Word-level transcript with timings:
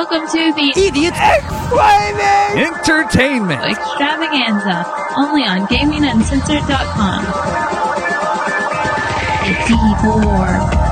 Welcome 0.00 0.26
to 0.28 0.52
the 0.54 0.72
Idiot 0.80 1.12
Explaining! 1.12 2.64
Entertainment 2.64 3.62
extravaganza, 3.70 4.86
only 5.18 5.42
on 5.42 5.66
GamingUncensored.com. 5.66 7.24
It's 9.44 9.70
E4. 9.70 10.90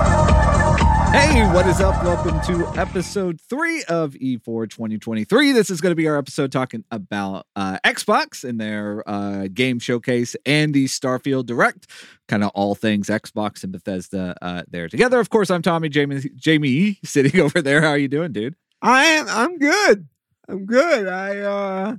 Hey, 1.15 1.51
what 1.55 1.66
is 1.66 1.80
up? 1.80 2.05
Welcome 2.05 2.39
to 2.55 2.69
episode 2.79 3.41
three 3.41 3.83
of 3.84 4.12
E4 4.12 4.69
2023. 4.69 5.52
This 5.52 5.70
is 5.70 5.80
going 5.80 5.93
to 5.93 5.97
be 5.97 6.06
our 6.06 6.19
episode 6.19 6.52
talking 6.52 6.84
about 6.91 7.47
uh, 7.56 7.79
Xbox 7.87 8.47
and 8.47 8.61
their 8.61 9.02
uh, 9.09 9.48
game 9.51 9.79
showcase 9.79 10.37
and 10.45 10.75
the 10.75 10.84
Starfield 10.84 11.47
Direct, 11.47 11.87
kind 12.29 12.45
of 12.45 12.51
all 12.55 12.75
things 12.75 13.09
Xbox 13.09 13.62
and 13.65 13.73
Bethesda 13.73 14.37
uh, 14.43 14.65
there 14.69 14.87
together. 14.87 15.19
Of 15.19 15.30
course, 15.30 15.51
I'm 15.51 15.62
Tommy 15.62 15.88
Jamie, 15.88 16.29
Jamie 16.37 16.98
sitting 17.05 17.41
over 17.45 17.62
there. 17.62 17.80
How 17.80 17.88
are 17.88 17.98
you 17.98 18.09
doing, 18.09 18.33
dude? 18.33 18.55
I 18.82 19.05
am. 19.06 19.27
I'm 19.28 19.59
good. 19.59 20.06
I'm 20.48 20.66
good. 20.66 21.09
I 21.09 21.38
uh, 21.38 21.96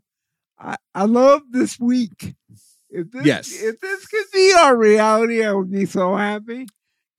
I 0.59 0.75
I 0.95 1.05
love 1.05 1.41
this 1.52 1.79
week. 1.79 2.35
If 2.89 3.11
this, 3.11 3.25
Yes. 3.25 3.52
If 3.61 3.79
this 3.79 4.07
could 4.07 4.25
be 4.33 4.53
our 4.57 4.75
reality, 4.75 5.43
I 5.43 5.52
would 5.52 5.71
be 5.71 5.85
so 5.85 6.15
happy. 6.15 6.65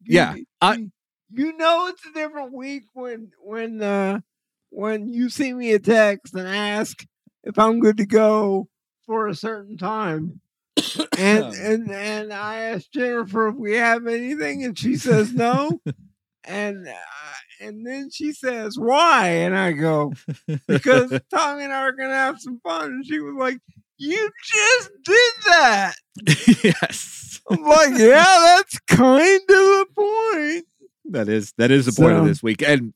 You- 0.03 0.17
Yeah, 0.17 0.35
I- 0.61 0.91
you, 1.33 1.57
know 1.57 1.87
it's 1.87 2.05
a 2.07 2.13
different 2.13 2.53
week 2.53 2.85
when 2.93 3.31
when 3.41 3.81
uh 3.83 4.21
when 4.71 5.09
you 5.09 5.29
see 5.29 5.53
me 5.53 5.73
a 5.73 5.79
text 5.79 6.35
and 6.35 6.49
ask 6.49 7.07
if 7.45 7.59
I'm 7.59 7.81
good 7.81 7.99
to 7.99 8.07
go 8.07 8.69
for 9.07 9.29
a 9.29 9.35
certain 9.35 9.77
time. 9.77 10.41
And 11.17 11.45
and 11.55 11.91
and 11.91 12.33
I 12.33 12.57
asked 12.57 12.93
Jennifer 12.93 13.49
if 13.49 13.55
we 13.57 13.77
have 13.77 14.07
anything, 14.07 14.65
and 14.65 14.77
she 14.79 14.97
says 14.97 15.33
no. 15.33 15.81
and 16.45 16.89
uh, 16.89 16.93
and 17.61 17.87
then 17.87 18.11
she 18.11 18.33
says 18.33 18.77
why, 18.79 19.29
and 19.29 19.57
I 19.57 19.73
go 19.73 20.13
because 20.67 21.11
Tommy 21.35 21.65
and 21.65 21.73
I 21.73 21.83
are 21.83 21.93
gonna 21.93 22.15
have 22.15 22.41
some 22.41 22.61
fun. 22.63 22.87
And 22.87 23.07
she 23.07 23.21
was 23.21 23.35
like, 23.39 23.59
"You 23.99 24.31
just 24.45 24.91
did 25.05 25.33
that." 25.47 25.95
yes, 26.63 27.41
I'm 27.51 27.63
like, 27.63 27.99
"Yeah, 27.99 28.57
that's 28.59 28.79
kind 28.81 29.41
of 29.41 29.47
the 29.47 29.87
point." 29.97 30.67
that 31.11 31.29
is 31.29 31.53
that 31.59 31.71
is 31.71 31.87
the 31.87 31.93
point 31.93 32.17
of 32.17 32.25
this 32.25 32.43
week. 32.43 32.63
And 32.63 32.95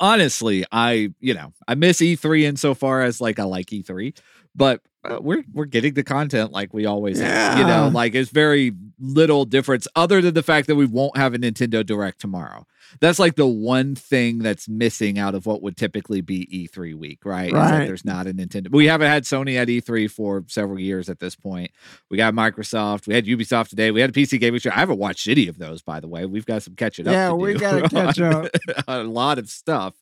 honestly, 0.00 0.64
I 0.72 1.12
you 1.20 1.34
know 1.34 1.52
I 1.68 1.74
miss 1.74 1.98
E3 1.98 2.42
insofar 2.42 3.02
as 3.02 3.20
like 3.20 3.38
I 3.38 3.44
like 3.44 3.66
E3, 3.66 4.16
but 4.54 4.80
uh, 5.04 5.18
we're 5.20 5.44
we're 5.52 5.66
getting 5.66 5.94
the 5.94 6.04
content 6.04 6.52
like 6.52 6.72
we 6.72 6.86
always 6.86 7.20
have. 7.20 7.58
You 7.58 7.66
know, 7.66 7.88
like 7.92 8.14
it's 8.14 8.30
very 8.30 8.72
little 8.98 9.44
difference 9.44 9.86
other 9.96 10.20
than 10.20 10.34
the 10.34 10.42
fact 10.42 10.66
that 10.68 10.76
we 10.76 10.86
won't 10.86 11.16
have 11.16 11.34
a 11.34 11.38
Nintendo 11.38 11.84
Direct 11.84 12.20
tomorrow. 12.20 12.66
That's 13.00 13.18
like 13.18 13.34
the 13.34 13.46
one 13.46 13.94
thing 13.96 14.38
that's 14.38 14.68
missing 14.68 15.18
out 15.18 15.34
of 15.34 15.46
what 15.46 15.62
would 15.62 15.76
typically 15.76 16.20
be 16.20 16.46
E3 16.72 16.94
week, 16.94 17.24
right? 17.24 17.46
Is 17.48 17.52
that 17.52 17.70
Right. 17.78 17.86
there's 17.86 18.04
not 18.04 18.26
a 18.26 18.32
Nintendo. 18.34 18.70
We 18.70 18.86
haven't 18.86 19.08
had 19.08 19.24
Sony 19.24 19.56
at 19.56 19.68
E3 19.68 20.06
for 20.10 20.44
several 20.48 20.78
years 20.78 21.08
at 21.08 21.18
this 21.18 21.34
point. 21.34 21.72
We 22.10 22.16
got 22.16 22.34
Microsoft. 22.34 23.06
We 23.08 23.14
had 23.14 23.24
Ubisoft 23.26 23.70
today. 23.70 23.90
We 23.90 24.00
had 24.00 24.10
a 24.10 24.12
PC 24.12 24.38
gaming 24.38 24.60
show. 24.60 24.70
I 24.70 24.74
haven't 24.74 24.98
watched 24.98 25.26
any 25.26 25.48
of 25.48 25.58
those, 25.58 25.82
by 25.82 25.98
the 25.98 26.08
way. 26.08 26.24
We've 26.26 26.46
got 26.46 26.62
some 26.62 26.74
catching 26.76 27.08
up. 27.08 27.12
Yeah, 27.12 27.32
we 27.32 27.54
do 27.54 27.58
gotta 27.58 27.88
catch 27.88 28.20
up. 28.20 28.50
a 28.88 29.02
lot 29.02 29.38
of 29.38 29.48
stuff. 29.48 29.94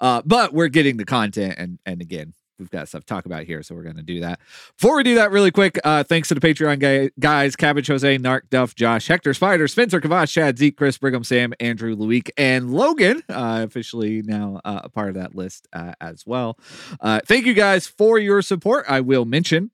Uh, 0.00 0.20
but 0.26 0.52
we're 0.52 0.68
getting 0.68 0.96
the 0.98 1.04
content, 1.06 1.54
and 1.56 1.78
and 1.86 2.02
again, 2.02 2.34
we've 2.58 2.70
got 2.70 2.88
stuff 2.88 3.02
to 3.02 3.06
talk 3.06 3.26
about 3.26 3.44
here, 3.44 3.62
so 3.62 3.74
we're 3.74 3.82
going 3.82 3.96
to 3.96 4.02
do 4.02 4.20
that. 4.20 4.40
Before 4.78 4.96
we 4.96 5.02
do 5.02 5.16
that, 5.16 5.30
really 5.30 5.50
quick, 5.50 5.78
uh, 5.84 6.04
thanks 6.04 6.28
to 6.28 6.34
the 6.34 6.40
Patreon 6.40 6.78
guy, 6.78 7.10
guys: 7.18 7.56
Cabbage, 7.56 7.86
Jose, 7.88 8.18
Narc, 8.18 8.42
Duff, 8.50 8.74
Josh, 8.74 9.06
Hector, 9.06 9.34
Spider, 9.34 9.68
Spencer, 9.68 10.00
Kavash, 10.00 10.32
Chad, 10.32 10.58
Zeke, 10.58 10.76
Chris, 10.76 10.98
Brigham, 10.98 11.24
Sam, 11.24 11.52
Andrew, 11.60 11.96
Luik, 11.96 12.30
and 12.36 12.72
Logan. 12.72 13.22
Uh, 13.28 13.62
officially 13.64 14.22
now 14.22 14.60
uh, 14.64 14.80
a 14.84 14.88
part 14.88 15.08
of 15.08 15.14
that 15.14 15.34
list 15.34 15.68
uh, 15.72 15.92
as 16.00 16.24
well. 16.26 16.58
Uh, 17.00 17.20
thank 17.26 17.46
you 17.46 17.54
guys 17.54 17.86
for 17.86 18.18
your 18.18 18.42
support. 18.42 18.84
I 18.88 19.00
will 19.00 19.24
mention 19.24 19.70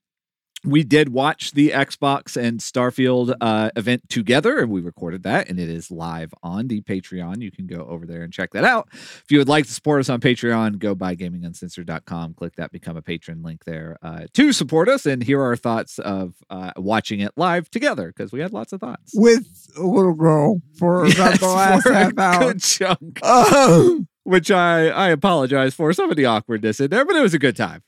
we 0.64 0.82
did 0.84 1.08
watch 1.10 1.52
the 1.52 1.70
Xbox 1.70 2.36
and 2.36 2.60
Starfield 2.60 3.34
uh, 3.40 3.70
event 3.76 4.08
together, 4.10 4.58
and 4.58 4.70
we 4.70 4.80
recorded 4.82 5.22
that, 5.22 5.48
and 5.48 5.58
it 5.58 5.68
is 5.70 5.90
live 5.90 6.34
on 6.42 6.68
the 6.68 6.82
Patreon. 6.82 7.40
You 7.40 7.50
can 7.50 7.66
go 7.66 7.86
over 7.88 8.04
there 8.06 8.22
and 8.22 8.32
check 8.32 8.50
that 8.52 8.64
out. 8.64 8.88
If 8.92 9.24
you 9.30 9.38
would 9.38 9.48
like 9.48 9.64
to 9.66 9.72
support 9.72 10.00
us 10.00 10.08
on 10.10 10.20
Patreon, 10.20 10.78
go 10.78 10.94
by 10.94 11.16
gaminguncensored.com, 11.16 12.34
click 12.34 12.56
that 12.56 12.72
become 12.72 12.96
a 12.96 13.02
patron 13.02 13.42
link 13.42 13.64
there 13.64 13.96
uh, 14.02 14.26
to 14.34 14.52
support 14.52 14.88
us 14.88 15.06
and 15.06 15.22
hear 15.22 15.42
our 15.42 15.56
thoughts 15.56 15.98
of 15.98 16.34
uh, 16.50 16.72
watching 16.76 17.20
it 17.20 17.32
live 17.36 17.70
together 17.70 18.08
because 18.08 18.32
we 18.32 18.40
had 18.40 18.52
lots 18.52 18.72
of 18.72 18.80
thoughts. 18.80 19.12
With 19.14 19.46
a 19.76 19.82
little 19.82 20.14
girl 20.14 20.60
for 20.78 21.04
about 21.06 21.16
Yes, 21.16 21.40
the 21.40 21.46
last 21.48 21.82
for 21.84 21.92
half 21.92 22.18
hour. 22.18 22.52
good 22.52 22.62
chunk, 22.62 23.24
Um, 23.24 24.08
which 24.24 24.50
I, 24.50 24.88
I 24.88 25.08
apologize 25.08 25.74
for 25.74 25.92
some 25.92 26.10
of 26.10 26.16
the 26.16 26.26
awkwardness 26.26 26.80
in 26.80 26.90
there, 26.90 27.04
but 27.04 27.16
it 27.16 27.22
was 27.22 27.34
a 27.34 27.38
good 27.38 27.56
time. 27.56 27.82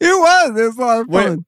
it 0.00 0.06
was. 0.06 0.50
It 0.60 0.62
was 0.64 0.76
a 0.78 0.80
lot 0.80 1.00
of 1.00 1.06
fun. 1.08 1.12
when 1.24 1.44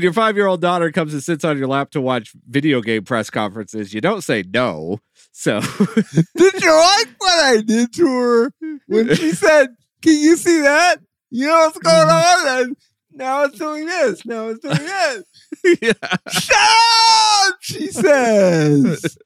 your 0.00 0.12
five 0.12 0.36
year 0.36 0.46
old 0.46 0.60
daughter 0.60 0.90
comes 0.92 1.12
and 1.12 1.22
sits 1.22 1.44
on 1.44 1.58
your 1.58 1.66
lap 1.66 1.90
to 1.90 2.00
watch 2.00 2.32
video 2.48 2.80
game 2.80 3.04
press 3.04 3.28
conferences, 3.28 3.92
you 3.92 4.00
don't 4.00 4.22
say 4.22 4.44
no. 4.54 5.00
So 5.32 5.60
Did 6.36 6.62
you 6.62 6.72
like 6.72 7.08
what 7.18 7.38
I 7.44 7.60
did 7.66 7.92
to 7.94 8.06
her 8.06 8.52
when 8.86 9.14
she 9.16 9.32
said, 9.32 9.68
"Can 10.02 10.12
you 10.14 10.36
see 10.36 10.60
that? 10.62 10.96
You 11.30 11.48
know 11.48 11.58
what's 11.64 11.78
going 11.78 12.06
Mm-hmm. 12.08 12.48
on?" 12.48 12.62
And 12.68 12.76
now 13.12 13.44
it's 13.44 13.58
doing 13.58 13.86
this. 13.86 14.24
Now 14.24 14.48
it's 14.48 14.60
doing 14.60 14.76
this. 14.76 15.24
yeah. 15.82 16.16
Shut 16.30 16.56
up! 16.56 17.54
She 17.60 17.88
says. 17.88 19.16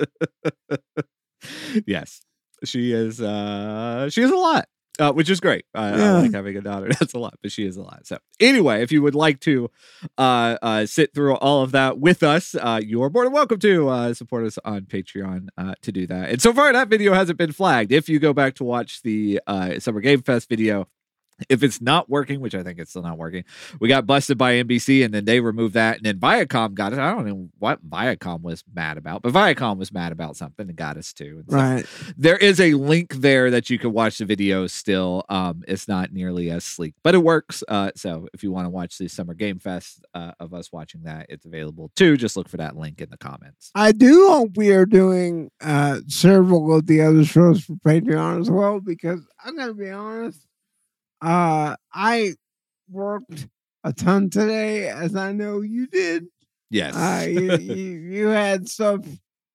yes, 1.87 2.23
she 2.65 2.93
is. 2.93 3.21
uh 3.21 4.09
She 4.11 4.23
is 4.23 4.31
a 4.31 4.37
lot. 4.37 4.67
Uh, 4.99 5.13
which 5.13 5.29
is 5.29 5.41
great. 5.41 5.67
I, 5.75 5.89
I 5.89 6.11
like 6.13 6.33
having 6.33 6.57
a 6.57 6.63
daughter. 6.63 6.89
That's 7.01 7.13
a 7.13 7.19
lot, 7.19 7.39
but 7.43 7.53
she 7.53 7.67
is 7.67 7.77
a 7.77 7.83
lot. 7.83 8.07
So 8.07 8.19
anyway, 8.41 8.83
if 8.83 8.91
you 8.91 9.03
would 9.03 9.15
like 9.15 9.41
to 9.41 9.71
uh, 10.17 10.57
uh, 10.63 10.87
sit 10.87 11.13
through 11.15 11.35
all 11.37 11.63
of 11.63 11.73
that 11.73 11.99
with 11.99 12.23
us, 12.23 12.55
uh, 12.55 12.81
you're 12.83 13.11
more 13.11 13.25
than 13.25 13.33
welcome 13.33 13.59
to 13.59 13.89
uh, 13.89 14.15
support 14.15 14.47
us 14.47 14.59
on 14.65 14.83
Patreon 14.83 15.49
uh, 15.59 15.75
to 15.83 15.93
do 15.93 16.07
that. 16.07 16.31
And 16.31 16.41
so 16.41 16.53
far, 16.53 16.73
that 16.73 16.89
video 16.89 17.13
hasn't 17.13 17.39
been 17.39 17.53
flagged. 17.53 17.93
If 17.93 18.09
you 18.09 18.19
go 18.19 18.33
back 18.33 18.55
to 18.55 18.65
watch 18.65 19.03
the 19.03 19.41
uh, 19.47 19.79
Summer 19.81 20.01
Game 20.01 20.23
Fest 20.23 20.49
video, 20.49 20.89
if 21.49 21.63
it's 21.63 21.81
not 21.81 22.09
working, 22.09 22.41
which 22.41 22.55
I 22.55 22.63
think 22.63 22.79
it's 22.79 22.91
still 22.91 23.03
not 23.03 23.19
working, 23.19 23.45
we 23.81 23.89
got 23.89 24.07
busted 24.07 24.39
by 24.39 24.55
NBC 24.55 25.05
and 25.05 25.13
then 25.13 25.25
they 25.25 25.41
removed 25.41 25.75
that. 25.75 25.99
And 25.99 26.07
then 26.07 26.19
Viacom 26.19 26.75
got 26.75 26.93
it. 26.93 26.99
I 26.99 27.11
don't 27.15 27.27
know 27.27 27.49
what 27.59 27.87
Viacom 27.89 28.43
was 28.43 28.65
mad 28.75 28.97
about, 28.97 29.23
but 29.23 29.33
Viacom 29.33 29.77
was 29.77 29.93
mad 29.93 30.13
about 30.13 30.37
something 30.37 30.69
and 30.69 30.77
got 30.77 30.97
us 30.97 31.13
too. 31.13 31.43
And 31.43 31.51
so 31.51 31.57
Right. 31.57 31.87
there 32.17 32.37
is 32.39 32.61
a 32.61 32.75
link 32.75 33.15
there 33.17 33.51
that 33.51 33.69
you 33.69 33.79
can 33.79 33.93
watch 33.93 34.19
the 34.19 34.25
video 34.25 34.67
still. 34.67 35.25
Um, 35.29 35.63
it's 35.69 35.87
not 35.89 36.13
nearly 36.13 36.51
as 36.51 36.65
sleek, 36.65 36.95
but 37.03 37.15
it 37.15 37.19
works. 37.23 37.63
Uh, 37.69 37.91
so 37.97 38.29
if 38.33 38.43
you 38.43 38.51
want 38.51 38.65
to 38.65 38.71
watch 38.71 38.97
the 38.99 39.09
Summer 39.09 39.35
Game 39.35 39.59
Fest 39.59 40.05
uh, 40.15 40.33
of 40.41 40.55
us 40.55 40.73
watching 40.73 41.03
that, 41.03 41.27
it's 41.29 41.45
available 41.45 41.91
too. 41.97 42.17
Just 42.17 42.37
look 42.37 42.49
for 42.49 42.57
that 42.57 42.77
link 42.77 43.01
in 43.01 43.11
the 43.11 43.19
comments. 43.19 43.71
I 43.75 43.93
do 43.93 44.29
hope 44.29 44.57
we 44.57 44.71
are 44.73 44.87
doing 44.87 45.51
uh, 45.61 46.01
several 46.07 46.75
of 46.75 46.87
the 46.87 47.03
other 47.03 47.25
shows 47.25 47.63
for 47.65 47.75
Patreon 47.75 48.41
as 48.41 48.51
well 48.51 48.81
because 48.81 49.21
I'm 49.45 49.57
going 49.57 49.69
to 49.69 49.75
be 49.75 49.91
honest. 49.91 50.46
Uh, 51.27 51.75
I 51.93 52.35
worked 52.89 53.49
a 53.83 53.93
ton 53.93 54.31
today, 54.31 54.89
as 54.89 55.17
I 55.17 55.33
know 55.33 55.61
you 55.61 55.89
did. 55.89 56.27
Yes. 56.71 56.95
Uh, 56.95 57.27
you, 57.29 57.57
you, 57.57 57.75
you 57.75 58.27
had 58.29 58.69
stuff 58.69 59.05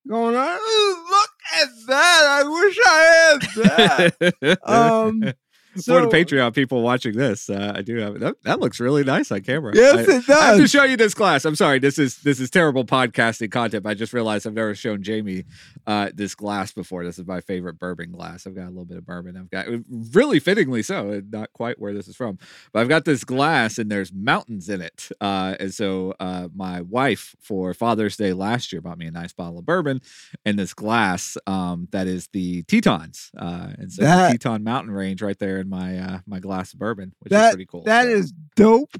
going 0.05 0.35
on. 0.35 0.59
Ooh, 0.59 1.05
look 1.09 1.29
at 1.61 1.67
that! 1.87 2.25
I 2.29 2.43
wish 2.43 2.77
I 2.85 3.29
had 3.29 4.19
that. 4.41 4.59
Um, 4.67 5.23
For 5.75 5.81
so, 5.81 6.01
the 6.01 6.07
Patreon 6.07 6.53
people 6.53 6.81
watching 6.81 7.15
this, 7.15 7.49
uh, 7.49 7.73
I 7.75 7.81
do 7.81 7.97
have 7.97 8.19
that. 8.19 8.35
That 8.43 8.59
looks 8.59 8.79
really 8.79 9.03
nice 9.03 9.31
on 9.31 9.41
camera. 9.41 9.73
Yes, 9.75 10.07
I, 10.07 10.11
it 10.17 10.29
I 10.29 10.45
have 10.47 10.57
to 10.57 10.67
show 10.67 10.83
you 10.83 10.97
this 10.97 11.13
glass. 11.13 11.45
I'm 11.45 11.55
sorry. 11.55 11.79
This 11.79 11.97
is 11.97 12.17
this 12.17 12.39
is 12.39 12.49
terrible 12.49 12.83
podcasting 12.83 13.51
content. 13.51 13.83
But 13.83 13.91
I 13.91 13.93
just 13.93 14.11
realized 14.13 14.45
I've 14.45 14.53
never 14.53 14.75
shown 14.75 15.01
Jamie 15.01 15.45
uh, 15.87 16.09
this 16.13 16.35
glass 16.35 16.71
before. 16.73 17.05
This 17.05 17.17
is 17.19 17.25
my 17.25 17.41
favorite 17.41 17.79
bourbon 17.79 18.11
glass. 18.11 18.45
I've 18.45 18.55
got 18.55 18.65
a 18.65 18.69
little 18.69 18.85
bit 18.85 18.97
of 18.97 19.05
bourbon. 19.05 19.37
I've 19.37 19.49
got 19.49 19.67
really 20.13 20.39
fittingly 20.39 20.83
so, 20.83 21.21
not 21.31 21.53
quite 21.53 21.79
where 21.79 21.93
this 21.93 22.07
is 22.07 22.15
from. 22.15 22.37
But 22.73 22.81
I've 22.81 22.89
got 22.89 23.05
this 23.05 23.23
glass, 23.23 23.77
and 23.77 23.89
there's 23.89 24.11
mountains 24.13 24.69
in 24.69 24.81
it. 24.81 25.09
Uh, 25.21 25.55
and 25.59 25.73
so 25.73 26.13
uh, 26.19 26.49
my 26.53 26.81
wife 26.81 27.35
for 27.39 27.73
Father's 27.73 28.17
Day 28.17 28.33
last 28.33 28.71
year 28.71 28.81
bought 28.81 28.97
me 28.97 29.07
a 29.07 29.11
nice 29.11 29.33
bottle 29.33 29.59
of 29.59 29.65
bourbon 29.65 30.01
and 30.45 30.57
this 30.57 30.73
glass 30.73 31.37
um, 31.47 31.87
that 31.91 32.07
is 32.07 32.27
the 32.33 32.63
Tetons. 32.63 33.31
Uh, 33.37 33.69
and 33.77 33.91
so 33.91 34.01
That- 34.03 34.31
the 34.31 34.37
Teton 34.37 34.63
Mountain 34.63 34.93
Range 34.93 35.21
right 35.21 35.37
there 35.39 35.60
in 35.61 35.69
my 35.69 35.97
uh, 35.97 36.19
my 36.27 36.39
glass 36.39 36.73
of 36.73 36.79
bourbon, 36.79 37.13
which 37.19 37.31
That- 37.31 37.49
is 37.49 37.51
pretty 37.55 37.65
cool. 37.67 37.83
That 37.83 38.03
So- 38.03 38.09
is 38.09 38.33
dope. 38.55 38.91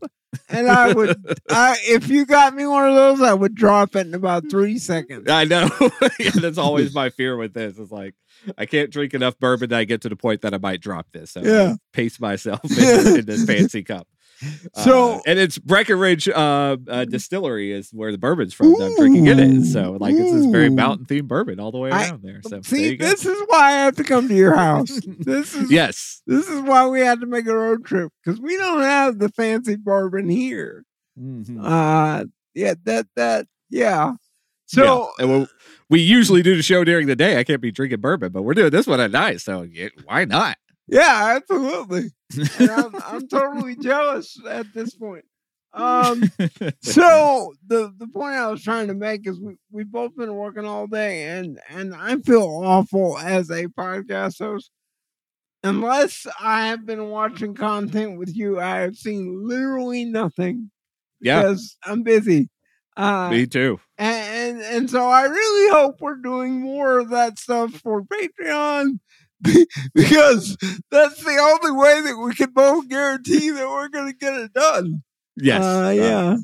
And 0.47 0.69
I 0.69 0.93
would, 0.93 1.17
I, 1.49 1.75
if 1.81 2.07
you 2.07 2.25
got 2.25 2.55
me 2.55 2.65
one 2.65 2.87
of 2.87 2.95
those, 2.95 3.21
I 3.21 3.33
would 3.33 3.53
drop 3.53 3.97
it 3.97 4.07
in 4.07 4.13
about 4.13 4.49
three 4.49 4.77
seconds. 4.77 5.29
I 5.29 5.43
know. 5.43 5.69
yeah, 6.19 6.29
that's 6.33 6.57
always 6.57 6.95
my 6.95 7.09
fear 7.09 7.35
with 7.35 7.53
this. 7.53 7.77
It's 7.77 7.91
like 7.91 8.15
I 8.57 8.65
can't 8.65 8.89
drink 8.91 9.13
enough 9.13 9.37
bourbon 9.39 9.71
that 9.71 9.79
I 9.79 9.83
get 9.83 9.99
to 10.03 10.09
the 10.09 10.15
point 10.15 10.39
that 10.43 10.53
I 10.53 10.57
might 10.57 10.79
drop 10.79 11.07
this. 11.11 11.31
So 11.31 11.41
Yeah. 11.43 11.73
I 11.73 11.77
pace 11.91 12.17
myself 12.21 12.61
in, 12.71 13.19
in 13.19 13.25
this 13.25 13.43
fancy 13.43 13.83
cup. 13.83 14.07
So- 14.75 15.15
Uh, 15.15 15.19
and 15.27 15.39
it's 15.39 15.57
Breckenridge 15.57 16.27
uh, 16.29 16.77
uh, 16.87 17.05
Distillery 17.05 17.71
is 17.71 17.91
where 17.91 18.11
the 18.11 18.17
bourbon's 18.17 18.53
from. 18.53 18.71
that 18.73 18.83
I'm 18.85 18.95
drinking 18.95 19.27
it. 19.27 19.65
So 19.65 19.97
like 19.99 20.13
it's 20.15 20.31
this 20.31 20.45
very 20.47 20.69
mountain 20.69 21.05
themed 21.05 21.27
bourbon 21.27 21.59
all 21.59 21.71
the 21.71 21.77
way 21.77 21.91
I- 21.91 22.09
around 22.09 22.23
there. 22.23 22.41
So 22.47 22.61
See, 22.61 22.95
go. 22.95 23.05
this 23.05 23.25
is 23.25 23.37
why 23.47 23.67
I 23.67 23.71
have 23.71 23.95
to 23.97 24.03
come 24.03 24.27
to 24.27 24.35
your 24.35 24.55
house. 24.55 24.99
this 25.19 25.53
is 25.55 25.71
yes. 25.71 26.21
this 26.25 26.47
is 26.47 26.61
why 26.61 26.87
we 26.87 27.01
had 27.01 27.19
to 27.21 27.27
make 27.27 27.45
a 27.47 27.55
road 27.55 27.85
trip 27.85 28.11
because 28.23 28.39
we 28.41 28.57
don't 28.57 28.81
have 28.81 29.19
the 29.19 29.29
fancy 29.29 29.75
bourbon 29.75 30.29
here. 30.29 30.83
Mhm. 31.19 31.59
Uh, 31.63 32.25
yeah, 32.55 32.73
that 32.85 33.07
that 33.15 33.47
yeah. 33.69 34.13
So 34.67 35.09
Yeah. 35.19 35.25
We, 35.25 35.47
we 35.89 35.99
usually 36.01 36.41
do 36.41 36.55
the 36.55 36.63
show 36.63 36.83
during 36.85 37.07
the 37.07 37.15
day. 37.17 37.37
I 37.37 37.43
can't 37.43 37.61
be 37.61 37.71
drinking 37.71 37.99
bourbon, 37.99 38.31
but 38.31 38.43
we're 38.43 38.53
doing 38.53 38.71
this 38.71 38.87
one 38.87 39.01
at 39.01 39.11
night. 39.11 39.41
So 39.41 39.63
yeah, 39.63 39.89
why 40.05 40.23
not? 40.25 40.57
Yeah, 40.87 41.37
absolutely. 41.37 42.11
I'm, 42.59 42.95
I'm 43.05 43.27
totally 43.27 43.75
jealous 43.81 44.37
at 44.47 44.73
this 44.73 44.95
point. 44.95 45.25
Um, 45.73 46.23
so 46.81 47.53
the 47.67 47.93
the 47.97 48.07
point 48.07 48.35
I 48.35 48.47
was 48.47 48.63
trying 48.63 48.87
to 48.87 48.93
make 48.93 49.27
is 49.27 49.39
we 49.39 49.55
we've 49.71 49.91
both 49.91 50.15
been 50.15 50.35
working 50.35 50.65
all 50.65 50.87
day, 50.87 51.23
and 51.23 51.59
and 51.69 51.95
I 51.95 52.17
feel 52.17 52.43
awful 52.63 53.17
as 53.17 53.49
a 53.49 53.67
podcast 53.67 54.39
host. 54.39 54.69
Unless 55.63 56.25
I 56.39 56.67
have 56.67 56.87
been 56.87 57.09
watching 57.09 57.53
content 57.53 58.17
with 58.17 58.35
you, 58.35 58.59
I 58.59 58.77
have 58.79 58.95
seen 58.95 59.47
literally 59.47 60.05
nothing 60.05 60.71
yeah, 61.21 61.41
because 61.41 61.77
I'm 61.85 62.03
busy. 62.03 62.49
Uh, 62.97 63.29
me 63.29 63.45
too. 63.45 63.79
and, 63.97 64.57
and 64.57 64.61
and 64.61 64.89
so 64.89 65.07
I 65.07 65.23
really 65.23 65.71
hope 65.71 66.01
we're 66.01 66.15
doing 66.15 66.59
more 66.59 66.99
of 66.99 67.11
that 67.11 67.39
stuff 67.39 67.71
for 67.75 68.03
Patreon 68.03 68.99
because 69.93 70.57
that's 70.91 71.23
the 71.23 71.57
only 71.63 71.71
way 71.71 72.01
that 72.01 72.17
we 72.17 72.33
can 72.33 72.51
both 72.51 72.87
guarantee 72.87 73.49
that 73.49 73.67
we're 73.67 73.89
going 73.89 74.11
to 74.11 74.17
get 74.17 74.33
it 74.33 74.53
done. 74.53 75.03
Yes. 75.35 75.63
Uh, 75.63 75.85
uh, 75.85 75.89
yeah. 75.89 76.37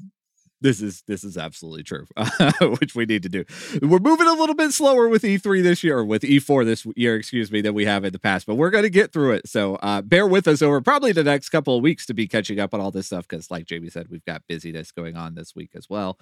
This 0.61 0.81
is 0.81 1.03
this 1.07 1.23
is 1.23 1.37
absolutely 1.37 1.83
true, 1.83 2.05
which 2.79 2.95
we 2.95 3.05
need 3.05 3.23
to 3.23 3.29
do. 3.29 3.45
We're 3.81 3.99
moving 3.99 4.27
a 4.27 4.33
little 4.33 4.55
bit 4.55 4.71
slower 4.71 5.07
with 5.07 5.23
E3 5.23 5.61
this 5.63 5.83
year, 5.83 5.99
or 5.99 6.05
with 6.05 6.23
E4 6.23 6.65
this 6.65 6.85
year, 6.95 7.15
excuse 7.15 7.51
me, 7.51 7.61
than 7.61 7.73
we 7.73 7.85
have 7.85 8.03
in 8.03 8.11
the 8.11 8.19
past, 8.19 8.45
but 8.47 8.55
we're 8.55 8.69
going 8.69 8.83
to 8.83 8.89
get 8.89 9.11
through 9.13 9.33
it. 9.33 9.47
So 9.47 9.75
uh, 9.75 10.01
bear 10.01 10.25
with 10.27 10.47
us 10.47 10.61
over 10.61 10.81
probably 10.81 11.11
the 11.11 11.23
next 11.23 11.49
couple 11.49 11.75
of 11.77 11.83
weeks 11.83 12.05
to 12.07 12.13
be 12.13 12.27
catching 12.27 12.59
up 12.59 12.73
on 12.73 12.81
all 12.81 12.91
this 12.91 13.05
stuff 13.07 13.27
because, 13.27 13.51
like 13.51 13.65
Jamie 13.65 13.89
said, 13.89 14.07
we've 14.09 14.25
got 14.25 14.41
busyness 14.47 14.91
going 14.91 15.15
on 15.15 15.35
this 15.35 15.55
week 15.55 15.71
as 15.75 15.89
well. 15.89 16.17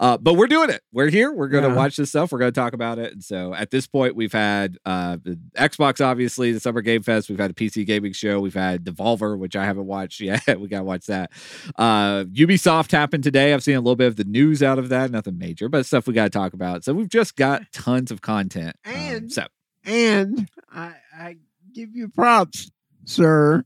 Uh, 0.00 0.16
but 0.18 0.34
we're 0.34 0.46
doing 0.46 0.70
it. 0.70 0.82
We're 0.92 1.08
here. 1.10 1.32
We're 1.32 1.48
going 1.48 1.64
to 1.64 1.70
Yeah. 1.70 1.76
watch 1.76 1.96
this 1.96 2.08
stuff. 2.10 2.32
We're 2.32 2.38
going 2.38 2.52
to 2.52 2.60
talk 2.60 2.72
about 2.72 2.98
it. 2.98 3.12
And 3.12 3.22
so 3.24 3.54
at 3.54 3.70
this 3.70 3.86
point, 3.86 4.16
we've 4.16 4.32
had 4.32 4.78
uh, 4.84 5.18
the 5.22 5.38
Xbox, 5.56 6.04
obviously, 6.04 6.52
the 6.52 6.60
Summer 6.60 6.80
Game 6.82 7.02
Fest. 7.02 7.28
We've 7.28 7.38
had 7.38 7.50
a 7.50 7.54
PC 7.54 7.86
gaming 7.86 8.12
show. 8.12 8.40
We've 8.40 8.54
had 8.54 8.84
Devolver, 8.84 9.38
which 9.38 9.54
I 9.56 9.64
haven't 9.64 9.86
watched 9.86 10.20
yet. 10.22 10.60
we 10.60 10.68
got 10.68 10.78
to 10.78 10.84
watch 10.84 11.06
that. 11.06 11.30
Uh, 11.76 12.24
Ubisoft 12.24 12.90
happened 12.92 13.22
today. 13.24 13.54
I've 13.54 13.62
seen 13.62 13.75
a 13.76 13.80
little 13.80 13.96
bit 13.96 14.08
of 14.08 14.16
the 14.16 14.24
news 14.24 14.62
out 14.62 14.78
of 14.78 14.88
that. 14.90 15.10
Nothing 15.10 15.38
major, 15.38 15.68
but 15.68 15.86
stuff 15.86 16.06
we 16.06 16.14
got 16.14 16.24
to 16.24 16.30
talk 16.30 16.52
about. 16.54 16.84
So 16.84 16.92
we've 16.94 17.08
just 17.08 17.36
got 17.36 17.62
tons 17.72 18.10
of 18.10 18.20
content. 18.22 18.76
Um, 18.84 18.92
And- 18.94 19.32
so 19.32 19.46
And 19.84 20.48
I, 20.72 20.92
I 21.16 21.36
give 21.72 21.94
you 21.94 22.08
props, 22.08 22.70
sir, 23.04 23.64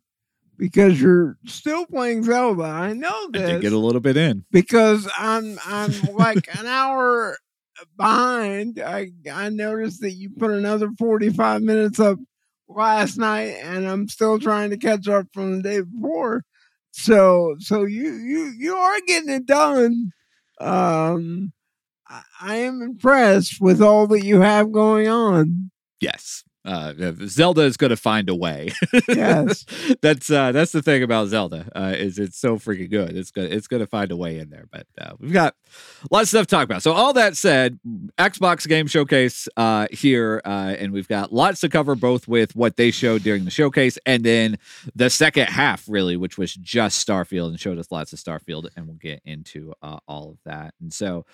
because 0.58 1.00
you're 1.00 1.38
still 1.46 1.86
playing 1.86 2.24
Zelda. 2.24 2.64
I 2.64 2.92
know 2.92 3.28
I 3.34 3.38
did 3.38 3.62
get 3.62 3.72
a 3.72 3.78
little 3.78 4.00
bit 4.00 4.16
in. 4.16 4.44
because 4.50 5.08
I'm 5.16 5.58
I'm 5.64 5.92
like 6.14 6.48
an 6.58 6.66
hour 6.66 7.38
behind. 7.96 8.80
I 8.84 9.12
I 9.32 9.48
noticed 9.48 10.00
that 10.02 10.12
you 10.12 10.30
put 10.30 10.50
another 10.50 10.90
45 10.98 11.62
minutes 11.62 11.98
up 12.00 12.18
last 12.68 13.16
night 13.16 13.56
and 13.62 13.86
I'm 13.88 14.08
still 14.08 14.38
trying 14.38 14.70
to 14.70 14.76
catch 14.76 15.08
up 15.08 15.26
from 15.32 15.56
the 15.56 15.62
day 15.62 15.80
before. 15.80 16.42
So 16.92 17.56
so 17.58 17.84
you 17.84 18.12
you 18.14 18.52
you 18.58 18.74
are 18.76 19.00
getting 19.06 19.30
it 19.30 19.46
done. 19.46 20.12
Um 20.60 21.52
I, 22.08 22.22
I 22.40 22.56
am 22.56 22.82
impressed 22.82 23.60
with 23.60 23.80
all 23.82 24.06
that 24.08 24.24
you 24.24 24.40
have 24.40 24.72
going 24.72 25.08
on. 25.08 25.70
Yes. 26.00 26.44
Uh, 26.64 26.92
Zelda 27.26 27.62
is 27.62 27.76
going 27.76 27.90
to 27.90 27.96
find 27.96 28.28
a 28.28 28.34
way. 28.34 28.70
Yes. 29.08 29.64
that's 30.02 30.30
uh, 30.30 30.52
that's 30.52 30.72
the 30.72 30.82
thing 30.82 31.02
about 31.02 31.28
Zelda 31.28 31.66
uh, 31.74 31.94
is 31.96 32.18
it's 32.18 32.36
so 32.38 32.56
freaking 32.56 32.90
good. 32.90 33.16
It's 33.16 33.30
gonna 33.30 33.48
it's 33.48 33.66
gonna 33.66 33.86
find 33.86 34.10
a 34.12 34.16
way 34.16 34.38
in 34.38 34.50
there. 34.50 34.66
But 34.70 34.86
uh, 35.00 35.12
we've 35.18 35.32
got 35.32 35.54
lots 36.10 36.24
of 36.24 36.28
stuff 36.28 36.46
to 36.48 36.56
talk 36.56 36.64
about. 36.64 36.82
So 36.82 36.92
all 36.92 37.12
that 37.14 37.36
said, 37.36 37.78
Xbox 38.18 38.68
Game 38.68 38.86
Showcase 38.86 39.48
uh, 39.56 39.86
here, 39.90 40.42
uh, 40.44 40.74
and 40.78 40.92
we've 40.92 41.08
got 41.08 41.32
lots 41.32 41.60
to 41.60 41.68
cover 41.68 41.94
both 41.94 42.28
with 42.28 42.54
what 42.54 42.76
they 42.76 42.90
showed 42.90 43.22
during 43.22 43.44
the 43.44 43.50
showcase 43.50 43.98
and 44.04 44.22
then 44.24 44.58
the 44.94 45.08
second 45.10 45.46
half, 45.48 45.84
really, 45.88 46.16
which 46.16 46.36
was 46.36 46.52
just 46.54 47.06
Starfield 47.06 47.48
and 47.48 47.60
showed 47.60 47.78
us 47.78 47.90
lots 47.90 48.12
of 48.12 48.18
Starfield, 48.18 48.68
and 48.76 48.86
we'll 48.86 48.96
get 48.96 49.22
into 49.24 49.72
uh, 49.82 49.98
all 50.06 50.30
of 50.32 50.38
that. 50.44 50.74
And 50.80 50.92
so 50.92 51.24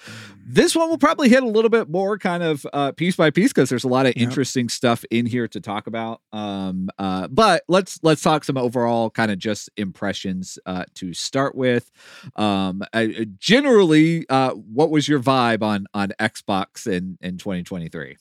this 0.46 0.76
one 0.76 0.88
will 0.88 0.99
probably 0.99 1.29
hit 1.29 1.43
a 1.43 1.46
little 1.49 1.70
bit 1.70 1.88
more 1.88 2.17
kind 2.19 2.43
of 2.43 2.64
uh, 2.72 2.93
piece 2.93 3.17
by 3.17 3.31
piece 3.31 3.52
because 3.52 3.69
there's 3.70 3.84
a 3.84 3.88
lot 3.88 4.06
of 4.06 4.14
Yep. 4.17 4.22
interesting 4.22 4.69
stuff 4.69 5.05
in 5.11 5.15
here 5.24 5.48
to 5.48 5.60
talk 5.60 5.86
about. 5.86 6.20
Um, 6.32 6.90
uh, 6.98 7.28
but 7.28 7.62
let's 7.68 7.98
let's 8.02 8.20
talk 8.20 8.44
some 8.44 8.58
overall 8.58 9.08
kind 9.08 9.30
of 9.30 9.38
just 9.38 9.70
impressions 9.78 10.58
uh, 10.66 10.84
to 10.96 11.14
start 11.14 11.54
with. 11.54 11.90
Um, 12.36 12.82
uh, 12.92 13.06
generally, 13.38 14.28
uh, 14.28 14.50
what 14.50 14.90
was 14.90 15.08
your 15.08 15.20
vibe 15.20 15.62
on 15.62 15.86
on 15.94 16.10
Xbox 16.20 16.86
in 16.86 17.16
in 17.22 17.38
2023? 17.38 18.16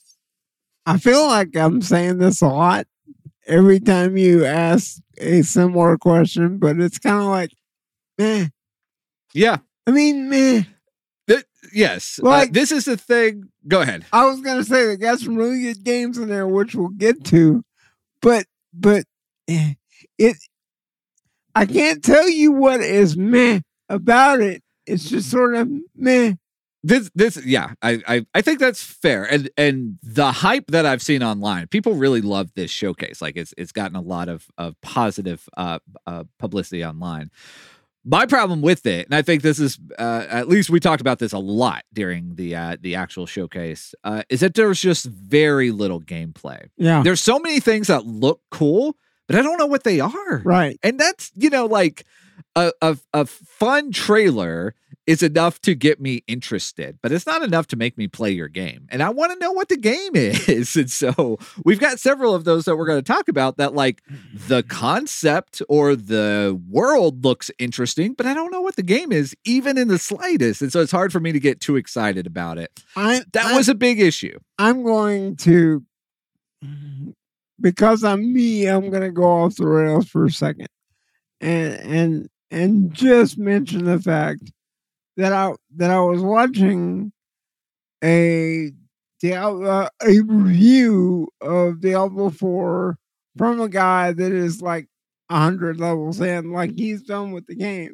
I 0.85 0.97
feel 0.99 1.25
like 1.25 1.55
I'm 1.57 1.81
saying 1.81 2.19
this 2.19 2.41
a 2.41 2.47
lot 2.47 2.87
every 3.47 3.79
time 3.79 4.17
you 4.17 4.45
ask 4.45 4.99
a 5.17 5.41
similar 5.41 5.97
question, 5.97 6.57
but 6.57 6.79
it's 6.79 6.99
kind 6.99 7.17
of 7.17 7.25
like, 7.25 7.51
meh. 8.17 8.47
Yeah. 9.33 9.57
I 9.87 9.91
mean, 9.91 10.29
meh. 10.29 10.63
Th- 11.27 11.45
yes. 11.73 12.19
Uh, 12.21 12.27
Like- 12.29 12.53
this 12.53 12.71
is 12.71 12.85
the 12.85 12.97
thing. 12.97 13.49
Go 13.67 13.81
ahead. 13.81 14.05
I 14.13 14.25
was 14.25 14.41
gonna 14.41 14.63
say 14.63 14.85
they 14.85 14.97
got 14.97 15.19
some 15.19 15.35
really 15.35 15.61
good 15.61 15.83
games 15.83 16.17
in 16.17 16.27
there, 16.29 16.47
which 16.47 16.75
we'll 16.75 16.89
get 16.89 17.23
to, 17.25 17.63
but 18.21 18.45
but 18.73 19.05
eh, 19.47 19.73
it. 20.17 20.37
I 21.55 21.65
can't 21.65 22.03
tell 22.03 22.27
you 22.29 22.51
what 22.51 22.81
is 22.81 23.15
meh 23.15 23.61
about 23.89 24.41
it. 24.41 24.61
It's 24.85 25.09
just 25.09 25.31
sort 25.31 25.55
of 25.55 25.69
meh. 25.95 26.33
this 26.83 27.09
this 27.15 27.43
yeah 27.43 27.71
I, 27.81 27.99
I 28.07 28.25
i 28.35 28.41
think 28.41 28.59
that's 28.59 28.83
fair 28.83 29.23
and 29.23 29.49
and 29.57 29.97
the 30.03 30.31
hype 30.31 30.67
that 30.67 30.85
i've 30.85 31.01
seen 31.01 31.23
online 31.23 31.65
people 31.67 31.95
really 31.95 32.21
love 32.21 32.51
this 32.53 32.69
showcase 32.69 33.23
like 33.23 33.35
it's 33.37 33.55
it's 33.57 33.71
gotten 33.71 33.95
a 33.95 34.01
lot 34.01 34.29
of 34.29 34.45
of 34.59 34.79
positive 34.81 35.49
uh, 35.57 35.79
uh 36.05 36.25
publicity 36.37 36.85
online 36.85 37.31
my 38.05 38.25
problem 38.25 38.61
with 38.61 38.85
it 38.85 39.05
and 39.07 39.15
i 39.15 39.21
think 39.21 39.41
this 39.41 39.59
is 39.59 39.79
uh 39.97 40.25
at 40.29 40.47
least 40.47 40.69
we 40.69 40.79
talked 40.79 41.01
about 41.01 41.17
this 41.19 41.33
a 41.33 41.39
lot 41.39 41.83
during 41.91 42.35
the 42.35 42.55
uh 42.55 42.77
the 42.79 42.95
actual 42.95 43.25
showcase 43.25 43.93
uh 44.03 44.21
is 44.29 44.39
that 44.41 44.53
there's 44.53 44.79
just 44.79 45.05
very 45.05 45.71
little 45.71 45.99
gameplay. 45.99 46.69
Yeah, 46.77 47.01
there's 47.03 47.21
so 47.21 47.39
many 47.39 47.59
things 47.59 47.87
that 47.87 48.05
look 48.05 48.41
cool 48.51 48.95
but 49.27 49.35
i 49.35 49.41
don't 49.41 49.57
know 49.57 49.65
what 49.65 49.83
they 49.83 49.99
are. 49.99 50.41
Right. 50.45 50.77
and 50.83 50.99
that's 50.99 51.31
you 51.35 51.49
know 51.49 51.65
like 51.65 52.05
a, 52.55 52.71
a 52.81 52.97
a 53.13 53.25
fun 53.25 53.91
trailer 53.91 54.75
is 55.07 55.21
enough 55.21 55.59
to 55.61 55.75
get 55.75 55.99
me 55.99 56.23
interested 56.27 56.97
but 57.01 57.11
it's 57.11 57.25
not 57.25 57.41
enough 57.41 57.67
to 57.67 57.75
make 57.75 57.97
me 57.97 58.07
play 58.07 58.31
your 58.31 58.47
game 58.47 58.87
and 58.89 59.03
i 59.03 59.09
want 59.09 59.31
to 59.31 59.39
know 59.39 59.51
what 59.51 59.69
the 59.69 59.77
game 59.77 60.11
is 60.15 60.75
and 60.75 60.91
so 60.91 61.37
we've 61.63 61.79
got 61.79 61.99
several 61.99 62.33
of 62.33 62.43
those 62.43 62.65
that 62.65 62.75
we're 62.75 62.85
going 62.85 63.01
to 63.01 63.13
talk 63.13 63.27
about 63.27 63.57
that 63.57 63.73
like 63.73 64.03
the 64.33 64.61
mm-hmm. 64.61 64.67
concept 64.69 65.61
or 65.69 65.95
the 65.95 66.59
world 66.69 67.23
looks 67.23 67.51
interesting 67.59 68.13
but 68.13 68.25
i 68.25 68.33
don't 68.33 68.51
know 68.51 68.61
what 68.61 68.75
the 68.75 68.83
game 68.83 69.11
is 69.11 69.35
even 69.45 69.77
in 69.77 69.87
the 69.87 69.99
slightest 69.99 70.61
and 70.61 70.71
so 70.71 70.81
it's 70.81 70.91
hard 70.91 71.11
for 71.11 71.19
me 71.19 71.31
to 71.31 71.39
get 71.39 71.59
too 71.59 71.75
excited 71.75 72.25
about 72.27 72.57
it 72.57 72.83
I 72.95 73.23
that 73.33 73.47
I- 73.47 73.57
was 73.57 73.69
a 73.69 73.75
big 73.75 73.99
issue 73.99 74.39
I'm 74.57 74.83
going 74.83 75.35
to 75.37 75.83
because 77.59 78.03
I'm 78.03 78.33
me. 78.33 78.67
I'm 78.67 78.89
going 78.89 79.03
to 79.03 79.11
go 79.11 79.23
off 79.23 79.55
the 79.55 79.67
rails 79.67 80.07
for 80.07 80.25
a 80.25 80.31
second, 80.31 80.67
and 81.41 81.73
and 81.73 82.29
and 82.51 82.93
just 82.93 83.37
mention 83.37 83.85
the 83.85 83.99
fact 83.99 84.51
that 85.17 85.33
I 85.33 85.53
that 85.77 85.91
I 85.91 85.99
was 86.01 86.21
watching 86.21 87.11
a 88.03 88.71
Diablo, 89.21 89.65
uh, 89.69 89.89
a 90.03 90.19
review 90.21 91.27
of 91.41 91.81
Diablo 91.81 92.29
Four 92.29 92.97
from 93.37 93.61
a 93.61 93.69
guy 93.69 94.11
that 94.13 94.31
is 94.31 94.61
like 94.61 94.87
hundred 95.31 95.79
levels 95.79 96.21
in, 96.21 96.51
like 96.51 96.71
he's 96.77 97.01
done 97.03 97.31
with 97.31 97.47
the 97.47 97.55
game, 97.55 97.93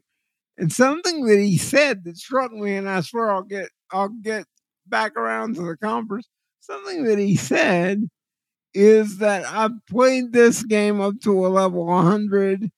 and 0.58 0.72
something 0.72 1.26
that 1.28 1.40
he 1.40 1.58
said 1.58 2.04
that 2.06 2.18
struck 2.18 2.52
me, 2.54 2.76
and 2.76 2.90
I 2.90 3.02
swear 3.02 3.32
I'll 3.32 3.44
get 3.44 3.70
I'll 3.92 4.10
get 4.10 4.46
back 4.88 5.18
around 5.18 5.56
to 5.56 5.64
the 5.64 5.78
conference. 5.78 6.28
Something 6.62 7.06
that 7.06 7.20
he 7.20 7.36
said 7.38 8.10
is 8.74 9.18
that 9.20 9.46
I've 9.46 9.86
played 9.90 10.34
this 10.34 10.64
game 10.64 11.02
up 11.02 11.16
to 11.24 11.46
a 11.46 11.50
level 11.50 11.86
100, 11.86 12.70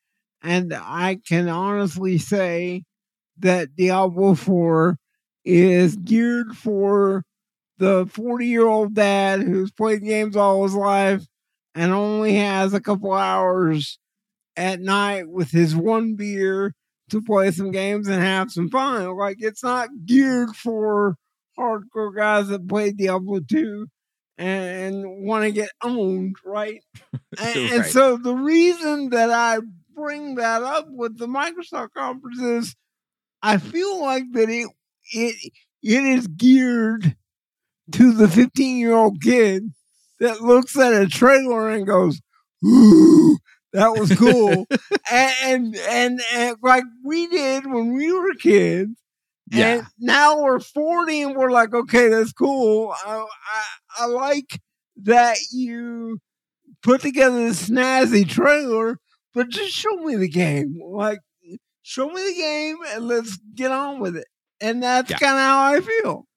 and 0.42 0.74
I 0.74 1.20
can 1.28 1.50
honestly 1.50 2.18
say 2.18 2.84
that 3.40 3.76
Diablo 3.76 4.36
4 4.36 4.98
is 5.46 5.96
geared 5.98 6.56
for 6.58 7.24
the 7.78 8.06
40 8.12 8.46
year 8.46 8.66
old 8.66 8.94
dad 8.94 9.42
who's 9.42 9.72
played 9.72 10.04
games 10.04 10.36
all 10.36 10.64
his 10.64 10.76
life 10.76 11.26
and 11.76 11.92
only 11.92 12.36
has 12.36 12.74
a 12.74 12.80
couple 12.82 13.12
hours 13.14 14.00
at 14.56 14.80
night 14.80 15.28
with 15.28 15.52
his 15.52 15.76
one 15.76 16.16
beer 16.16 16.74
to 17.10 17.22
play 17.22 17.52
some 17.52 17.72
games 17.72 18.08
and 18.08 18.22
have 18.22 18.52
some 18.52 18.70
fun. 18.70 19.16
Like 19.18 19.38
it's 19.40 19.64
not 19.64 19.90
geared 20.06 20.56
for 20.56 21.16
hardcore 21.58 22.16
guys 22.16 22.48
that 22.48 22.68
play 22.68 22.92
Diablo 22.92 23.40
2 23.40 23.88
and 24.38 25.04
want 25.26 25.44
to 25.44 25.52
get 25.52 25.70
owned, 25.84 26.36
right? 26.46 26.82
and, 27.14 27.58
and 27.58 27.80
Right. 27.80 27.92
so 27.92 28.18
the 28.18 28.36
reason 28.36 29.10
that 29.10 29.30
I 29.30 29.60
bring 29.96 30.36
that 30.36 30.64
up 30.64 30.88
with 30.90 31.18
the 31.18 31.28
Microsoft 31.28 31.90
conference 31.96 32.40
is 32.40 32.76
I 33.44 33.58
feel 33.58 34.02
like 34.02 34.24
that 34.34 34.50
it 34.50 34.70
it 35.12 35.52
it 35.84 36.04
is 36.04 36.28
geared 36.28 37.16
to 37.92 38.14
the 38.14 38.30
15 38.30 38.78
year 38.78 38.94
old 38.94 39.22
kid 39.22 39.72
that 40.20 40.42
looks 40.42 40.78
at 40.78 40.94
a 40.94 41.08
trailer 41.08 41.70
and 41.70 41.86
goes, 41.86 42.22
"Ooh, 42.66 43.38
that 43.74 44.00
was 44.00 44.16
cool," 44.18 44.66
and, 45.12 45.34
and 45.44 45.76
and 45.76 46.22
and 46.34 46.58
like 46.64 46.86
we 47.04 47.28
did 47.28 47.66
when 47.72 47.94
we 47.94 48.12
were 48.14 48.34
kids. 48.36 48.98
Yeah. 49.52 49.68
And 49.68 49.88
now 50.00 50.42
we're 50.42 50.60
40 50.60 51.22
and 51.22 51.36
we're 51.36 51.52
like, 51.52 51.74
okay, 51.74 52.08
that's 52.08 52.32
cool. 52.32 52.94
I, 53.06 53.18
I, 53.18 54.04
I 54.04 54.06
like 54.06 54.60
that 55.04 55.38
you 55.52 56.20
put 56.82 57.02
together 57.02 57.38
this 57.38 57.70
snazzy 57.70 58.28
trailer, 58.28 59.00
but 59.34 59.50
just 59.50 59.74
show 59.74 59.96
me 59.98 60.16
the 60.16 60.30
game. 60.30 60.80
Like, 60.84 61.20
show 61.84 62.10
me 62.10 62.24
the 62.24 62.36
game 62.36 62.78
and 62.90 63.08
let's 63.08 63.38
get 63.56 63.72
on 63.72 64.00
with 64.00 64.18
it. 64.18 64.28
And 64.62 64.84
that's 64.84 65.12
Yeah. 65.12 65.18
kind 65.18 65.36
of 65.36 65.42
how 65.42 65.74
I 65.74 65.82
feel. 65.82 66.28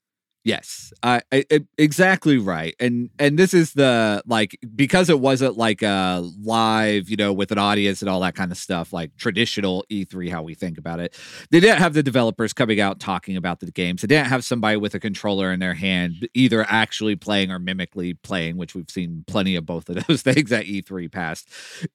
Yes, 0.46 0.92
I, 1.02 1.22
I, 1.32 1.44
exactly 1.76 2.38
right, 2.38 2.76
and 2.78 3.10
and 3.18 3.36
this 3.36 3.52
is 3.52 3.72
the 3.72 4.22
like 4.26 4.56
because 4.76 5.10
it 5.10 5.18
wasn't 5.18 5.58
like 5.58 5.82
a 5.82 6.22
live, 6.40 7.10
you 7.10 7.16
know, 7.16 7.32
with 7.32 7.50
an 7.50 7.58
audience 7.58 8.00
and 8.00 8.08
all 8.08 8.20
that 8.20 8.36
kind 8.36 8.52
of 8.52 8.56
stuff, 8.56 8.92
like 8.92 9.16
traditional 9.16 9.84
E3, 9.90 10.30
how 10.30 10.44
we 10.44 10.54
think 10.54 10.78
about 10.78 11.00
it. 11.00 11.18
They 11.50 11.58
didn't 11.58 11.80
have 11.80 11.94
the 11.94 12.02
developers 12.04 12.52
coming 12.52 12.80
out 12.80 13.00
talking 13.00 13.36
about 13.36 13.58
the 13.58 13.72
games. 13.72 14.02
They 14.02 14.06
didn't 14.06 14.28
have 14.28 14.44
somebody 14.44 14.76
with 14.76 14.94
a 14.94 15.00
controller 15.00 15.52
in 15.52 15.58
their 15.58 15.74
hand, 15.74 16.28
either 16.32 16.64
actually 16.68 17.16
playing 17.16 17.50
or 17.50 17.58
mimically 17.58 18.14
playing, 18.14 18.56
which 18.56 18.76
we've 18.76 18.88
seen 18.88 19.24
plenty 19.26 19.56
of 19.56 19.66
both 19.66 19.88
of 19.88 19.96
those 20.06 20.22
things 20.22 20.52
at 20.52 20.66
E3 20.66 21.10
past. 21.10 21.48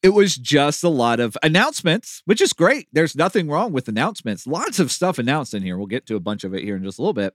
It 0.04 0.10
was 0.10 0.36
just 0.36 0.84
a 0.84 0.90
lot 0.90 1.22
of 1.22 1.38
announcements, 1.42 2.22
which 2.26 2.42
is 2.42 2.52
great. 2.52 2.90
There's 2.92 3.16
nothing 3.16 3.48
wrong 3.48 3.72
with 3.72 3.88
announcements. 3.88 4.46
Lots 4.46 4.78
of 4.78 4.92
stuff 4.92 5.20
announced 5.20 5.54
in 5.54 5.64
here. 5.64 5.78
We'll 5.78 5.88
get 5.88 6.06
to 6.08 6.18
a 6.18 6.20
bunch 6.20 6.44
of 6.44 6.54
it 6.54 6.64
here 6.64 6.76
in 6.76 6.84
just 6.84 7.00
a 7.00 7.02
little 7.02 7.14
bit 7.14 7.34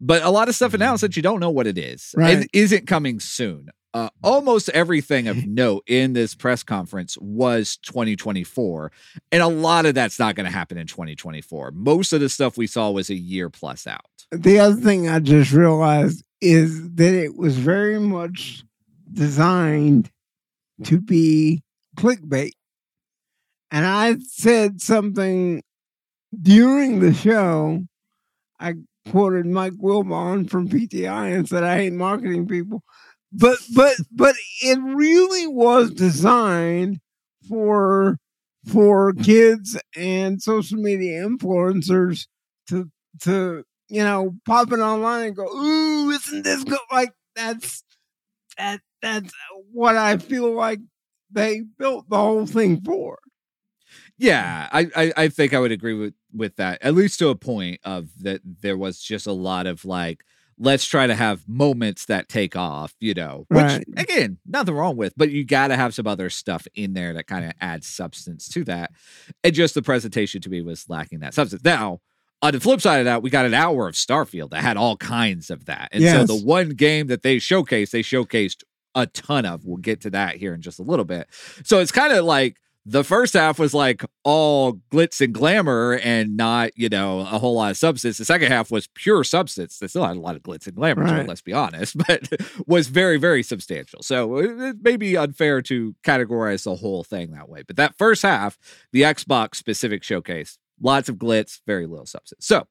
but 0.00 0.22
a 0.22 0.30
lot 0.30 0.48
of 0.48 0.54
stuff 0.54 0.74
announced 0.74 1.00
that 1.02 1.16
you 1.16 1.22
don't 1.22 1.40
know 1.40 1.50
what 1.50 1.66
it 1.66 1.78
is 1.78 2.14
and 2.14 2.22
Right. 2.22 2.48
isn't 2.52 2.86
coming 2.86 3.20
soon. 3.20 3.68
Uh, 3.94 4.10
almost 4.22 4.68
everything 4.70 5.26
of 5.26 5.36
note 5.46 5.82
in 5.86 6.12
this 6.12 6.34
press 6.34 6.62
conference 6.62 7.16
was 7.18 7.78
2024, 7.78 8.92
and 9.32 9.42
a 9.42 9.46
lot 9.46 9.86
of 9.86 9.94
that's 9.94 10.18
not 10.18 10.34
going 10.34 10.44
to 10.44 10.52
happen 10.52 10.76
in 10.76 10.86
2024. 10.86 11.70
Most 11.70 12.12
of 12.12 12.20
the 12.20 12.28
stuff 12.28 12.58
we 12.58 12.66
saw 12.66 12.90
was 12.90 13.08
a 13.08 13.14
year 13.14 13.48
plus 13.48 13.86
out. 13.86 14.00
The 14.32 14.58
other 14.58 14.76
thing 14.80 15.08
I 15.08 15.20
just 15.20 15.52
realized 15.52 16.22
is 16.42 16.90
that 16.96 17.14
it 17.14 17.36
was 17.36 17.56
very 17.56 17.98
much 17.98 18.64
designed 19.10 20.10
to 20.84 21.00
be 21.00 21.62
clickbait. 21.96 22.50
And 23.70 23.86
I 23.86 24.16
said 24.28 24.82
something 24.82 25.62
during 26.42 27.00
the 27.00 27.14
show. 27.14 27.82
I 28.60 28.74
quoted 29.10 29.46
Mike 29.46 29.74
Wilbon 29.74 30.48
from 30.50 30.68
PTI 30.68 31.34
and 31.34 31.48
said, 31.48 31.64
I 31.64 31.76
hate 31.76 31.92
marketing 31.92 32.46
people. 32.46 32.82
But 33.32 33.58
but 33.74 33.94
but 34.12 34.34
it 34.62 34.78
really 34.82 35.46
was 35.46 35.90
designed 35.92 37.00
for 37.48 38.18
for 38.66 39.12
kids 39.14 39.78
and 39.96 40.42
social 40.42 40.78
media 40.78 41.26
influencers 41.26 42.26
to 42.68 42.90
to 43.22 43.64
you 43.88 44.02
know 44.04 44.34
pop 44.46 44.72
it 44.72 44.78
online 44.80 45.28
and 45.28 45.36
go, 45.36 45.44
ooh, 45.46 46.10
isn't 46.10 46.42
this 46.44 46.64
good? 46.64 46.78
Like 46.90 47.12
that's 47.34 47.82
that 48.58 48.80
that's 49.02 49.32
what 49.72 49.96
I 49.96 50.18
feel 50.18 50.54
like 50.54 50.80
they 51.30 51.62
built 51.78 52.08
the 52.08 52.16
whole 52.16 52.46
thing 52.46 52.80
for. 52.82 53.18
Yeah, 54.18 54.68
I, 54.72 54.88
I 54.96 55.12
I 55.16 55.28
think 55.28 55.52
I 55.54 55.60
would 55.60 55.72
agree 55.72 55.94
with 55.94 56.14
with 56.32 56.56
that 56.56 56.78
at 56.82 56.94
least 56.94 57.18
to 57.18 57.28
a 57.28 57.34
point 57.34 57.80
of 57.84 58.08
that 58.22 58.40
there 58.44 58.76
was 58.76 59.00
just 59.00 59.26
a 59.26 59.32
lot 59.32 59.66
of 59.66 59.84
like 59.84 60.22
let's 60.58 60.86
try 60.86 61.06
to 61.06 61.14
have 61.14 61.46
moments 61.46 62.06
that 62.06 62.30
take 62.30 62.56
off, 62.56 62.94
you 62.98 63.12
know. 63.12 63.44
Which 63.48 63.62
Right. 63.62 63.84
again, 63.98 64.38
nothing 64.46 64.74
wrong 64.74 64.96
with, 64.96 65.12
but 65.14 65.30
you 65.30 65.44
got 65.44 65.68
to 65.68 65.76
have 65.76 65.94
some 65.94 66.06
other 66.06 66.30
stuff 66.30 66.66
in 66.74 66.94
there 66.94 67.12
that 67.12 67.26
kind 67.26 67.44
of 67.44 67.52
adds 67.60 67.86
substance 67.86 68.48
to 68.48 68.64
that. 68.64 68.90
And 69.44 69.52
just 69.54 69.74
the 69.74 69.82
presentation 69.82 70.40
to 70.40 70.48
me 70.48 70.62
was 70.62 70.88
lacking 70.88 71.18
that 71.20 71.34
substance. 71.34 71.62
Now, 71.62 72.00
on 72.40 72.52
the 72.52 72.60
flip 72.60 72.80
side 72.80 73.00
of 73.00 73.04
that, 73.04 73.22
we 73.22 73.28
got 73.28 73.44
an 73.44 73.52
hour 73.52 73.86
of 73.86 73.94
Starfield 73.96 74.48
that 74.50 74.62
had 74.62 74.78
all 74.78 74.96
kinds 74.96 75.50
of 75.50 75.66
that. 75.66 75.90
And 75.92 76.02
Yes. 76.02 76.26
so 76.26 76.38
the 76.38 76.42
one 76.42 76.70
game 76.70 77.08
that 77.08 77.22
they 77.22 77.36
showcased, 77.36 77.90
they 77.90 78.02
showcased 78.02 78.62
a 78.94 79.06
ton 79.06 79.44
of. 79.44 79.66
We'll 79.66 79.76
get 79.76 80.00
to 80.02 80.10
that 80.10 80.36
here 80.36 80.54
in 80.54 80.62
just 80.62 80.78
a 80.78 80.82
little 80.82 81.04
bit. 81.04 81.28
So 81.64 81.80
it's 81.80 81.92
kind 81.92 82.14
of 82.14 82.24
like 82.24 82.56
the 82.88 83.02
first 83.02 83.34
half 83.34 83.58
was 83.58 83.74
like 83.74 84.04
all 84.22 84.74
glitz 84.92 85.20
and 85.20 85.34
glamour 85.34 85.98
and 86.04 86.36
not, 86.36 86.70
you 86.76 86.88
know, 86.88 87.18
a 87.20 87.24
whole 87.24 87.54
lot 87.56 87.72
of 87.72 87.76
substance. 87.76 88.16
The 88.18 88.24
second 88.24 88.52
half 88.52 88.70
was 88.70 88.86
pure 88.94 89.24
substance. 89.24 89.78
They 89.80 89.88
still 89.88 90.04
had 90.06 90.16
a 90.16 90.20
lot 90.20 90.36
of 90.36 90.42
glitz 90.44 90.68
and 90.68 90.76
glamour, 90.76 91.02
Right. 91.02 91.26
let's 91.26 91.40
be 91.42 91.52
honest, 91.52 91.96
but 92.06 92.28
was 92.68 92.86
very, 92.86 93.16
very 93.18 93.42
substantial. 93.42 94.02
So 94.02 94.38
it 94.38 94.60
it 94.60 94.76
may 94.82 94.96
be 94.96 95.16
unfair 95.16 95.60
to 95.62 95.96
categorize 96.04 96.62
the 96.62 96.76
whole 96.76 97.02
thing 97.02 97.32
that 97.32 97.48
way. 97.48 97.62
But 97.66 97.74
that 97.76 97.98
first 97.98 98.22
half, 98.22 98.56
the 98.92 99.02
Xbox 99.02 99.56
specific 99.56 100.04
showcase, 100.04 100.56
lots 100.80 101.08
of 101.08 101.16
glitz, 101.16 101.60
very 101.66 101.86
little 101.86 102.06
substance. 102.06 102.46
So 102.46 102.68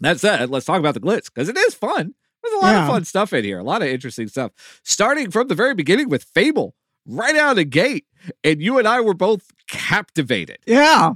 that 0.00 0.18
said, 0.18 0.50
let's 0.50 0.66
talk 0.66 0.80
about 0.80 0.94
the 0.94 1.00
glitz 1.00 1.26
because 1.32 1.48
it 1.48 1.56
is 1.56 1.72
fun. 1.74 2.14
There's 2.42 2.54
a 2.54 2.64
lot 2.64 2.74
of 2.76 2.88
fun 2.88 3.04
stuff 3.04 3.32
in 3.32 3.44
here, 3.44 3.58
a 3.60 3.64
lot 3.64 3.82
of 3.82 3.88
interesting 3.88 4.26
stuff. 4.28 4.52
Starting 4.82 5.30
from 5.30 5.48
the 5.48 5.54
very 5.54 5.74
beginning 5.74 6.08
with 6.08 6.24
Fable, 6.34 6.74
right 7.06 7.36
out 7.36 7.50
of 7.50 7.56
the 7.56 7.64
gate. 7.64 8.06
And 8.42 8.60
you 8.60 8.78
and 8.78 8.88
I 8.88 9.00
were 9.00 9.14
both 9.14 9.50
captivated. 9.68 10.58
Yeah, 10.66 11.12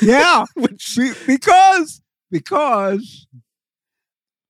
yeah. 0.00 0.44
Which 0.54 0.94
Be- 0.96 1.12
because 1.26 2.00
because 2.30 3.26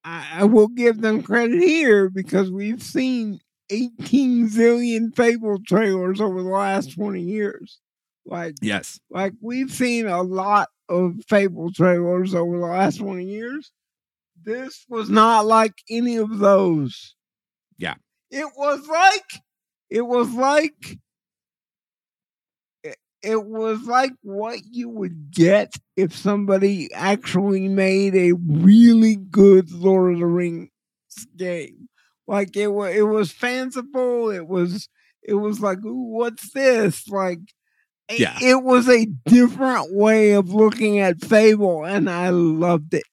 I, 0.04 0.26
I 0.34 0.44
will 0.44 0.68
give 0.68 1.00
them 1.00 1.22
credit 1.22 1.62
here 1.62 2.10
because 2.10 2.50
we've 2.50 2.82
seen 2.82 3.40
18 3.70 4.50
zillion 4.50 5.14
Fable 5.14 5.58
trailers 5.66 6.20
over 6.20 6.42
the 6.42 6.48
last 6.48 6.94
20 6.94 7.20
years. 7.20 7.78
Like 8.26 8.56
yes. 8.60 9.00
like 9.10 9.32
we've 9.40 9.70
seen 9.70 10.06
a 10.06 10.22
lot 10.22 10.68
of 10.88 11.16
Fable 11.28 11.72
trailers 11.72 12.34
over 12.34 12.58
the 12.58 12.66
last 12.66 12.98
20 12.98 13.24
years. 13.24 13.72
This 14.42 14.84
was 14.88 15.10
not 15.10 15.46
like 15.46 15.74
any 15.88 16.16
of 16.16 16.38
those. 16.38 17.14
Yeah. 17.78 17.94
It 18.30 18.46
was 18.56 18.86
like 18.86 19.42
it 19.90 20.02
was 20.02 20.32
like 20.32 20.98
it, 23.22 23.44
was 23.44 23.82
like 23.84 24.12
what 24.22 24.60
you 24.70 24.88
would 24.88 25.30
get 25.30 25.74
if 25.96 26.16
somebody 26.16 26.92
actually 26.94 27.68
made 27.68 28.14
a 28.14 28.32
really 28.32 29.16
good 29.16 29.70
Lord 29.70 30.14
of 30.14 30.20
the 30.20 30.26
Rings 30.26 30.70
game. 31.36 31.88
Like 32.26 32.56
it 32.56 32.68
was 32.68 32.94
it 32.94 33.02
was 33.02 33.32
fanciful, 33.32 34.30
it 34.30 34.46
was 34.46 34.88
it 35.22 35.34
was 35.34 35.60
like, 35.60 35.84
ooh, 35.84 36.12
what's 36.12 36.52
this? 36.52 37.08
Like 37.08 37.40
it- 38.08 38.20
Yeah. 38.20 38.38
it 38.40 38.62
was 38.62 38.88
a 38.88 39.06
different 39.26 39.94
way 39.94 40.32
of 40.32 40.52
looking 40.54 40.98
at 41.00 41.20
Fable, 41.24 41.84
and 41.84 42.08
I 42.08 42.30
loved 42.30 42.94
it. 42.94 43.04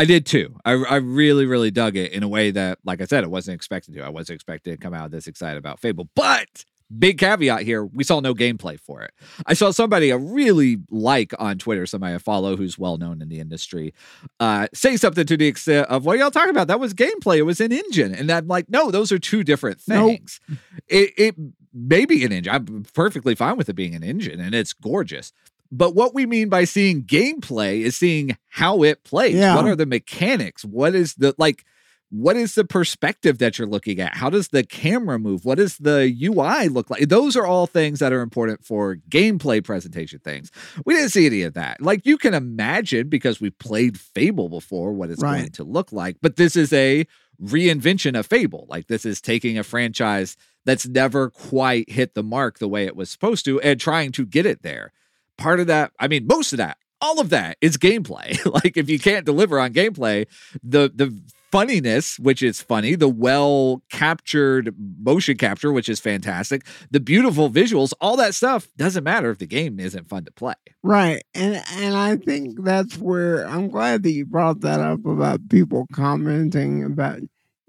I 0.00 0.06
did 0.06 0.24
too. 0.24 0.56
I, 0.64 0.72
I 0.72 0.96
really, 0.96 1.44
really 1.44 1.70
dug 1.70 1.94
it 1.94 2.12
in 2.12 2.22
a 2.22 2.28
way 2.28 2.50
that, 2.52 2.78
like 2.84 3.02
I 3.02 3.04
said, 3.04 3.22
I 3.22 3.26
wasn't 3.26 3.56
expecting 3.56 3.94
to. 3.96 4.00
I 4.00 4.08
wasn't 4.08 4.36
expecting 4.36 4.72
to 4.72 4.78
come 4.78 4.94
out 4.94 5.10
this 5.10 5.26
excited 5.26 5.58
about 5.58 5.78
Fable. 5.78 6.08
But 6.14 6.64
big 6.98 7.18
caveat 7.18 7.64
here, 7.64 7.84
we 7.84 8.02
saw 8.02 8.20
no 8.20 8.34
gameplay 8.34 8.80
for 8.80 9.02
it. 9.02 9.12
I 9.44 9.52
saw 9.52 9.72
somebody 9.72 10.10
I 10.10 10.16
really 10.16 10.78
like 10.90 11.34
on 11.38 11.58
Twitter, 11.58 11.84
somebody 11.84 12.14
I 12.14 12.18
follow 12.18 12.56
who's 12.56 12.78
well 12.78 12.96
known 12.96 13.20
in 13.20 13.28
the 13.28 13.40
industry, 13.40 13.92
uh, 14.40 14.68
say 14.72 14.96
something 14.96 15.26
to 15.26 15.36
the 15.36 15.46
extent 15.46 15.86
of, 15.88 16.06
what 16.06 16.18
y'all 16.18 16.30
talking 16.30 16.48
about? 16.48 16.68
That 16.68 16.80
was 16.80 16.94
gameplay. 16.94 17.36
It 17.36 17.42
was 17.42 17.60
an 17.60 17.70
engine. 17.70 18.14
And 18.14 18.30
I'm 18.30 18.48
like, 18.48 18.70
no, 18.70 18.90
those 18.90 19.12
are 19.12 19.18
two 19.18 19.44
different 19.44 19.82
Nope. 19.86 20.12
things. 20.12 20.40
It, 20.88 21.12
it 21.18 21.34
may 21.74 22.06
be 22.06 22.24
an 22.24 22.32
engine. 22.32 22.54
I'm 22.54 22.84
perfectly 22.94 23.34
fine 23.34 23.58
with 23.58 23.68
it 23.68 23.74
being 23.74 23.94
an 23.94 24.02
engine 24.02 24.40
and 24.40 24.54
it's 24.54 24.72
gorgeous. 24.72 25.34
But 25.72 25.94
what 25.94 26.14
we 26.14 26.26
mean 26.26 26.48
by 26.48 26.64
seeing 26.64 27.02
gameplay 27.04 27.82
is 27.82 27.96
seeing 27.96 28.36
how 28.48 28.82
it 28.82 29.04
plays. 29.04 29.34
Yeah. 29.34 29.54
What 29.54 29.66
are 29.66 29.76
the 29.76 29.86
mechanics? 29.86 30.64
What 30.64 30.94
is 30.94 31.14
the 31.14 31.34
like 31.38 31.64
what 32.10 32.36
is 32.36 32.56
the 32.56 32.64
perspective 32.64 33.38
that 33.38 33.56
you're 33.56 33.68
looking 33.68 34.00
at? 34.00 34.16
How 34.16 34.30
does 34.30 34.48
the 34.48 34.64
camera 34.64 35.18
move? 35.18 35.44
What 35.44 35.58
does 35.58 35.78
the 35.78 36.12
UI 36.22 36.68
look 36.68 36.90
like? 36.90 37.08
Those 37.08 37.36
are 37.36 37.46
all 37.46 37.66
things 37.68 38.00
that 38.00 38.12
are 38.12 38.20
important 38.20 38.64
for 38.64 38.96
gameplay 39.08 39.62
presentation 39.62 40.18
things. 40.18 40.50
We 40.84 40.94
didn't 40.94 41.10
see 41.10 41.26
any 41.26 41.42
of 41.42 41.54
that. 41.54 41.80
Like 41.80 42.04
you 42.04 42.18
can 42.18 42.34
imagine 42.34 43.08
because 43.08 43.40
we 43.40 43.50
played 43.50 43.98
Fable 43.98 44.48
before 44.48 44.92
what 44.92 45.10
it's 45.10 45.22
going 45.22 45.52
to 45.52 45.64
look 45.64 45.92
like, 45.92 46.16
but 46.20 46.34
this 46.34 46.56
is 46.56 46.72
a 46.72 47.06
reinvention 47.40 48.18
of 48.18 48.26
Fable. 48.26 48.66
Like 48.68 48.88
this 48.88 49.06
is 49.06 49.20
taking 49.20 49.56
a 49.56 49.62
franchise 49.62 50.36
that's 50.66 50.88
never 50.88 51.30
quite 51.30 51.88
hit 51.88 52.14
the 52.14 52.24
mark 52.24 52.58
the 52.58 52.68
way 52.68 52.86
it 52.86 52.96
was 52.96 53.08
supposed 53.08 53.44
to 53.44 53.60
and 53.60 53.80
trying 53.80 54.10
to 54.12 54.26
get 54.26 54.46
it 54.46 54.62
there. 54.62 54.92
Part 55.40 55.60
of 55.60 55.66
that, 55.66 55.92
I 55.98 56.06
mean, 56.06 56.26
most 56.26 56.52
of 56.52 56.58
that 56.58 56.76
all 57.00 57.20
of 57.20 57.30
that 57.30 57.56
is 57.60 57.76
gameplay. 57.76 58.44
like 58.64 58.76
if 58.76 58.88
you 58.90 58.98
can't 58.98 59.24
deliver 59.24 59.58
on 59.58 59.72
gameplay, 59.72 60.26
the 60.62 60.90
the 60.94 61.18
funniness, 61.50 62.18
which 62.18 62.42
is 62.42 62.60
funny, 62.62 62.94
the 62.94 63.08
well 63.08 63.82
captured 63.90 64.74
motion 64.98 65.36
capture, 65.36 65.72
which 65.72 65.88
is 65.88 66.00
fantastic, 66.00 66.64
the 66.90 67.00
beautiful 67.00 67.50
visuals, 67.50 67.92
all 68.00 68.16
that 68.16 68.34
stuff 68.34 68.68
doesn't 68.76 69.04
matter 69.04 69.30
if 69.30 69.38
the 69.38 69.46
game 69.46 69.80
isn't 69.80 70.08
fun 70.08 70.24
to 70.24 70.32
play. 70.32 70.54
Right. 70.82 71.22
And 71.34 71.62
and 71.72 71.96
I 71.96 72.16
think 72.16 72.62
that's 72.62 72.98
where 72.98 73.46
I'm 73.48 73.68
glad 73.68 74.02
that 74.02 74.10
you 74.10 74.26
brought 74.26 74.60
that 74.60 74.80
up 74.80 75.04
about 75.04 75.48
people 75.48 75.86
commenting 75.92 76.84
about 76.84 77.18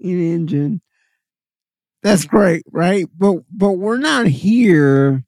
in 0.00 0.32
engine. 0.32 0.80
That's 2.02 2.24
great, 2.24 2.64
right? 2.70 3.06
But 3.16 3.44
but 3.50 3.72
we're 3.72 3.96
not 3.96 4.26
here 4.26 5.24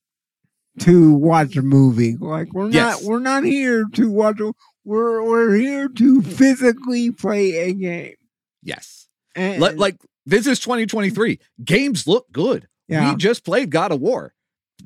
to 0.80 1.12
watch 1.14 1.56
a 1.56 1.62
movie. 1.62 2.16
Like 2.18 2.52
we're 2.52 2.70
Yes. 2.70 3.00
not 3.02 3.08
we're 3.08 3.18
not 3.20 3.44
here 3.44 3.84
to 3.94 4.10
watch 4.10 4.40
a 4.40 4.52
we're 4.84 5.22
we're 5.22 5.54
here 5.54 5.88
to 5.88 6.22
physically 6.22 7.10
play 7.10 7.52
a 7.56 7.72
game. 7.72 8.14
Yes. 8.62 9.08
And, 9.36 9.60
Let, 9.60 9.78
like 9.78 9.96
this 10.26 10.46
is 10.46 10.58
2023. 10.60 11.38
Games 11.64 12.06
look 12.06 12.26
good. 12.32 12.68
yeah. 12.88 13.10
We 13.10 13.16
just 13.16 13.44
played 13.44 13.70
God 13.70 13.92
of 13.92 14.00
War. 14.00 14.32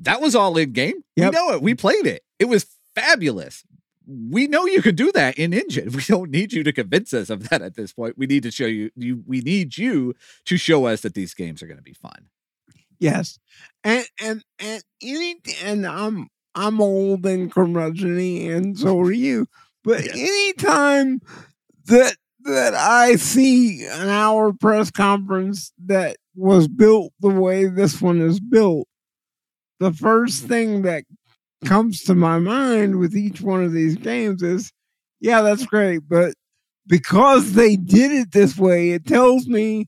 That 0.01 0.21
was 0.21 0.35
all 0.35 0.57
in 0.57 0.71
game. 0.73 1.03
Yep. 1.15 1.31
We 1.33 1.37
know 1.37 1.51
it. 1.51 1.61
We 1.61 1.75
played 1.75 2.05
it. 2.05 2.23
It 2.39 2.45
was 2.45 2.65
fabulous. 2.95 3.63
We 4.07 4.47
know 4.47 4.65
you 4.65 4.81
can 4.81 4.95
do 4.95 5.11
that 5.11 5.37
in 5.37 5.53
engine. 5.53 5.91
We 5.95 6.01
don't 6.03 6.31
need 6.31 6.51
you 6.53 6.63
to 6.63 6.71
convince 6.71 7.13
us 7.13 7.29
of 7.29 7.49
that 7.49 7.61
at 7.61 7.75
this 7.75 7.93
point. 7.93 8.17
We 8.17 8.25
need 8.25 8.43
to 8.43 8.51
show 8.51 8.65
you, 8.65 8.89
you 8.95 9.23
we 9.27 9.41
need 9.41 9.77
you 9.77 10.15
to 10.45 10.57
show 10.57 10.85
us 10.85 11.01
that 11.01 11.13
these 11.13 11.33
games 11.33 11.61
are 11.61 11.67
going 11.67 11.77
to 11.77 11.83
be 11.83 11.93
fun. 11.93 12.29
Yes, 12.99 13.39
and 13.83 14.05
and 14.21 14.43
and 14.59 14.83
any 15.01 15.37
and 15.63 15.85
I'm 15.85 16.27
I'm 16.55 16.81
old 16.81 17.25
and 17.25 17.51
curmudgeony, 17.53 18.49
and 18.53 18.77
so 18.77 18.99
are 18.99 19.11
you. 19.11 19.47
But 19.83 20.05
Yes. 20.05 20.17
anytime 20.17 21.21
that 21.87 22.15
that 22.45 22.73
I 22.75 23.15
see 23.17 23.85
an 23.85 24.09
hour 24.09 24.53
press 24.53 24.91
conference 24.91 25.73
that 25.85 26.17
was 26.35 26.67
built 26.67 27.13
the 27.21 27.29
way 27.29 27.65
this 27.67 28.01
one 28.01 28.21
is 28.21 28.39
built, 28.39 28.87
the 29.79 29.93
first 29.93 30.45
thing 30.45 30.81
that 30.83 31.03
comes 31.65 32.03
to 32.03 32.15
my 32.15 32.39
mind 32.39 32.99
with 32.99 33.15
each 33.15 33.41
one 33.41 33.63
of 33.63 33.73
these 33.73 33.95
games 33.95 34.43
is, 34.43 34.71
yeah, 35.21 35.41
that's 35.41 35.65
great, 35.65 36.01
but 36.09 36.33
because 36.87 37.53
they 37.53 37.75
did 37.77 38.11
it 38.11 38.31
this 38.31 38.57
way, 38.57 38.91
it 38.91 39.05
tells 39.07 39.47
me 39.47 39.87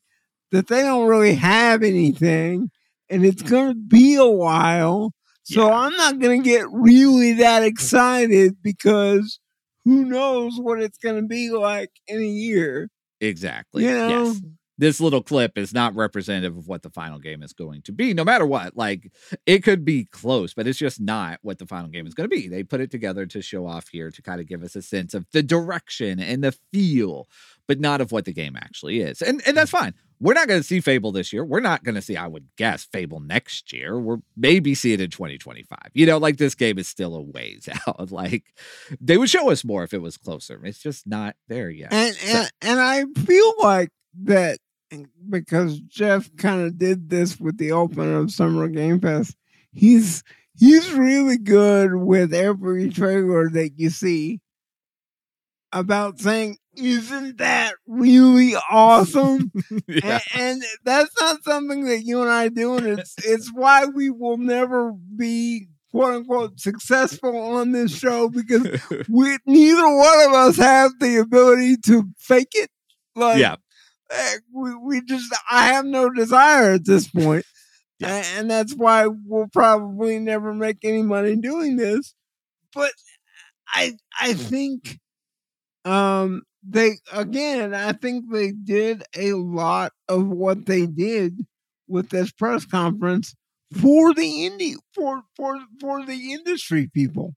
that 0.51 0.67
they 0.67 0.81
don't 0.83 1.07
really 1.07 1.35
have 1.35 1.83
anything 1.83 2.71
and 3.11 3.25
it's 3.25 3.41
going 3.41 3.69
to 3.69 3.75
be 3.75 4.15
a 4.15 4.25
while. 4.25 5.13
So 5.43 5.67
Yeah. 5.67 5.75
I'm 5.75 5.95
not 5.95 6.19
going 6.19 6.41
to 6.41 6.49
get 6.49 6.65
really 6.71 7.33
that 7.33 7.63
excited 7.63 8.57
because 8.61 9.39
who 9.85 10.05
knows 10.05 10.53
what 10.57 10.81
it's 10.81 10.97
going 10.97 11.15
to 11.15 11.27
be 11.27 11.49
like 11.49 11.91
in 12.07 12.19
a 12.19 12.25
year. 12.25 12.89
Exactly. 13.19 13.83
You 13.83 13.91
know? 13.91 14.23
Yes. 14.25 14.41
This 14.77 14.99
little 14.99 15.21
clip 15.21 15.59
is 15.59 15.75
not 15.75 15.95
representative 15.95 16.57
of 16.57 16.67
what 16.67 16.81
the 16.81 16.89
final 16.89 17.19
game 17.19 17.43
is 17.43 17.53
going 17.53 17.83
to 17.83 17.91
be, 17.91 18.15
no 18.15 18.23
matter 18.23 18.47
what. 18.47 18.75
Like, 18.75 19.11
it 19.45 19.59
could 19.59 19.85
be 19.85 20.05
close, 20.05 20.55
but 20.55 20.65
it's 20.65 20.79
just 20.79 20.99
not 20.99 21.37
what 21.43 21.59
the 21.59 21.67
final 21.67 21.87
game 21.87 22.07
is 22.07 22.15
going 22.15 22.27
to 22.27 22.35
be. 22.35 22.47
They 22.47 22.63
put 22.63 22.81
it 22.81 22.89
together 22.89 23.27
to 23.27 23.43
show 23.43 23.67
off 23.67 23.89
here 23.89 24.09
to 24.09 24.21
kind 24.23 24.41
of 24.41 24.47
give 24.47 24.63
us 24.63 24.75
a 24.75 24.81
sense 24.81 25.13
of 25.13 25.27
the 25.33 25.43
direction 25.43 26.19
and 26.19 26.43
the 26.43 26.57
feel, 26.73 27.27
but 27.67 27.79
not 27.79 28.01
of 28.01 28.11
what 28.11 28.25
the 28.25 28.33
game 28.33 28.55
actually 28.55 29.01
is. 29.01 29.21
And 29.21 29.43
and 29.45 29.55
that's 29.55 29.69
mm. 29.69 29.79
fine. 29.79 29.93
We're 30.21 30.35
not 30.35 30.47
going 30.47 30.59
to 30.59 30.63
see 30.63 30.79
Fable 30.79 31.11
this 31.11 31.33
year. 31.33 31.43
We're 31.43 31.59
not 31.59 31.83
going 31.83 31.95
to 31.95 32.01
see, 32.01 32.15
I 32.15 32.27
would 32.27 32.47
guess, 32.55 32.83
Fable 32.85 33.19
next 33.19 33.73
year. 33.73 33.99
We're 33.99 34.19
maybe 34.37 34.75
see 34.75 34.93
it 34.93 35.01
in 35.01 35.09
2025. 35.09 35.77
You 35.93 36.05
know, 36.05 36.19
like 36.19 36.37
this 36.37 36.53
game 36.55 36.77
is 36.77 36.87
still 36.87 37.15
a 37.15 37.21
ways 37.21 37.67
out. 37.87 38.11
Like, 38.11 38.43
they 39.01 39.17
would 39.17 39.29
show 39.31 39.49
us 39.49 39.63
more 39.65 39.83
if 39.83 39.93
it 39.93 40.01
was 40.01 40.17
closer. 40.17 40.61
It's 40.63 40.79
just 40.79 41.07
not 41.07 41.35
there 41.47 41.69
yet. 41.71 41.91
And, 41.91 42.15
So- 42.15 42.37
and, 42.37 42.51
and 42.61 42.79
I 42.79 43.05
feel 43.21 43.53
like 43.59 43.89
that 44.23 44.59
because 45.29 45.79
Jeff 45.81 46.29
kind 46.37 46.61
of 46.61 46.77
did 46.77 47.09
this 47.09 47.39
with 47.39 47.57
the 47.57 47.71
open 47.71 48.13
of 48.13 48.31
Summer 48.31 48.67
Game 48.67 48.99
Pass. 48.99 49.33
He's 49.71 50.21
he's 50.59 50.91
really 50.91 51.37
good 51.37 51.95
with 51.95 52.33
every 52.33 52.89
trailer 52.89 53.49
that 53.49 53.71
you 53.79 53.89
see 53.89 54.41
about 55.71 56.19
saying, 56.19 56.57
"Isn't 56.75 57.37
that 57.37 57.73
really 57.87 58.55
awesome?" 58.69 59.51
yeah. 59.87 60.19
and, 60.33 60.61
and 60.61 60.63
that's 60.83 61.13
not 61.19 61.43
something 61.43 61.85
that 61.85 62.03
you 62.03 62.21
and 62.21 62.29
I 62.29 62.49
do, 62.49 62.77
and 62.77 62.87
it's 62.99 63.15
it's 63.23 63.51
why 63.53 63.85
we 63.85 64.09
will 64.09 64.37
never 64.37 64.91
be 64.93 65.67
quote 65.91 66.13
unquote 66.13 66.59
successful 66.59 67.37
on 67.37 67.71
this 67.71 67.95
show 67.95 68.29
because 68.29 68.67
we 69.09 69.37
neither 69.45 69.95
one 69.95 70.21
of 70.27 70.33
us 70.33 70.57
have 70.57 70.91
the 70.99 71.17
ability 71.17 71.77
to 71.85 72.05
fake 72.17 72.51
it. 72.53 72.69
Like, 73.15 73.39
yeah. 73.39 73.57
eh, 74.09 74.37
we, 74.53 74.75
we 74.75 75.01
just 75.01 75.33
I 75.49 75.67
have 75.67 75.85
no 75.85 76.09
desire 76.09 76.73
at 76.73 76.85
this 76.85 77.07
point. 77.07 77.45
Yeah. 77.99 78.23
And 78.35 78.49
that's 78.49 78.73
why 78.73 79.07
we'll 79.07 79.49
probably 79.53 80.17
never 80.17 80.53
make 80.53 80.77
any 80.83 81.03
money 81.03 81.35
doing 81.35 81.75
this. 81.75 82.15
But 82.73 82.91
I 83.67 83.93
I 84.19 84.33
think 84.33 84.99
um 85.85 86.43
they 86.63 86.97
again 87.11 87.73
I 87.73 87.93
think 87.93 88.31
they 88.31 88.51
did 88.51 89.03
a 89.15 89.33
lot 89.33 89.93
of 90.07 90.27
what 90.27 90.65
they 90.65 90.85
did 90.85 91.45
with 91.87 92.09
this 92.09 92.31
press 92.31 92.65
conference 92.65 93.35
for 93.73 94.13
the 94.13 94.21
indie 94.49 94.75
for 94.93 95.23
for 95.35 95.59
for 95.79 96.05
the 96.05 96.33
industry 96.33 96.89
people. 96.93 97.33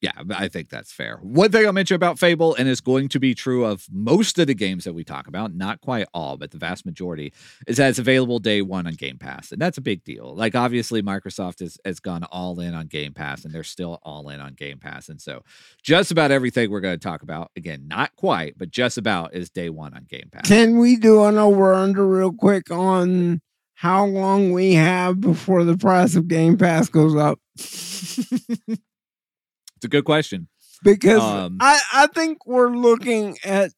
Yeah, 0.00 0.12
I 0.36 0.48
think 0.48 0.68
that's 0.68 0.92
fair. 0.92 1.16
One 1.22 1.50
thing 1.50 1.64
I'll 1.64 1.72
mention 1.72 1.94
about 1.94 2.18
Fable, 2.18 2.54
and 2.56 2.68
it's 2.68 2.82
going 2.82 3.08
to 3.08 3.18
be 3.18 3.34
true 3.34 3.64
of 3.64 3.86
most 3.90 4.38
of 4.38 4.46
the 4.46 4.54
games 4.54 4.84
that 4.84 4.92
we 4.92 5.02
talk 5.02 5.26
about, 5.26 5.54
not 5.54 5.80
quite 5.80 6.06
all, 6.12 6.36
but 6.36 6.50
the 6.50 6.58
vast 6.58 6.84
majority, 6.84 7.32
is 7.66 7.78
that 7.78 7.88
it's 7.88 7.98
available 7.98 8.38
day 8.38 8.60
one 8.60 8.86
on 8.86 8.94
Game 8.94 9.16
Pass. 9.16 9.50
And 9.50 9.58
that's 9.62 9.78
a 9.78 9.80
big 9.80 10.04
deal. 10.04 10.34
Like, 10.34 10.54
obviously, 10.54 11.02
Microsoft 11.02 11.60
has, 11.60 11.78
has 11.86 12.00
gone 12.00 12.24
all 12.24 12.60
in 12.60 12.74
on 12.74 12.86
Game 12.86 13.14
Pass, 13.14 13.46
and 13.46 13.54
they're 13.54 13.62
still 13.62 13.98
all 14.02 14.28
in 14.28 14.40
on 14.40 14.52
Game 14.52 14.78
Pass. 14.78 15.08
And 15.08 15.22
so, 15.22 15.42
just 15.82 16.10
about 16.10 16.30
everything 16.30 16.70
we're 16.70 16.80
going 16.80 16.98
to 16.98 17.02
talk 17.02 17.22
about, 17.22 17.50
again, 17.56 17.88
not 17.88 18.14
quite, 18.14 18.58
but 18.58 18.70
just 18.70 18.98
about, 18.98 19.32
is 19.32 19.48
day 19.48 19.70
one 19.70 19.94
on 19.94 20.04
Game 20.04 20.28
Pass. 20.30 20.46
Can 20.46 20.78
we 20.78 20.96
do 20.96 21.24
an 21.24 21.38
over 21.38 21.72
under 21.72 22.06
real 22.06 22.32
quick 22.32 22.70
on 22.70 23.40
how 23.76 24.04
long 24.04 24.52
we 24.52 24.74
have 24.74 25.20
before 25.20 25.64
the 25.64 25.78
price 25.78 26.14
of 26.14 26.28
Game 26.28 26.58
Pass 26.58 26.90
goes 26.90 27.16
up? 27.16 27.38
it's 29.84 29.86
a 29.86 29.88
good 29.88 30.04
question. 30.04 30.48
Because 30.82 31.20
Um, 31.22 31.58
I, 31.60 31.78
I 31.92 32.06
think 32.08 32.46
we're 32.46 32.70
looking 32.76 33.36
at 33.44 33.70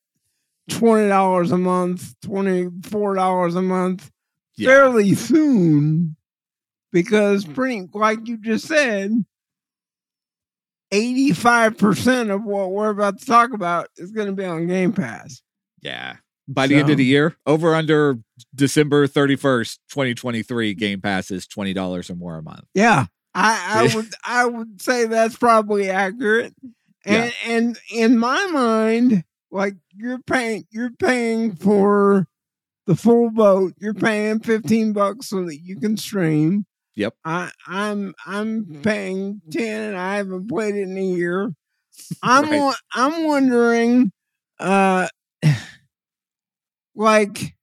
twenty 0.70 1.08
dollars 1.08 1.52
a 1.52 1.58
month, 1.58 2.14
twenty 2.20 2.68
four 2.84 3.14
dollars 3.14 3.54
a 3.54 3.62
month 3.62 4.10
Yeah. 4.56 4.68
fairly 4.68 5.14
soon. 5.14 6.16
Because 6.92 7.44
pretty 7.44 7.88
like 7.92 8.26
you 8.26 8.38
just 8.38 8.66
said, 8.66 9.12
eighty 10.92 11.32
five 11.32 11.76
percent 11.78 12.30
of 12.30 12.42
what 12.44 12.70
we're 12.72 12.90
about 12.90 13.18
to 13.20 13.26
talk 13.26 13.52
about 13.52 13.88
is 13.96 14.12
gonna 14.12 14.32
be 14.32 14.44
on 14.44 14.66
Game 14.66 14.92
Pass. 14.92 15.42
Yeah. 15.82 16.16
By 16.48 16.68
the 16.68 16.76
end 16.76 16.90
of 16.90 16.96
the 16.96 17.04
year, 17.04 17.34
over 17.44 17.74
under 17.74 18.20
December 18.54 19.08
31st, 19.08 19.78
2023, 19.90 20.74
Game 20.74 21.00
Pass 21.00 21.32
is 21.32 21.44
$20 21.44 22.08
or 22.08 22.14
more 22.14 22.38
a 22.38 22.42
month. 22.42 22.62
Yeah, 22.72 23.06
I, 23.38 23.90
I 23.90 23.94
would 23.94 24.14
I 24.24 24.46
would 24.46 24.80
say 24.80 25.04
that's 25.06 25.36
probably 25.36 25.90
accurate. 25.90 26.54
And 27.04 27.32
and 27.44 27.78
in 27.92 28.18
my 28.18 28.46
mind, 28.46 29.24
like 29.50 29.74
you're 29.92 30.20
paying 30.20 30.64
you're 30.70 30.90
paying 30.90 31.54
for 31.54 32.26
the 32.86 32.96
full 32.96 33.30
boat. 33.30 33.74
You're 33.78 33.94
paying 33.94 34.40
fifteen 34.40 34.94
bucks 34.94 35.28
so 35.28 35.44
that 35.44 35.58
you 35.58 35.78
can 35.78 35.98
stream. 35.98 36.64
Yep. 36.94 37.14
I 37.26 37.50
I'm 37.66 38.14
I'm 38.24 38.80
paying 38.82 39.42
ten 39.50 39.90
and 39.90 39.98
I 39.98 40.16
haven't 40.16 40.48
played 40.48 40.74
it 40.74 40.82
in 40.82 40.96
a 40.96 41.02
year. 41.02 41.52
I'm 42.22 42.50
Right. 42.50 42.74
I'm 42.94 43.24
wondering, 43.26 44.12
uh, 44.58 45.08
like 46.94 47.54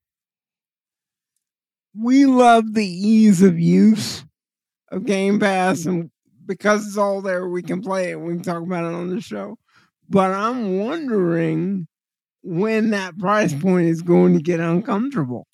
we 1.99 2.27
love 2.27 2.75
the 2.75 2.85
ease 2.85 3.41
of 3.41 3.59
use 3.59 4.23
of 4.93 5.05
Game 5.05 5.39
Pass, 5.39 5.85
and 5.85 6.09
because 6.45 6.87
it's 6.87 6.97
all 6.97 7.21
there, 7.21 7.47
we 7.47 7.63
can 7.63 7.81
play 7.81 8.11
it. 8.11 8.19
We 8.19 8.33
can 8.33 8.43
talk 8.43 8.63
about 8.63 8.85
it 8.85 8.93
on 8.95 9.09
the 9.09 9.21
show. 9.21 9.57
But 10.09 10.31
I'm 10.31 10.79
wondering 10.79 11.87
when 12.43 12.89
that 12.91 13.17
price 13.17 13.53
point 13.53 13.87
is 13.87 14.01
going 14.01 14.33
to 14.35 14.41
get 14.41 14.59
uncomfortable. 14.59 15.47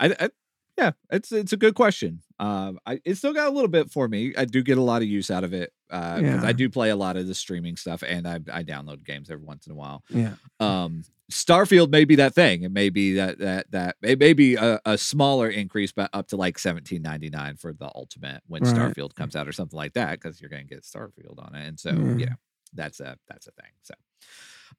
I, 0.00 0.12
I 0.18 0.28
Yeah, 0.76 0.90
it's 1.10 1.30
it's 1.30 1.52
a 1.52 1.56
good 1.56 1.76
question. 1.76 2.20
Um, 2.40 2.80
I 2.84 3.00
it 3.04 3.14
still 3.14 3.32
got 3.32 3.46
a 3.46 3.52
little 3.52 3.68
bit 3.68 3.92
for 3.92 4.08
me. 4.08 4.34
I 4.36 4.44
do 4.44 4.60
get 4.60 4.76
a 4.76 4.82
lot 4.82 5.02
of 5.02 5.08
use 5.08 5.30
out 5.30 5.44
of 5.44 5.52
it 5.54 5.72
because 5.88 6.22
Yeah. 6.22 6.40
I 6.42 6.52
do 6.52 6.68
play 6.68 6.90
a 6.90 6.96
lot 6.96 7.16
of 7.16 7.28
the 7.28 7.34
streaming 7.34 7.76
stuff, 7.76 8.02
and 8.02 8.26
I 8.26 8.40
I 8.52 8.64
download 8.64 9.04
games 9.04 9.30
every 9.30 9.44
once 9.44 9.66
in 9.66 9.72
a 9.72 9.76
while. 9.76 10.02
Yeah. 10.10 10.34
Um, 10.58 11.04
Starfield 11.34 11.90
may 11.90 12.04
be 12.04 12.14
that 12.16 12.34
thing. 12.34 12.62
It 12.62 12.70
may 12.70 12.90
be 12.90 13.14
that 13.14 13.38
that 13.38 13.70
that 13.72 13.96
it 14.02 14.18
may 14.18 14.32
be 14.32 14.54
a, 14.54 14.80
a 14.86 14.96
smaller 14.96 15.48
increase, 15.48 15.90
but 15.92 16.08
up 16.12 16.28
to 16.28 16.36
like 16.36 16.58
seventeen 16.58 17.02
ninety 17.02 17.28
nine 17.28 17.56
for 17.56 17.72
the 17.72 17.90
ultimate 17.94 18.42
when 18.46 18.62
Right. 18.62 18.74
Starfield 18.74 19.14
comes 19.14 19.34
out 19.34 19.48
or 19.48 19.52
something 19.52 19.76
like 19.76 19.94
that, 19.94 20.12
because 20.12 20.40
you're 20.40 20.50
gonna 20.50 20.64
get 20.64 20.82
Starfield 20.82 21.38
on 21.38 21.54
it, 21.54 21.66
and 21.66 21.78
so 21.78 21.90
you 21.90 22.26
know 22.26 22.36
that's 22.72 23.00
a 23.00 23.16
that's 23.28 23.48
a 23.48 23.50
thing. 23.52 23.72
So, 23.82 23.94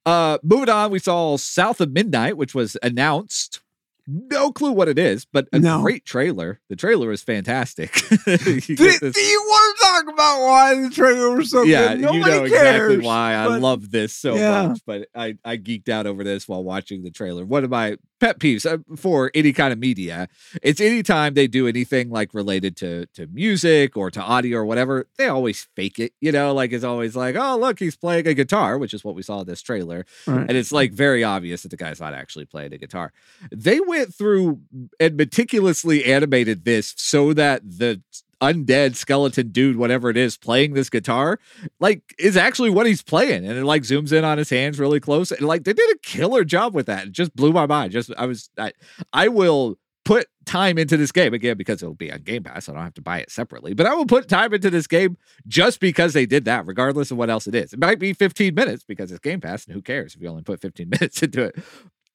uh, 0.06 0.38
moving 0.42 0.70
on, 0.70 0.90
we 0.90 0.98
saw 0.98 1.36
South 1.36 1.80
of 1.80 1.92
Midnight, 1.92 2.36
which 2.36 2.54
was 2.54 2.76
announced. 2.82 3.60
No 4.08 4.52
clue 4.52 4.70
what 4.72 4.88
it 4.88 4.98
is, 4.98 5.24
but 5.24 5.48
a 5.52 5.58
No. 5.58 5.82
great 5.82 6.04
trailer. 6.04 6.60
The 6.68 6.76
trailer 6.76 7.10
is 7.12 7.22
fantastic. 7.22 7.90
You 8.26 8.76
Do, 8.76 8.84
you 8.84 9.40
want 9.48 9.76
to 9.78 9.84
talk 9.84 10.04
about 10.14 10.40
why 10.42 10.74
the 10.80 10.90
trailer 10.90 11.30
was 11.36 11.50
so 11.50 11.62
yeah, 11.62 11.88
good? 11.94 12.00
you 12.00 12.06
Nobody 12.06 12.20
know 12.20 12.48
cares. 12.48 12.52
exactly 12.92 12.98
why 12.98 13.32
I 13.34 13.46
love 13.58 13.90
this 13.90 14.12
so 14.14 14.36
Yeah. 14.36 14.68
much. 14.68 14.80
But 14.86 15.08
I, 15.14 15.36
I 15.44 15.56
geeked 15.56 15.88
out 15.88 16.06
over 16.06 16.22
this 16.24 16.46
while 16.48 16.62
watching 16.62 17.02
the 17.02 17.10
trailer. 17.10 17.44
One 17.44 17.64
of 17.64 17.70
my 17.70 17.96
pet 18.20 18.38
peeves 18.38 18.64
uh, 18.70 18.78
for 18.96 19.30
any 19.34 19.52
kind 19.52 19.72
of 19.72 19.78
media, 19.78 20.28
it's 20.62 20.80
anytime 20.80 21.34
they 21.34 21.46
do 21.46 21.66
anything 21.68 22.10
like 22.10 22.32
related 22.34 22.76
to 22.76 23.06
to 23.14 23.26
music 23.28 23.96
or 23.96 24.10
to 24.10 24.20
audio 24.20 24.58
or 24.58 24.64
whatever, 24.64 25.06
they 25.18 25.26
always 25.28 25.68
fake 25.76 25.98
it. 25.98 26.12
You 26.20 26.32
know, 26.32 26.52
like 26.54 26.72
it's 26.72 26.84
always 26.84 27.14
like, 27.16 27.36
oh 27.36 27.56
look, 27.58 27.78
he's 27.78 27.96
playing 27.96 28.26
a 28.26 28.34
guitar, 28.34 28.78
which 28.78 28.94
is 28.94 29.04
what 29.04 29.14
we 29.14 29.22
saw 29.22 29.40
in 29.40 29.46
this 29.46 29.62
trailer, 29.62 30.04
Right. 30.26 30.46
and 30.48 30.52
it's 30.52 30.72
like 30.72 30.92
very 30.92 31.22
obvious 31.24 31.62
that 31.62 31.68
the 31.70 31.76
guy's 31.76 32.00
not 32.00 32.14
actually 32.14 32.46
playing 32.46 32.72
a 32.72 32.78
guitar. 32.78 33.12
They 33.50 33.80
went 33.80 34.14
through 34.14 34.60
and 34.98 35.16
meticulously 35.16 36.04
animated 36.04 36.64
this 36.64 36.94
so 36.96 37.32
that 37.34 37.62
the 37.64 38.00
undead 38.40 38.96
skeleton 38.96 39.48
dude, 39.48 39.76
whatever 39.76 40.10
it 40.10 40.16
is, 40.16 40.36
playing 40.36 40.74
this 40.74 40.90
guitar, 40.90 41.38
like 41.80 42.14
is 42.18 42.36
actually 42.36 42.70
what 42.70 42.86
he's 42.86 43.02
playing. 43.02 43.46
And 43.46 43.58
it 43.58 43.64
like 43.64 43.82
zooms 43.82 44.12
in 44.12 44.24
on 44.24 44.38
his 44.38 44.50
hands 44.50 44.78
really 44.78 45.00
close. 45.00 45.30
And 45.30 45.46
like 45.46 45.64
they 45.64 45.72
did 45.72 45.94
a 45.94 45.98
killer 45.98 46.44
job 46.44 46.74
with 46.74 46.86
that. 46.86 47.06
It 47.06 47.12
just 47.12 47.34
blew 47.34 47.52
my 47.52 47.66
mind. 47.66 47.92
Just 47.92 48.12
I 48.16 48.26
was 48.26 48.50
I 48.58 48.72
I 49.12 49.28
will 49.28 49.78
put 50.06 50.28
time 50.44 50.78
into 50.78 50.96
this 50.96 51.10
game 51.10 51.34
again 51.34 51.56
because 51.56 51.82
it'll 51.82 51.94
be 51.94 52.12
on 52.12 52.22
Game 52.22 52.44
Pass. 52.44 52.68
I 52.68 52.72
don't 52.72 52.82
have 52.82 52.94
to 52.94 53.02
buy 53.02 53.18
it 53.18 53.30
separately. 53.30 53.74
But 53.74 53.86
I 53.86 53.94
will 53.94 54.06
put 54.06 54.28
time 54.28 54.54
into 54.54 54.70
this 54.70 54.86
game 54.86 55.18
just 55.48 55.80
because 55.80 56.12
they 56.12 56.26
did 56.26 56.44
that, 56.44 56.64
regardless 56.64 57.10
of 57.10 57.18
what 57.18 57.28
else 57.28 57.48
it 57.48 57.54
is. 57.54 57.72
It 57.72 57.80
might 57.80 57.98
be 57.98 58.12
15 58.12 58.54
minutes 58.54 58.84
because 58.84 59.10
it's 59.10 59.18
Game 59.18 59.40
Pass, 59.40 59.66
and 59.66 59.74
who 59.74 59.82
cares 59.82 60.14
if 60.14 60.22
you 60.22 60.28
only 60.28 60.42
put 60.42 60.60
15 60.60 60.88
minutes 61.00 61.22
into 61.22 61.42
it. 61.42 61.56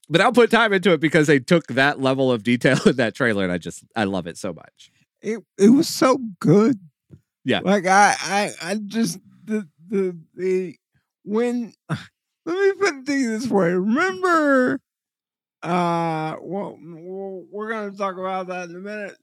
But 0.10 0.21
I'll 0.21 0.31
put 0.31 0.49
time 0.49 0.73
into 0.73 0.93
it 0.93 0.99
because 0.99 1.27
they 1.27 1.39
took 1.39 1.67
that 1.67 2.01
level 2.01 2.31
of 2.31 2.43
detail 2.43 2.79
in 2.86 2.95
that 2.95 3.13
trailer, 3.13 3.43
and 3.43 3.51
I 3.51 3.57
just 3.57 3.84
I 3.95 4.05
love 4.05 4.25
it 4.25 4.38
so 4.38 4.53
much. 4.53 4.91
It 5.21 5.39
it 5.57 5.69
was 5.69 5.88
so 5.88 6.19
good. 6.39 6.79
Yeah. 7.43 7.62
Like 7.63 7.86
I 7.86 8.15
I 8.19 8.51
I 8.62 8.75
just 8.75 9.19
the 9.45 9.67
the 9.89 10.17
the 10.36 10.75
when 11.23 11.73
let 11.89 11.97
me 12.47 12.73
put 12.79 13.05
things 13.05 13.25
to 13.25 13.39
this 13.39 13.47
way. 13.47 13.73
Remember 13.73 14.79
uh 15.63 16.36
well 16.41 16.77
we're 16.81 17.69
gonna 17.69 17.91
talk 17.91 18.17
about 18.17 18.47
that 18.47 18.69
in 18.69 18.75
a 18.75 18.79
minute. 18.79 19.15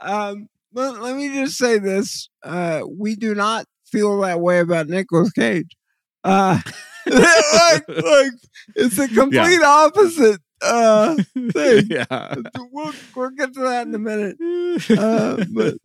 Um 0.00 0.48
but 0.72 1.00
let 1.00 1.16
me 1.16 1.28
just 1.28 1.56
say 1.56 1.78
this. 1.78 2.28
Uh 2.42 2.82
we 2.88 3.14
do 3.14 3.34
not 3.34 3.66
feel 3.86 4.20
that 4.20 4.40
way 4.40 4.60
about 4.60 4.88
Nicolas 4.88 5.32
Cage. 5.32 5.76
Uh 6.24 6.60
like, 7.06 7.88
like 7.88 8.32
it's 8.76 8.96
the 8.96 9.08
complete 9.14 9.62
opposite 9.62 10.40
uh 10.62 11.16
thing. 11.52 11.86
yeah. 11.90 12.34
We'll, 12.70 12.92
we'll 13.14 13.30
get 13.30 13.52
to 13.54 13.60
that 13.60 13.86
in 13.86 13.94
a 13.94 13.98
minute. 13.98 14.36
Uh, 14.98 15.44
but 15.52 15.76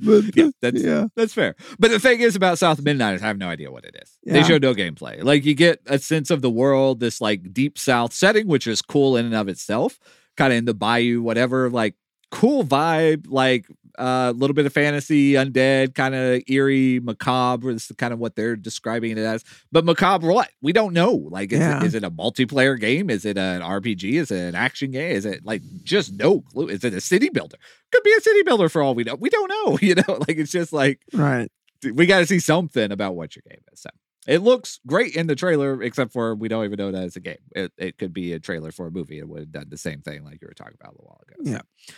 but 0.00 0.36
yeah, 0.36 0.50
that's 0.60 0.82
yeah. 0.82 1.06
that's 1.14 1.32
fair. 1.32 1.54
But 1.78 1.90
the 1.90 2.00
thing 2.00 2.20
is 2.20 2.34
about 2.36 2.58
South 2.58 2.82
Midnight 2.82 3.14
is 3.14 3.22
I 3.22 3.26
have 3.26 3.38
no 3.38 3.48
idea 3.48 3.70
what 3.70 3.84
it 3.84 3.96
is. 4.02 4.18
They 4.24 4.42
show 4.42 4.58
no 4.58 4.74
gameplay. 4.74 5.22
Like 5.22 5.44
you 5.44 5.54
get 5.54 5.80
a 5.86 5.98
sense 5.98 6.30
of 6.30 6.42
the 6.42 6.50
world, 6.50 7.00
this 7.00 7.20
like 7.20 7.52
deep 7.52 7.78
south 7.78 8.12
setting, 8.12 8.48
which 8.48 8.66
is 8.66 8.82
cool 8.82 9.16
in 9.16 9.24
and 9.26 9.34
of 9.34 9.48
itself. 9.48 9.98
Kind 10.36 10.52
of 10.52 10.58
in 10.58 10.64
the 10.64 10.74
bayou, 10.74 11.22
whatever, 11.22 11.70
like 11.70 11.94
cool 12.30 12.64
vibe, 12.64 13.26
like 13.28 13.66
a 13.98 14.02
uh, 14.02 14.32
little 14.36 14.54
bit 14.54 14.66
of 14.66 14.72
fantasy, 14.72 15.32
undead, 15.32 15.94
kind 15.94 16.14
of 16.14 16.42
eerie, 16.48 17.00
macabre 17.00 17.72
This 17.72 17.90
is 17.90 17.96
kind 17.96 18.12
of 18.12 18.18
what 18.18 18.34
they're 18.36 18.56
describing 18.56 19.12
it 19.12 19.18
as. 19.18 19.44
But 19.70 19.84
macabre, 19.84 20.32
what? 20.32 20.50
We 20.60 20.72
don't 20.72 20.92
know. 20.92 21.12
Like, 21.12 21.52
is, 21.52 21.60
Yeah. 21.60 21.78
it, 21.78 21.84
is 21.86 21.94
it 21.94 22.04
a 22.04 22.10
multiplayer 22.10 22.78
game? 22.78 23.10
Is 23.10 23.24
it 23.24 23.38
an 23.38 23.60
RPG? 23.62 24.14
Is 24.14 24.30
it 24.30 24.38
an 24.40 24.54
action 24.54 24.90
game? 24.90 25.12
Is 25.14 25.24
it 25.26 25.44
like 25.44 25.62
just 25.82 26.12
no 26.14 26.40
clue? 26.40 26.68
Is 26.68 26.82
it 26.84 26.94
a 26.94 27.00
city 27.00 27.28
builder? 27.28 27.56
Could 27.92 28.02
be 28.02 28.12
a 28.16 28.20
city 28.20 28.42
builder 28.42 28.68
for 28.68 28.82
all 28.82 28.94
we 28.94 29.04
know. 29.04 29.14
We 29.14 29.30
don't 29.30 29.48
know. 29.48 29.78
You 29.82 29.94
know, 29.96 30.18
like 30.26 30.38
it's 30.38 30.50
just 30.52 30.72
like 30.72 31.00
Right. 31.12 31.50
we 31.92 32.06
got 32.06 32.18
to 32.20 32.26
see 32.26 32.38
something 32.40 32.90
about 32.90 33.14
what 33.16 33.36
your 33.36 33.42
game 33.48 33.60
is. 33.72 33.80
So 33.82 33.90
it 34.26 34.38
looks 34.38 34.80
great 34.86 35.14
in 35.14 35.26
the 35.26 35.36
trailer, 35.36 35.82
except 35.82 36.12
for 36.12 36.34
we 36.34 36.48
don't 36.48 36.64
even 36.64 36.78
know 36.78 36.90
that 36.90 37.04
it's 37.04 37.16
a 37.16 37.20
game. 37.20 37.36
It, 37.54 37.72
it 37.76 37.98
could 37.98 38.14
be 38.14 38.32
a 38.32 38.40
trailer 38.40 38.72
for 38.72 38.86
a 38.86 38.90
movie. 38.90 39.18
It 39.18 39.28
would 39.28 39.40
have 39.40 39.52
done 39.52 39.66
the 39.68 39.76
same 39.76 40.00
thing 40.00 40.24
like 40.24 40.40
you 40.40 40.48
were 40.48 40.54
talking 40.54 40.76
about 40.80 40.92
a 40.92 40.96
little 40.96 41.06
while 41.08 41.20
ago. 41.28 41.44
So. 41.44 41.50
Yeah. 41.50 41.94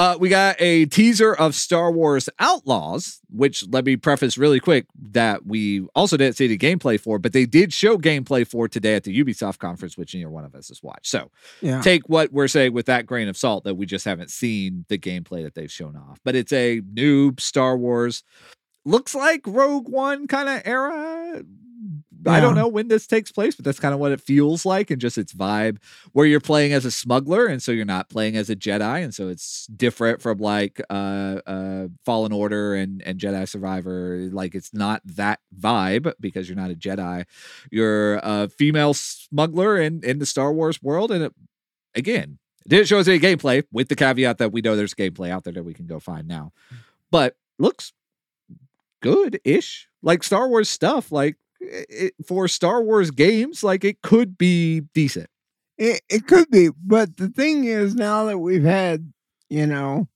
Uh, 0.00 0.16
we 0.18 0.30
got 0.30 0.56
a 0.60 0.86
teaser 0.86 1.34
of 1.34 1.54
Star 1.54 1.92
Wars 1.92 2.30
Outlaws, 2.38 3.20
which 3.28 3.68
let 3.68 3.84
me 3.84 3.98
preface 3.98 4.38
really 4.38 4.58
quick 4.58 4.86
that 4.98 5.44
we 5.44 5.86
also 5.94 6.16
didn't 6.16 6.36
see 6.36 6.46
the 6.46 6.56
gameplay 6.56 6.98
for, 6.98 7.18
but 7.18 7.34
they 7.34 7.44
did 7.44 7.70
show 7.70 7.98
gameplay 7.98 8.46
for 8.46 8.66
today 8.66 8.94
at 8.94 9.04
the 9.04 9.22
Ubisoft 9.22 9.58
conference, 9.58 9.98
which 9.98 10.14
neither 10.14 10.30
one 10.30 10.46
of 10.46 10.54
us 10.54 10.68
has 10.68 10.82
watched. 10.82 11.08
So 11.08 11.30
Yeah. 11.60 11.82
take 11.82 12.08
what 12.08 12.32
we're 12.32 12.48
saying 12.48 12.72
with 12.72 12.86
that 12.86 13.04
grain 13.04 13.28
of 13.28 13.36
salt 13.36 13.64
that 13.64 13.74
we 13.74 13.84
just 13.84 14.06
haven't 14.06 14.30
seen 14.30 14.86
the 14.88 14.96
gameplay 14.96 15.42
that 15.42 15.54
they've 15.54 15.70
shown 15.70 15.96
off. 15.96 16.18
But 16.24 16.34
it's 16.34 16.54
a 16.54 16.80
new 16.94 17.34
Star 17.38 17.76
Wars, 17.76 18.24
looks 18.86 19.14
like 19.14 19.42
Rogue 19.46 19.90
One 19.90 20.26
kind 20.26 20.48
of 20.48 20.62
era. 20.64 21.42
I 22.26 22.40
don't 22.40 22.54
know 22.54 22.68
when 22.68 22.88
this 22.88 23.06
takes 23.06 23.32
place, 23.32 23.54
but 23.54 23.64
that's 23.64 23.80
kind 23.80 23.94
of 23.94 24.00
what 24.00 24.12
it 24.12 24.20
feels 24.20 24.66
like 24.66 24.90
and 24.90 25.00
just 25.00 25.16
its 25.18 25.32
vibe 25.32 25.78
where 26.12 26.26
you're 26.26 26.40
playing 26.40 26.72
as 26.72 26.84
a 26.84 26.90
smuggler 26.90 27.46
and 27.46 27.62
so 27.62 27.72
you're 27.72 27.84
not 27.84 28.08
playing 28.08 28.36
as 28.36 28.50
a 28.50 28.56
Jedi 28.56 29.02
and 29.02 29.14
so 29.14 29.28
it's 29.28 29.66
different 29.68 30.20
from 30.20 30.38
like 30.38 30.80
uh 30.90 31.40
uh 31.46 31.88
Fallen 32.04 32.32
Order 32.32 32.74
and 32.74 33.02
and 33.02 33.18
Jedi 33.18 33.48
Survivor. 33.48 34.28
Like 34.32 34.54
it's 34.54 34.74
not 34.74 35.02
that 35.04 35.40
vibe 35.58 36.12
because 36.20 36.48
you're 36.48 36.56
not 36.56 36.70
a 36.70 36.74
Jedi. 36.74 37.24
You're 37.70 38.16
a 38.16 38.48
female 38.48 38.94
smuggler 38.94 39.78
in 39.78 40.02
in 40.04 40.18
the 40.18 40.26
Star 40.26 40.52
Wars 40.52 40.82
world 40.82 41.10
and 41.10 41.24
it, 41.24 41.34
again 41.94 42.38
it 42.64 42.68
didn't 42.68 42.88
show 42.88 42.98
us 42.98 43.08
any 43.08 43.18
gameplay 43.18 43.64
with 43.72 43.88
the 43.88 43.96
caveat 43.96 44.38
that 44.38 44.52
we 44.52 44.60
know 44.60 44.76
there's 44.76 44.94
gameplay 44.94 45.30
out 45.30 45.44
there 45.44 45.52
that 45.54 45.64
we 45.64 45.74
can 45.74 45.86
go 45.86 45.98
find 45.98 46.28
now. 46.28 46.52
But 47.10 47.36
looks 47.58 47.92
good 49.00 49.40
ish 49.44 49.88
like 50.02 50.22
Star 50.22 50.48
Wars 50.48 50.68
stuff 50.68 51.10
like 51.10 51.36
it, 51.60 52.14
for 52.26 52.48
Star 52.48 52.82
Wars 52.82 53.10
games 53.10 53.62
like 53.62 53.84
it 53.84 54.02
could 54.02 54.38
be 54.38 54.80
decent 54.94 55.28
It 55.78 56.02
it 56.08 56.26
could 56.26 56.50
be, 56.50 56.70
but 56.84 57.16
the 57.16 57.28
thing 57.28 57.64
is, 57.64 57.94
now 57.94 58.24
that 58.26 58.38
we've 58.38 58.64
had, 58.64 59.12
you 59.48 59.66
know, 59.66 60.08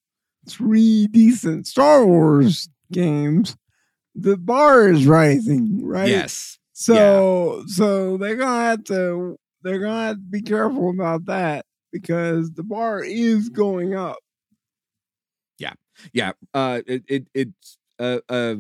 three 0.48 1.06
decent 1.08 1.66
Star 1.66 2.04
Wars 2.06 2.68
games, 2.92 3.56
the 4.14 4.36
bar 4.36 4.88
is 4.88 5.06
rising, 5.06 5.84
right? 5.84 6.08
yes 6.08 6.58
So 6.72 7.64
so 7.66 8.16
they're 8.18 8.36
gonna 8.36 8.64
have 8.64 8.84
to 8.84 9.38
they're 9.62 9.78
gonna 9.80 10.06
have 10.08 10.16
to 10.16 10.22
be 10.22 10.42
careful 10.42 10.90
about 10.90 11.26
that 11.26 11.64
because 11.92 12.52
the 12.52 12.62
bar 12.64 13.02
is 13.02 13.48
going 13.48 13.94
up. 13.94 14.18
yeah 15.58 15.72
yeah. 16.12 16.32
uh 16.52 16.80
it, 16.86 17.02
it 17.08 17.26
it's 17.34 17.78
uh 17.98 18.18
uh 18.28 18.56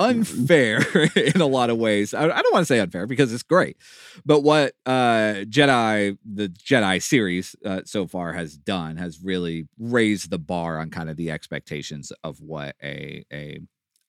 unfair 0.00 0.80
in 1.16 1.40
a 1.40 1.46
lot 1.46 1.70
of 1.70 1.76
ways 1.76 2.14
i, 2.14 2.24
I 2.24 2.42
don't 2.42 2.52
want 2.52 2.62
to 2.62 2.66
say 2.66 2.80
unfair 2.80 3.06
because 3.06 3.32
it's 3.32 3.42
great 3.42 3.76
but 4.24 4.40
what 4.40 4.74
uh 4.86 5.44
jedi 5.46 6.16
the 6.24 6.48
jedi 6.48 7.02
series 7.02 7.54
uh, 7.64 7.82
so 7.84 8.06
far 8.06 8.32
has 8.32 8.56
done 8.56 8.96
has 8.96 9.20
really 9.22 9.68
raised 9.78 10.30
the 10.30 10.38
bar 10.38 10.78
on 10.78 10.90
kind 10.90 11.10
of 11.10 11.16
the 11.16 11.30
expectations 11.30 12.12
of 12.24 12.40
what 12.40 12.74
a 12.82 13.24
a 13.32 13.60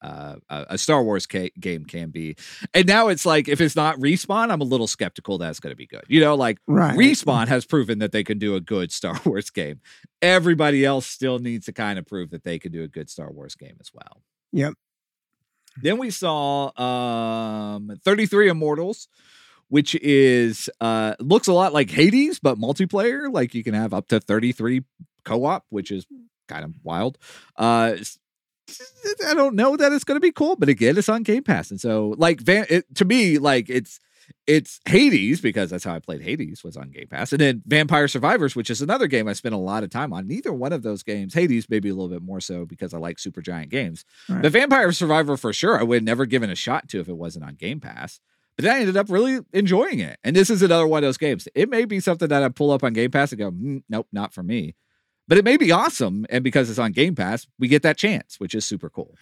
uh, 0.03 0.35
a 0.49 0.79
Star 0.79 1.03
Wars 1.03 1.27
ca- 1.27 1.51
game 1.59 1.85
can 1.85 2.09
be, 2.09 2.35
and 2.73 2.87
now 2.87 3.09
it's 3.09 3.23
like 3.25 3.47
if 3.47 3.61
it's 3.61 3.75
not 3.75 3.95
respawn, 3.97 4.51
I'm 4.51 4.61
a 4.61 4.63
little 4.63 4.87
skeptical 4.87 5.37
that's 5.37 5.59
going 5.59 5.71
to 5.71 5.77
be 5.77 5.85
good. 5.85 6.03
You 6.07 6.21
know, 6.21 6.33
like 6.35 6.57
Right. 6.67 6.97
Respawn 6.97 7.47
has 7.49 7.65
proven 7.65 7.99
that 7.99 8.11
they 8.11 8.23
can 8.23 8.39
do 8.39 8.55
a 8.55 8.59
good 8.59 8.91
Star 9.01 9.19
Wars 9.25 9.49
game. 9.51 9.79
Everybody 10.21 10.85
else 10.85 11.05
still 11.05 11.37
needs 11.39 11.67
to 11.67 11.71
kind 11.71 11.99
of 11.99 12.07
prove 12.07 12.31
that 12.31 12.43
they 12.43 12.57
can 12.57 12.71
do 12.71 12.83
a 12.83 12.87
good 12.87 13.09
Star 13.09 13.31
Wars 13.31 13.55
game 13.55 13.77
as 13.79 13.91
well. 13.93 14.23
Yep. 14.53 14.73
Then 15.81 15.97
we 15.97 16.09
saw 16.09 16.71
um 16.79 17.99
33 18.03 18.49
Immortals, 18.49 19.07
which 19.69 19.95
is 19.95 20.69
uh 20.79 21.15
looks 21.19 21.47
a 21.47 21.53
lot 21.53 21.73
like 21.73 21.89
Hades, 21.89 22.39
but 22.39 22.57
multiplayer. 22.57 23.31
Like 23.31 23.53
you 23.53 23.63
can 23.63 23.73
have 23.73 23.93
up 23.93 24.07
to 24.09 24.19
33 24.19 24.83
co-op, 25.23 25.65
which 25.69 25.91
is 25.91 26.05
kind 26.47 26.65
of 26.65 26.73
wild. 26.83 27.17
Uh 27.55 27.95
I 29.27 29.33
don't 29.33 29.55
know 29.55 29.75
that 29.75 29.91
it's 29.91 30.03
going 30.03 30.15
to 30.15 30.21
be 30.21 30.31
cool, 30.31 30.55
but 30.55 30.69
again, 30.69 30.97
it's 30.97 31.09
on 31.09 31.23
Game 31.23 31.43
Pass, 31.43 31.71
and 31.71 31.81
so 31.81 32.15
like 32.17 32.39
Van, 32.39 32.65
it, 32.69 32.95
to 32.95 33.05
me, 33.05 33.37
like 33.37 33.69
it's 33.69 33.99
it's 34.47 34.79
Hades 34.85 35.41
because 35.41 35.69
that's 35.69 35.83
how 35.83 35.95
I 35.95 35.99
played 35.99 36.21
Hades 36.21 36.63
was 36.63 36.77
on 36.77 36.89
Game 36.89 37.07
Pass, 37.07 37.31
and 37.31 37.41
then 37.41 37.61
Vampire 37.65 38.07
Survivors, 38.07 38.55
which 38.55 38.69
is 38.69 38.81
another 38.81 39.07
game 39.07 39.27
I 39.27 39.33
spent 39.33 39.55
a 39.55 39.59
lot 39.59 39.83
of 39.83 39.89
time 39.89 40.13
on. 40.13 40.27
Neither 40.27 40.53
one 40.53 40.73
of 40.73 40.83
those 40.83 41.03
games, 41.03 41.33
Hades 41.33 41.69
maybe 41.69 41.89
a 41.89 41.93
little 41.93 42.09
bit 42.09 42.21
more 42.21 42.41
so 42.41 42.65
because 42.65 42.93
I 42.93 42.97
like 42.97 43.17
Supergiant 43.17 43.69
Games. 43.69 44.05
Right. 44.29 44.41
The 44.41 44.49
Vampire 44.49 44.91
Survivor 44.91 45.37
for 45.37 45.53
sure, 45.53 45.79
I 45.79 45.83
would 45.83 45.95
have 45.95 46.03
never 46.03 46.25
given 46.25 46.49
a 46.49 46.55
shot 46.55 46.89
to 46.89 46.99
if 46.99 47.09
it 47.09 47.17
wasn't 47.17 47.45
on 47.45 47.55
Game 47.55 47.79
Pass. 47.79 48.19
But 48.57 48.65
then 48.65 48.75
I 48.75 48.79
ended 48.79 48.97
up 48.97 49.09
really 49.09 49.39
enjoying 49.53 49.99
it, 49.99 50.19
and 50.23 50.35
this 50.35 50.49
is 50.49 50.61
another 50.61 50.87
one 50.87 51.03
of 51.03 51.07
those 51.07 51.17
games. 51.17 51.47
It 51.55 51.69
may 51.69 51.85
be 51.85 51.99
something 51.99 52.27
that 52.27 52.43
I 52.43 52.49
pull 52.49 52.71
up 52.71 52.83
on 52.83 52.93
Game 52.93 53.11
Pass 53.11 53.31
and 53.31 53.39
go, 53.39 53.51
"Mm, 53.51 53.83
nope, 53.89 54.07
not 54.11 54.33
for 54.33 54.43
me. 54.43 54.75
But 55.27 55.37
it 55.37 55.45
may 55.45 55.55
be 55.55 55.71
awesome, 55.71 56.25
and 56.29 56.43
because 56.43 56.69
it's 56.69 56.79
on 56.79 56.91
Game 56.91 57.15
Pass, 57.15 57.47
we 57.57 57.69
get 57.69 57.83
that 57.83 57.97
chance, 57.97 58.39
which 58.39 58.53
is 58.53 58.65
super 58.65 58.89
cool. 58.89 59.15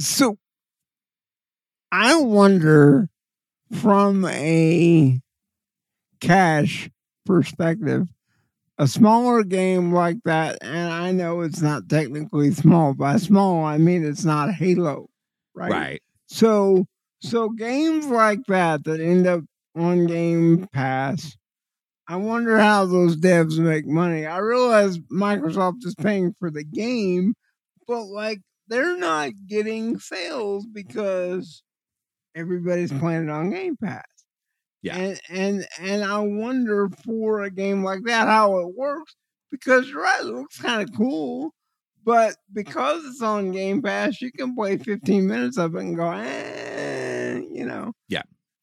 So 0.00 0.38
I 1.90 2.16
wonder 2.16 3.08
from 3.72 4.24
a 4.26 5.20
cash 6.20 6.90
perspective, 7.26 8.08
a 8.78 8.86
smaller 8.86 9.42
game 9.42 9.92
like 9.92 10.18
that, 10.24 10.58
and 10.62 10.92
I 10.92 11.12
know 11.12 11.40
it's 11.40 11.60
not 11.60 11.88
technically 11.88 12.52
small. 12.52 12.94
By 12.94 13.16
small, 13.16 13.64
I 13.64 13.78
mean 13.78 14.04
it's 14.04 14.24
not 14.24 14.54
Halo, 14.54 15.08
right? 15.54 15.70
right. 15.70 16.02
So, 16.26 16.86
so 17.20 17.48
games 17.50 18.06
like 18.06 18.40
that 18.48 18.84
that 18.84 19.00
end 19.00 19.26
up 19.26 19.42
on 19.74 20.06
Game 20.06 20.68
Pass, 20.72 21.36
I 22.06 22.16
wonder 22.16 22.58
how 22.58 22.86
those 22.86 23.16
devs 23.16 23.58
make 23.58 23.86
money. 23.86 24.26
I 24.26 24.38
realize 24.38 24.98
Microsoft 24.98 25.84
is 25.84 25.94
paying 25.94 26.32
for 26.38 26.50
the 26.50 26.64
game, 26.64 27.34
but 27.86 28.04
like 28.04 28.40
they're 28.68 28.96
not 28.96 29.32
getting 29.46 29.98
sales 29.98 30.66
because 30.66 31.62
everybody's 32.34 32.92
playing 32.92 33.24
it 33.24 33.30
on 33.30 33.50
Game 33.50 33.76
Pass. 33.76 34.04
Yeah. 34.82 34.96
And 34.96 35.20
and 35.28 35.66
and 35.80 36.04
I 36.04 36.18
wonder 36.20 36.88
for 37.04 37.42
a 37.42 37.50
game 37.50 37.82
like 37.82 38.00
that 38.04 38.28
how 38.28 38.58
it 38.60 38.76
works 38.76 39.14
because 39.50 39.88
you're 39.88 40.02
right, 40.02 40.20
it 40.20 40.26
looks 40.26 40.60
kind 40.60 40.82
of 40.82 40.94
cool. 40.96 41.52
But 42.04 42.36
because 42.52 43.04
it's 43.04 43.20
on 43.22 43.50
Game 43.50 43.82
Pass, 43.82 44.22
you 44.22 44.30
can 44.32 44.54
play 44.54 44.78
15 44.78 45.26
minutes 45.26 45.58
of 45.58 45.74
it 45.74 45.80
and 45.80 45.96
go, 45.96 46.10
eh, 46.10 47.40
you 47.52 47.66
know. 47.66 47.92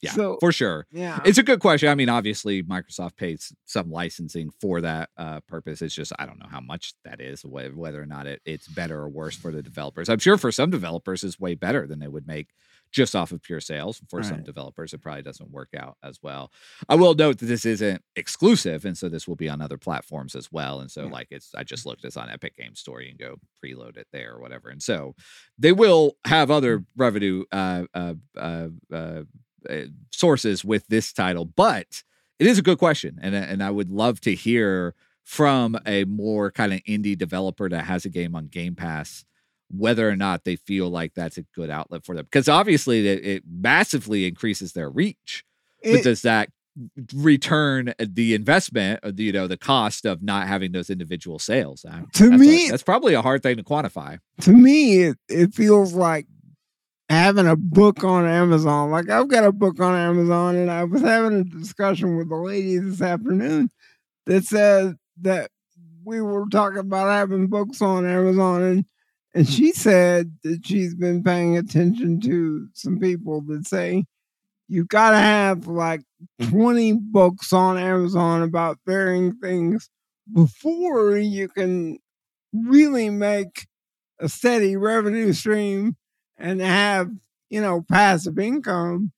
Yeah, 0.02 0.12
So 0.12 0.38
for 0.40 0.52
sure. 0.52 0.86
yeah, 0.92 1.20
It's 1.26 1.38
a 1.40 1.44
good 1.44 1.60
question. 1.62 1.90
I 1.90 1.96
mean, 1.96 2.10
obviously, 2.10 2.62
Microsoft 2.62 3.16
pays 3.16 3.52
some 3.66 3.90
licensing 3.90 4.52
for 4.62 4.80
that 4.82 5.10
uh, 5.18 5.40
purpose. 5.48 5.82
It's 5.82 5.96
just 5.96 6.12
I 6.20 6.28
don't 6.28 6.38
know 6.38 6.46
how 6.50 6.60
much 6.60 6.94
that 7.06 7.20
is, 7.20 7.42
wh- 7.42 7.76
whether 7.76 8.02
or 8.04 8.06
not 8.06 8.28
it, 8.28 8.40
it's 8.46 8.68
better 8.68 9.00
or 9.00 9.10
worse 9.10 9.36
for 9.36 9.52
the 9.52 9.64
developers. 9.64 10.08
I'm 10.08 10.20
sure 10.20 10.38
for 10.38 10.52
some 10.52 10.70
developers, 10.70 11.24
it's 11.24 11.40
way 11.40 11.56
better 11.56 11.88
than 11.88 11.98
they 12.00 12.08
would 12.08 12.28
make 12.28 12.50
just 12.96 13.16
off 13.16 13.32
of 13.34 13.42
pure 13.42 13.60
sales. 13.60 14.02
For 14.10 14.24
some 14.24 14.38
Right. 14.38 14.46
developers, 14.46 14.94
it 14.94 15.00
probably 15.02 15.22
doesn't 15.24 15.52
work 15.52 15.70
out 15.78 15.98
as 16.04 16.20
well. 16.24 16.52
I 16.90 16.96
will 16.96 17.14
note 17.14 17.40
that 17.40 17.48
this 17.48 17.66
isn't 17.66 18.02
exclusive, 18.16 18.86
and 18.86 18.98
so 18.98 19.10
this 19.10 19.28
will 19.28 19.36
be 19.36 19.50
on 19.50 19.62
other 19.62 19.78
platforms 19.78 20.36
as 20.36 20.52
well. 20.52 20.80
And 20.82 20.90
so, 20.90 21.08
Yeah. 21.08 21.10
like, 21.10 21.28
it's 21.32 21.54
I 21.56 21.64
just 21.64 21.86
looked 21.86 22.06
it's 22.06 22.18
on 22.18 22.30
Epic 22.30 22.56
Game 22.58 22.76
Store. 22.76 23.02
You 23.02 23.10
can 23.16 23.18
go 23.18 23.36
preload 23.64 23.98
it 23.98 24.08
there 24.14 24.34
or 24.36 24.42
whatever. 24.42 24.70
And 24.70 24.82
so, 24.82 25.16
they 25.60 25.74
will 25.74 26.18
have 26.26 26.50
other 26.52 26.86
revenue 26.96 27.44
uh, 27.52 27.86
uh, 27.94 28.16
uh, 28.38 28.70
uh, 28.92 29.24
uh, 29.70 29.82
sources 30.12 30.64
with 30.66 30.88
this 30.88 31.12
title, 31.14 31.46
but 31.46 32.04
it 32.40 32.48
is 32.48 32.58
a 32.60 32.62
good 32.62 32.78
question, 32.78 33.20
and 33.22 33.36
and 33.36 33.64
I 33.64 33.72
would 33.72 33.90
love 33.90 34.22
to 34.22 34.36
hear 34.36 34.96
from 35.24 35.78
a 35.88 36.06
more 36.06 36.52
kind 36.52 36.74
of 36.74 36.80
indie 36.84 37.18
developer 37.18 37.68
that 37.70 37.86
has 37.86 38.06
a 38.06 38.10
game 38.10 38.36
on 38.36 38.48
Game 38.48 38.76
Pass 38.76 39.26
whether 39.70 40.08
or 40.10 40.16
not 40.16 40.44
they 40.44 40.56
feel 40.56 40.90
like 40.90 41.14
that's 41.16 41.38
a 41.38 41.44
good 41.56 41.70
outlet 41.70 42.06
for 42.06 42.16
them 42.16 42.26
because 42.26 42.48
obviously 42.48 43.08
it, 43.08 43.26
it 43.26 43.44
massively 43.50 44.26
increases 44.28 44.74
their 44.74 44.90
reach 44.90 45.44
but 45.84 46.04
does 46.04 46.22
that 46.22 46.50
return 47.14 47.90
uh, 47.90 48.06
the 48.08 48.34
investment 48.34 49.00
uh, 49.04 49.12
the, 49.14 49.24
you 49.24 49.32
know 49.32 49.48
the 49.48 49.58
cost 49.58 50.06
of 50.06 50.22
not 50.22 50.48
having 50.48 50.72
those 50.72 50.90
individual 50.90 51.40
sales 51.40 51.82
To 51.82 52.30
that's 52.30 52.34
a- 52.34 52.38
me- 52.38 52.70
that's 52.70 52.84
probably 52.84 53.14
a 53.14 53.22
hard 53.22 53.42
thing 53.44 53.58
to 53.58 53.64
quantify 53.64 54.20
to 54.42 54.52
me, 54.52 55.04
it, 55.04 55.18
it 55.30 55.54
feels 55.54 55.94
like 55.94 56.28
having 57.10 57.48
a 57.48 57.56
book 57.56 58.04
on 58.04 58.26
Amazon. 58.26 58.92
Like 58.92 59.10
I've 59.10 59.28
got 59.30 59.46
a 59.46 59.52
book 59.52 59.80
on 59.80 59.96
Amazon, 59.96 60.56
and 60.56 60.70
I 60.72 60.84
was 60.84 61.02
having 61.02 61.40
a 61.40 61.44
discussion 61.44 62.18
with 62.18 62.30
a 62.32 62.36
lady 62.36 62.78
this 62.80 63.02
afternoon 63.02 63.70
that 64.26 64.44
said 64.44 64.96
that 65.22 65.52
we 66.04 66.20
were 66.22 66.46
talking 66.52 66.80
about 66.80 67.08
having 67.12 67.48
books 67.48 67.82
on 67.82 68.06
Amazon, 68.06 68.62
and 68.64 68.86
and 69.36 69.48
she 69.48 69.74
said 69.74 70.38
that 70.44 70.66
she's 70.66 70.96
been 70.96 71.24
paying 71.24 71.58
attention 71.58 72.22
to 72.22 72.70
some 72.74 73.00
people 73.00 73.42
that 73.42 73.68
say 73.68 74.06
you've 74.68 74.88
got 74.88 75.12
to 75.12 75.18
have 75.18 75.68
like 75.68 76.02
20 76.50 76.94
books 76.94 77.54
on 77.54 77.78
Amazon 77.78 78.42
about 78.42 78.80
varying 78.88 79.34
things 79.36 79.90
before 80.34 81.18
you 81.18 81.48
can 81.50 82.00
really 82.54 83.10
make 83.12 83.68
a 84.20 84.30
steady 84.30 84.76
revenue 84.78 85.34
stream 85.34 85.98
and 86.38 86.62
have 86.62 87.12
you 87.50 87.62
know 87.62 87.82
passive 87.82 88.40
income. 88.40 89.12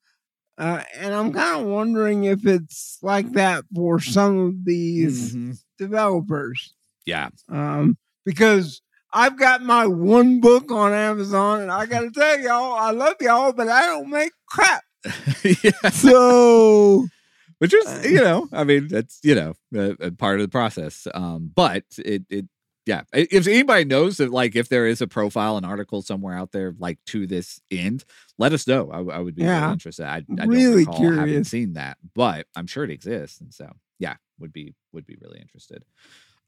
Uh, 0.58 0.84
and 0.98 1.14
i'm 1.14 1.32
kind 1.32 1.62
of 1.62 1.68
wondering 1.68 2.24
if 2.24 2.46
it's 2.48 2.98
like 3.04 3.32
that 3.34 3.64
for 3.76 4.00
some 4.00 4.40
of 4.40 4.66
these 4.66 5.36
Mhm. 5.36 5.60
developers. 5.78 6.74
Yeah. 7.06 7.30
Um, 7.48 7.98
because 8.26 8.82
i've 9.14 9.38
got 9.38 9.62
my 9.62 9.86
one 9.88 10.40
book 10.40 10.72
on 10.72 10.94
amazon 10.94 11.62
and 11.62 11.72
i 11.72 11.86
gotta 11.86 12.12
tell 12.12 12.40
y'all 12.40 12.74
i 12.74 12.92
love 12.92 13.16
y'all 13.22 13.54
but 13.54 13.68
i 13.70 13.82
don't 13.86 14.10
make 14.10 14.32
crap. 14.48 14.84
Yeah. 15.64 15.90
So 15.90 17.08
which 17.60 17.74
is 17.74 17.86
Uh, 17.88 18.02
you 18.06 18.22
know 18.22 18.48
i 18.52 18.64
mean 18.64 18.88
that's 18.88 19.20
you 19.24 19.34
know 19.36 19.54
a, 19.74 20.08
a 20.08 20.12
part 20.12 20.40
of 20.40 20.42
the 20.44 20.52
process 20.52 21.08
um 21.14 21.52
but 21.56 21.84
it 21.98 22.24
it 22.30 22.46
yeah 22.86 23.02
if 23.14 23.48
anybody 23.48 23.84
knows 23.86 24.18
that 24.18 24.32
like 24.32 24.56
if 24.56 24.70
there 24.70 24.86
is 24.88 25.02
a 25.02 25.08
profile 25.08 25.58
an 25.58 25.66
article 25.66 26.02
somewhere 26.02 26.36
out 26.36 26.52
there 26.52 26.74
like 26.80 27.00
to 27.06 27.26
this 27.28 27.60
end 27.72 28.04
let 28.38 28.54
us 28.54 28.68
know. 28.68 28.92
I, 28.92 29.18
I 29.18 29.20
would 29.20 29.34
be 29.36 29.44
Yeah. 29.44 29.62
really 29.62 29.74
interested. 29.74 30.06
I, 30.06 30.18
I 30.18 30.22
don't 30.22 30.48
Really 30.50 30.76
recall 30.86 30.96
having 31.02 31.16
curious. 31.16 31.48
seen 31.50 31.74
that 31.74 31.98
but 32.14 32.46
i'm 32.56 32.68
sure 32.68 32.84
it 32.84 32.92
exists 32.92 33.40
and 33.42 33.54
so 33.54 33.72
yeah 34.00 34.16
would 34.40 34.54
be 34.54 34.74
would 34.94 35.06
be 35.08 35.18
really 35.22 35.40
interested. 35.40 35.84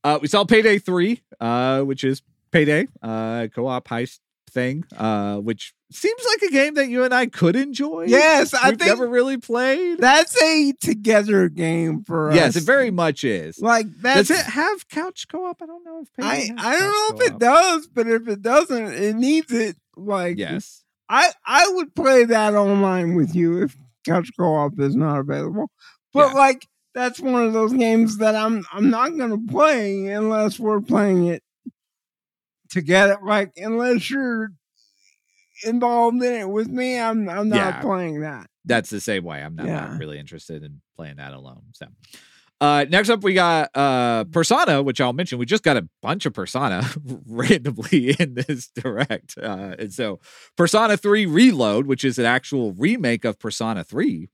Uh 0.03 0.19
we 0.21 0.27
saw 0.27 0.43
payday 0.45 0.77
3 0.79 1.21
uh 1.39 1.81
which 1.81 2.03
is 2.03 2.21
payday 2.51 2.87
uh 3.01 3.47
co-op 3.53 3.87
heist 3.87 4.19
thing 4.49 4.83
uh 4.97 5.37
which 5.37 5.73
seems 5.91 6.21
like 6.25 6.49
a 6.49 6.51
game 6.51 6.73
that 6.73 6.87
you 6.89 7.03
and 7.03 7.13
i 7.13 7.27
could 7.27 7.55
enjoy 7.55 8.03
yes 8.07 8.53
i 8.55 8.69
We've 8.69 8.79
think 8.79 8.87
never 8.89 9.07
really 9.07 9.37
played 9.37 9.99
that's 9.99 10.35
a 10.41 10.73
together 10.81 11.49
game 11.49 12.03
for 12.03 12.31
Yes, 12.31 12.49
us 12.49 12.55
Yes, 12.55 12.63
it 12.63 12.65
very 12.65 12.89
much 12.91 13.23
is. 13.23 13.59
like 13.59 13.85
that's 14.01 14.29
Does 14.29 14.39
it 14.39 14.45
have 14.45 14.87
couch 14.89 15.27
co-op? 15.31 15.61
I 15.61 15.65
don't 15.67 15.83
know 15.85 16.01
if 16.01 16.11
Payday 16.13 16.53
I, 16.57 16.69
I 16.75 16.79
don't 16.79 16.91
know 17.19 17.25
if 17.25 17.31
it 17.31 17.39
does, 17.39 17.87
but 17.87 18.07
if 18.07 18.27
it 18.27 18.41
doesn't, 18.41 18.93
it 18.93 19.15
needs 19.15 19.51
it. 19.51 19.75
Like 19.95 20.37
Yes. 20.39 20.83
I 21.09 21.29
I 21.45 21.69
would 21.73 21.93
play 21.95 22.23
that 22.25 22.53
online 22.55 23.15
with 23.15 23.35
you 23.35 23.63
if 23.63 23.75
couch 24.05 24.29
co-op 24.37 24.79
is 24.79 24.95
not 24.95 25.19
available. 25.19 25.69
But 26.13 26.29
Yeah. 26.29 26.33
like 26.39 26.67
that's 26.95 27.19
one 27.19 27.43
of 27.45 27.53
those 27.53 27.73
games 27.73 28.17
that 28.17 28.35
I'm 28.35 28.63
I'm 28.71 28.89
not 28.89 29.15
gonna 29.17 29.37
play 29.39 30.07
unless 30.07 30.59
we're 30.59 30.81
playing 30.81 31.27
it 31.27 31.43
together. 32.69 33.17
Like 33.23 33.51
unless 33.57 34.09
you're 34.09 34.51
involved 35.65 36.23
in 36.23 36.33
it 36.33 36.49
with 36.49 36.67
me, 36.67 36.99
I'm 36.99 37.27
I'm 37.29 37.49
not 37.49 37.55
Yeah. 37.57 37.81
playing 37.81 38.21
that. 38.21 38.49
That's 38.65 38.89
the 38.89 39.01
same 39.01 39.23
way. 39.23 39.41
I'm 39.41 39.55
not, 39.55 39.67
Yeah. 39.67 39.87
not 39.87 39.99
really 39.99 40.19
interested 40.19 40.63
in 40.63 40.81
playing 40.95 41.17
that 41.17 41.33
alone. 41.33 41.63
So 41.73 41.87
uh 42.61 42.85
next 42.89 43.09
up 43.09 43.23
we 43.23 43.33
got 43.33 43.75
uh 43.75 44.25
Persona, 44.25 44.81
which 44.83 45.01
I'll 45.01 45.13
mention. 45.13 45.37
We 45.39 45.45
just 45.45 45.63
got 45.63 45.77
a 45.77 45.87
bunch 46.01 46.25
of 46.25 46.33
Persona 46.33 46.83
randomly 47.27 48.15
in 48.19 48.35
this 48.35 48.67
direct. 48.69 49.37
Uh 49.37 49.75
and 49.79 49.93
so 49.93 50.19
Persona 50.55 50.97
3 50.97 51.25
Reload, 51.25 51.87
which 51.87 52.03
is 52.03 52.19
an 52.19 52.25
actual 52.25 52.73
remake 52.73 53.25
of 53.25 53.39
Persona 53.39 53.83
3. 53.83 54.29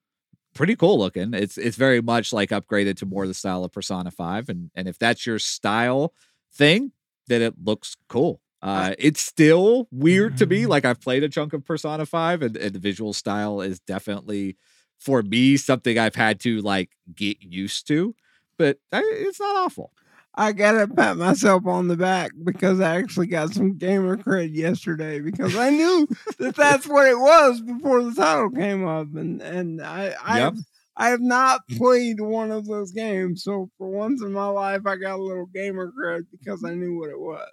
Pretty 0.54 0.76
cool 0.76 0.98
looking. 0.98 1.34
It's 1.34 1.58
it's 1.58 1.76
very 1.78 2.02
much 2.02 2.32
like 2.34 2.50
upgraded 2.50 2.98
to 2.98 3.06
more 3.06 3.28
the 3.28 3.34
style 3.34 3.64
of 3.64 3.72
Persona 3.72 4.12
5. 4.12 4.50
And 4.50 4.70
and 4.76 4.88
if 4.88 4.98
that's 5.00 5.26
your 5.26 5.40
style 5.40 6.14
thing, 6.54 6.92
then 7.28 7.42
it 7.42 7.56
looks 7.64 7.96
cool. 8.10 8.42
Uh, 8.62 8.96
it's 8.98 9.22
still 9.22 9.88
weird 9.92 10.38
to 10.38 10.46
me. 10.48 10.66
Like 10.66 10.86
I've 10.86 11.00
played 11.00 11.24
a 11.24 11.30
chunk 11.30 11.54
of 11.54 11.64
Persona 11.64 12.06
5 12.06 12.42
and, 12.42 12.58
and 12.58 12.74
the 12.74 12.80
visual 12.80 13.14
style 13.14 13.62
is 13.62 13.80
definitely 13.80 14.58
for 15.00 15.22
me 15.22 15.58
something 15.58 16.00
I've 16.00 16.16
had 16.16 16.40
to 16.42 16.62
like 16.62 16.92
get 17.14 17.38
used 17.42 17.88
to, 17.90 18.16
but 18.58 18.78
I, 18.92 19.02
it's 19.04 19.40
not 19.40 19.56
awful. 19.56 19.92
I 20.38 20.52
gotta 20.52 20.88
pat 20.88 21.16
myself 21.18 21.66
on 21.66 21.88
the 21.88 21.96
back 21.96 22.32
because 22.44 22.82
I 22.82 22.98
actually 22.98 23.28
got 23.28 23.54
some 23.54 23.78
gamer 23.78 24.18
cred 24.18 24.54
yesterday 24.54 25.20
because 25.20 25.56
I 25.56 25.70
knew 25.70 26.08
that 26.40 26.56
that's 26.58 26.88
what 26.88 27.08
it 27.08 27.18
was 27.18 27.62
before 27.62 28.04
the 28.04 28.14
title 28.14 28.50
came 28.50 28.86
up, 28.86 29.08
and 29.16 29.42
and 29.42 29.82
I 29.82 30.14
I 30.22 30.38
Yep. 30.40 30.54
I 30.98 31.10
have 31.10 31.22
not 31.22 31.62
played 31.78 32.22
one 32.22 32.52
of 32.52 32.66
those 32.68 32.92
games, 32.92 33.44
so 33.44 33.70
for 33.78 33.90
once 33.90 34.22
in 34.22 34.32
my 34.32 34.48
life 34.48 34.82
I 34.86 34.96
got 34.96 35.20
a 35.20 35.24
little 35.24 35.48
gamer 35.48 35.92
cred 35.92 36.24
because 36.32 36.64
I 36.64 36.74
knew 36.74 36.98
what 37.00 37.10
it 37.10 37.20
was. 37.20 37.50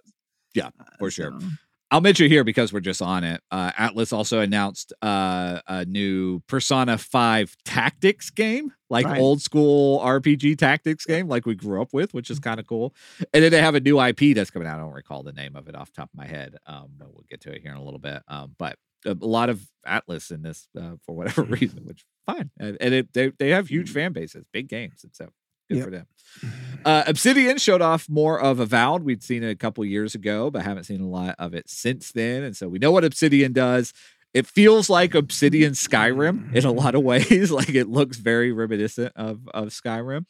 Yeah, 0.55 0.69
Uh, 0.79 0.85
for 0.99 1.11
sure. 1.11 1.33
so- 1.41 1.47
I'll 1.91 2.01
mention 2.01 2.31
here 2.31 2.43
because 2.43 2.73
we're 2.73 2.81
just 2.81 3.03
on 3.03 3.23
it. 3.23 3.43
Uh, 3.51 3.71
Atlus 3.73 4.15
also 4.15 4.41
announced 4.41 4.95
uh, 5.03 5.61
a 5.67 5.85
new 5.85 6.41
Persona 6.47 6.97
5 6.97 7.55
tactics 7.67 8.31
game, 8.31 8.73
like 8.89 9.05
Right. 9.05 9.21
old 9.21 9.43
school 9.43 9.99
RPG 10.01 10.57
tactics 10.57 11.05
game, 11.05 11.29
like 11.29 11.45
we 11.45 11.55
grew 11.55 11.83
up 11.83 11.93
with, 11.93 12.15
which 12.15 12.31
is 12.31 12.39
kind 12.39 12.59
of 12.59 12.67
cool. 12.67 12.95
And 13.35 13.45
then 13.45 13.51
they 13.53 13.61
have 13.61 13.75
a 13.75 13.81
new 13.81 14.01
IP 14.01 14.33
that's 14.35 14.51
coming 14.51 14.67
out. 14.67 14.79
I 14.79 14.83
don't 14.83 14.93
recall 14.95 15.23
the 15.23 15.33
name 15.35 15.55
of 15.55 15.69
it 15.69 15.75
off 15.75 15.93
the 15.93 15.97
top 16.01 16.09
of 16.15 16.17
my 16.19 16.27
head. 16.27 16.57
Um, 16.67 16.93
but 16.97 17.09
we'll 17.13 17.27
get 17.29 17.43
to 17.43 17.53
it 17.55 17.61
here 17.61 17.73
in 17.73 17.77
a 17.77 17.85
little 17.85 18.01
bit. 18.01 18.23
Um, 18.27 18.55
but 18.59 18.77
a, 19.05 19.15
lot 19.15 19.49
of 19.51 19.67
Atlus 19.87 20.31
in 20.31 20.43
this 20.43 20.69
uh, 20.79 20.93
for 21.05 21.15
whatever 21.17 21.43
reason, 21.61 21.85
which 21.85 22.05
fine. 22.27 22.51
And, 22.59 22.77
and 22.81 22.95
it, 22.95 23.13
they, 23.13 23.33
they 23.39 23.51
have 23.51 23.69
huge 23.69 23.91
fan 23.91 24.13
bases, 24.13 24.47
big 24.53 24.69
games. 24.69 25.03
And 25.05 25.15
so 25.15 25.29
good 25.69 25.79
Yep. 25.79 25.85
for 25.85 25.91
them. 25.91 26.07
Uh, 26.85 27.05
Obsidian 27.07 27.59
showed 27.59 27.81
off 27.83 28.09
more 28.09 28.41
of 28.41 28.59
Avowed. 28.59 29.05
We'd 29.05 29.23
seen 29.23 29.45
it 29.45 29.51
a 29.51 29.55
couple 29.55 29.85
years 29.85 30.17
ago, 30.17 30.51
but 30.51 30.63
haven't 30.63 30.83
seen 30.85 31.01
a 31.01 31.07
lot 31.07 31.37
of 31.39 31.55
it 31.55 31.69
since 31.71 32.11
then. 32.11 32.43
And 32.43 32.57
so 32.57 32.69
we 32.69 32.81
know 32.81 32.91
what 32.91 33.05
Obsidian 33.05 33.53
does. 33.53 33.93
It 34.35 34.49
feels 34.49 34.91
like 34.91 35.15
Obsidian 35.15 35.75
Skyrim 35.75 36.53
in 36.57 36.65
a 36.65 36.73
lot 36.73 36.97
of 36.97 37.03
ways. 37.05 37.53
like 37.53 37.69
it 37.69 37.87
looks 37.89 38.17
very 38.17 38.51
reminiscent 38.51 39.13
of, 39.15 39.47
of 39.55 39.69
Skyrim, 39.69 40.25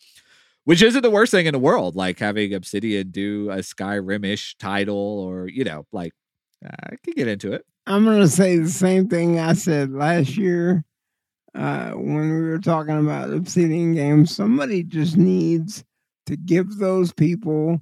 which 0.64 0.82
isn't 0.82 1.00
the 1.00 1.10
worst 1.10 1.30
thing 1.30 1.46
in 1.46 1.52
the 1.52 1.58
world. 1.58 1.96
Like 1.96 2.18
having 2.18 2.52
Obsidian 2.52 3.10
do 3.10 3.48
a 3.50 3.58
Skyrim 3.58 4.26
ish 4.26 4.56
title 4.58 4.96
or, 4.96 5.48
you 5.48 5.64
know, 5.64 5.86
like 5.90 6.12
I 6.62 6.96
could 7.02 7.14
get 7.14 7.28
into 7.28 7.52
it. 7.52 7.64
I'm 7.86 8.04
gonna 8.04 8.28
say 8.28 8.58
the 8.58 8.68
same 8.68 9.08
thing 9.08 9.38
I 9.40 9.54
said 9.54 9.90
last 9.90 10.36
year 10.36 10.84
uh, 11.54 11.90
when 11.90 12.32
we 12.32 12.48
were 12.48 12.58
talking 12.58 12.98
about 12.98 13.32
Obsidian 13.32 13.94
games. 13.94 14.34
Somebody 14.34 14.84
just 14.84 15.16
needs 15.16 15.84
to 16.26 16.36
give 16.36 16.78
those 16.78 17.12
people 17.12 17.80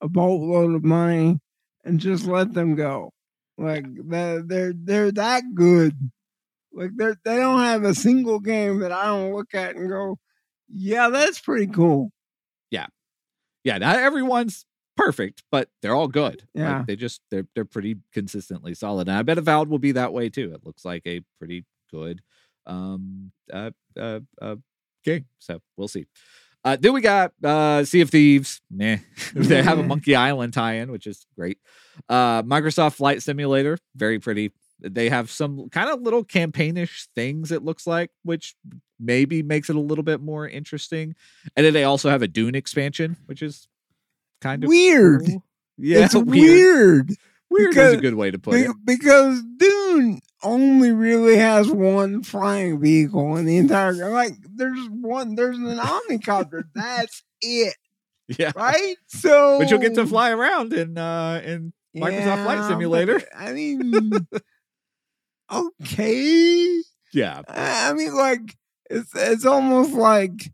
a 0.00 0.08
boatload 0.08 0.74
of 0.74 0.84
money 0.84 1.40
and 1.84 1.98
just 1.98 2.26
let 2.26 2.52
them 2.52 2.74
go. 2.74 3.10
Like 3.56 3.86
they're 4.08 4.42
they're, 4.42 4.72
they're 4.76 5.12
that 5.12 5.42
good. 5.54 5.96
Like 6.72 6.90
they 6.96 7.12
they 7.24 7.36
don't 7.36 7.60
have 7.60 7.84
a 7.84 7.94
single 7.94 8.40
game 8.40 8.80
that 8.80 8.92
I 8.92 9.06
don't 9.06 9.34
look 9.34 9.54
at 9.54 9.76
and 9.76 9.88
go, 9.88 10.18
yeah, 10.68 11.08
that's 11.08 11.40
pretty 11.40 11.66
cool. 11.66 12.10
Yeah, 12.70 12.86
yeah. 13.64 13.78
not 13.78 13.96
everyone's 13.96 14.66
perfect, 14.98 15.42
but 15.50 15.68
they're 15.80 15.94
all 15.94 16.08
good. 16.08 16.42
Like, 16.54 16.64
Yeah. 16.64 16.84
they 16.86 16.96
just 16.96 17.22
they're 17.30 17.46
they're 17.54 17.64
pretty 17.64 17.96
consistently 18.12 18.74
solid. 18.74 19.08
And 19.08 19.16
I 19.16 19.22
bet 19.22 19.38
Avowed 19.38 19.68
will 19.68 19.78
be 19.78 19.92
that 19.92 20.12
way 20.12 20.28
too. 20.28 20.52
It 20.54 20.66
looks 20.66 20.84
like 20.84 21.02
a 21.06 21.20
pretty 21.38 21.64
good 21.90 22.20
um 22.66 23.32
uh 23.52 23.70
uh, 23.98 24.20
uh 24.42 24.56
game. 25.04 25.24
So 25.38 25.60
we'll 25.76 25.88
see. 25.88 26.06
Uh 26.64 26.76
then 26.78 26.92
we 26.92 27.00
got 27.00 27.32
uh 27.42 27.84
Sea 27.84 28.02
of 28.02 28.10
Thieves. 28.10 28.60
Meh. 28.70 28.98
they 29.34 29.62
have 29.62 29.78
a 29.78 29.82
Monkey 29.92 30.14
Island 30.14 30.52
tie-in, 30.52 30.90
which 30.92 31.06
is 31.06 31.24
great. 31.36 31.58
Uh 32.08 32.42
Microsoft 32.42 32.94
Flight 32.96 33.22
Simulator, 33.22 33.78
very 33.96 34.18
pretty. 34.18 34.52
They 34.80 35.08
have 35.08 35.30
some 35.30 35.68
kind 35.70 35.90
of 35.90 36.02
little 36.02 36.24
campaignish 36.24 37.08
things, 37.16 37.50
it 37.50 37.64
looks 37.64 37.84
like, 37.86 38.10
which 38.22 38.54
maybe 39.00 39.42
makes 39.42 39.68
it 39.70 39.76
a 39.76 39.80
little 39.80 40.04
bit 40.04 40.20
more 40.20 40.46
interesting. 40.48 41.14
And 41.56 41.66
then 41.66 41.72
they 41.72 41.82
also 41.84 42.10
have 42.10 42.22
a 42.22 42.28
Dune 42.28 42.54
expansion, 42.54 43.16
which 43.26 43.42
is 43.42 43.66
kind 44.40 44.64
of 44.64 44.68
Weird. 44.68 45.26
cool. 45.26 45.44
Yeah, 45.76 46.04
it's 46.06 46.14
weird. 46.14 46.26
weird. 47.10 47.10
Weird 47.50 47.76
is 47.76 47.92
a 47.94 47.96
good 47.96 48.14
way 48.14 48.30
to 48.30 48.38
put 48.38 48.52
Be- 48.52 48.60
it. 48.62 48.76
because 48.84 49.42
Dune 49.56 50.20
only 50.42 50.92
really 50.92 51.36
has 51.38 51.70
one 51.70 52.22
flying 52.22 52.78
vehicle 52.80 53.36
in 53.36 53.44
the 53.46 53.56
entire 53.56 53.92
like 54.10 54.34
there's 54.54 54.86
one 54.90 55.34
there's 55.34 55.58
an 55.58 55.80
ornithopter 55.80 56.64
that's 56.74 57.24
it 57.40 57.74
Yeah, 58.28 58.52
right 58.54 58.96
so 59.08 59.58
but 59.58 59.68
you'll 59.70 59.80
get 59.80 59.94
to 59.94 60.06
fly 60.06 60.30
around 60.30 60.72
in 60.74 60.96
uh 60.98 61.40
in 61.44 61.72
Microsoft 61.96 62.44
Flight 62.44 62.68
Simulator. 62.68 63.18
but, 63.18 63.28
I 63.36 63.52
mean 63.52 64.10
okay 65.52 66.82
yeah, 67.12 67.40
I 67.48 67.92
mean 67.94 68.14
like 68.14 68.54
it's 68.90 69.10
it's 69.16 69.46
almost 69.46 69.92
like 69.94 70.52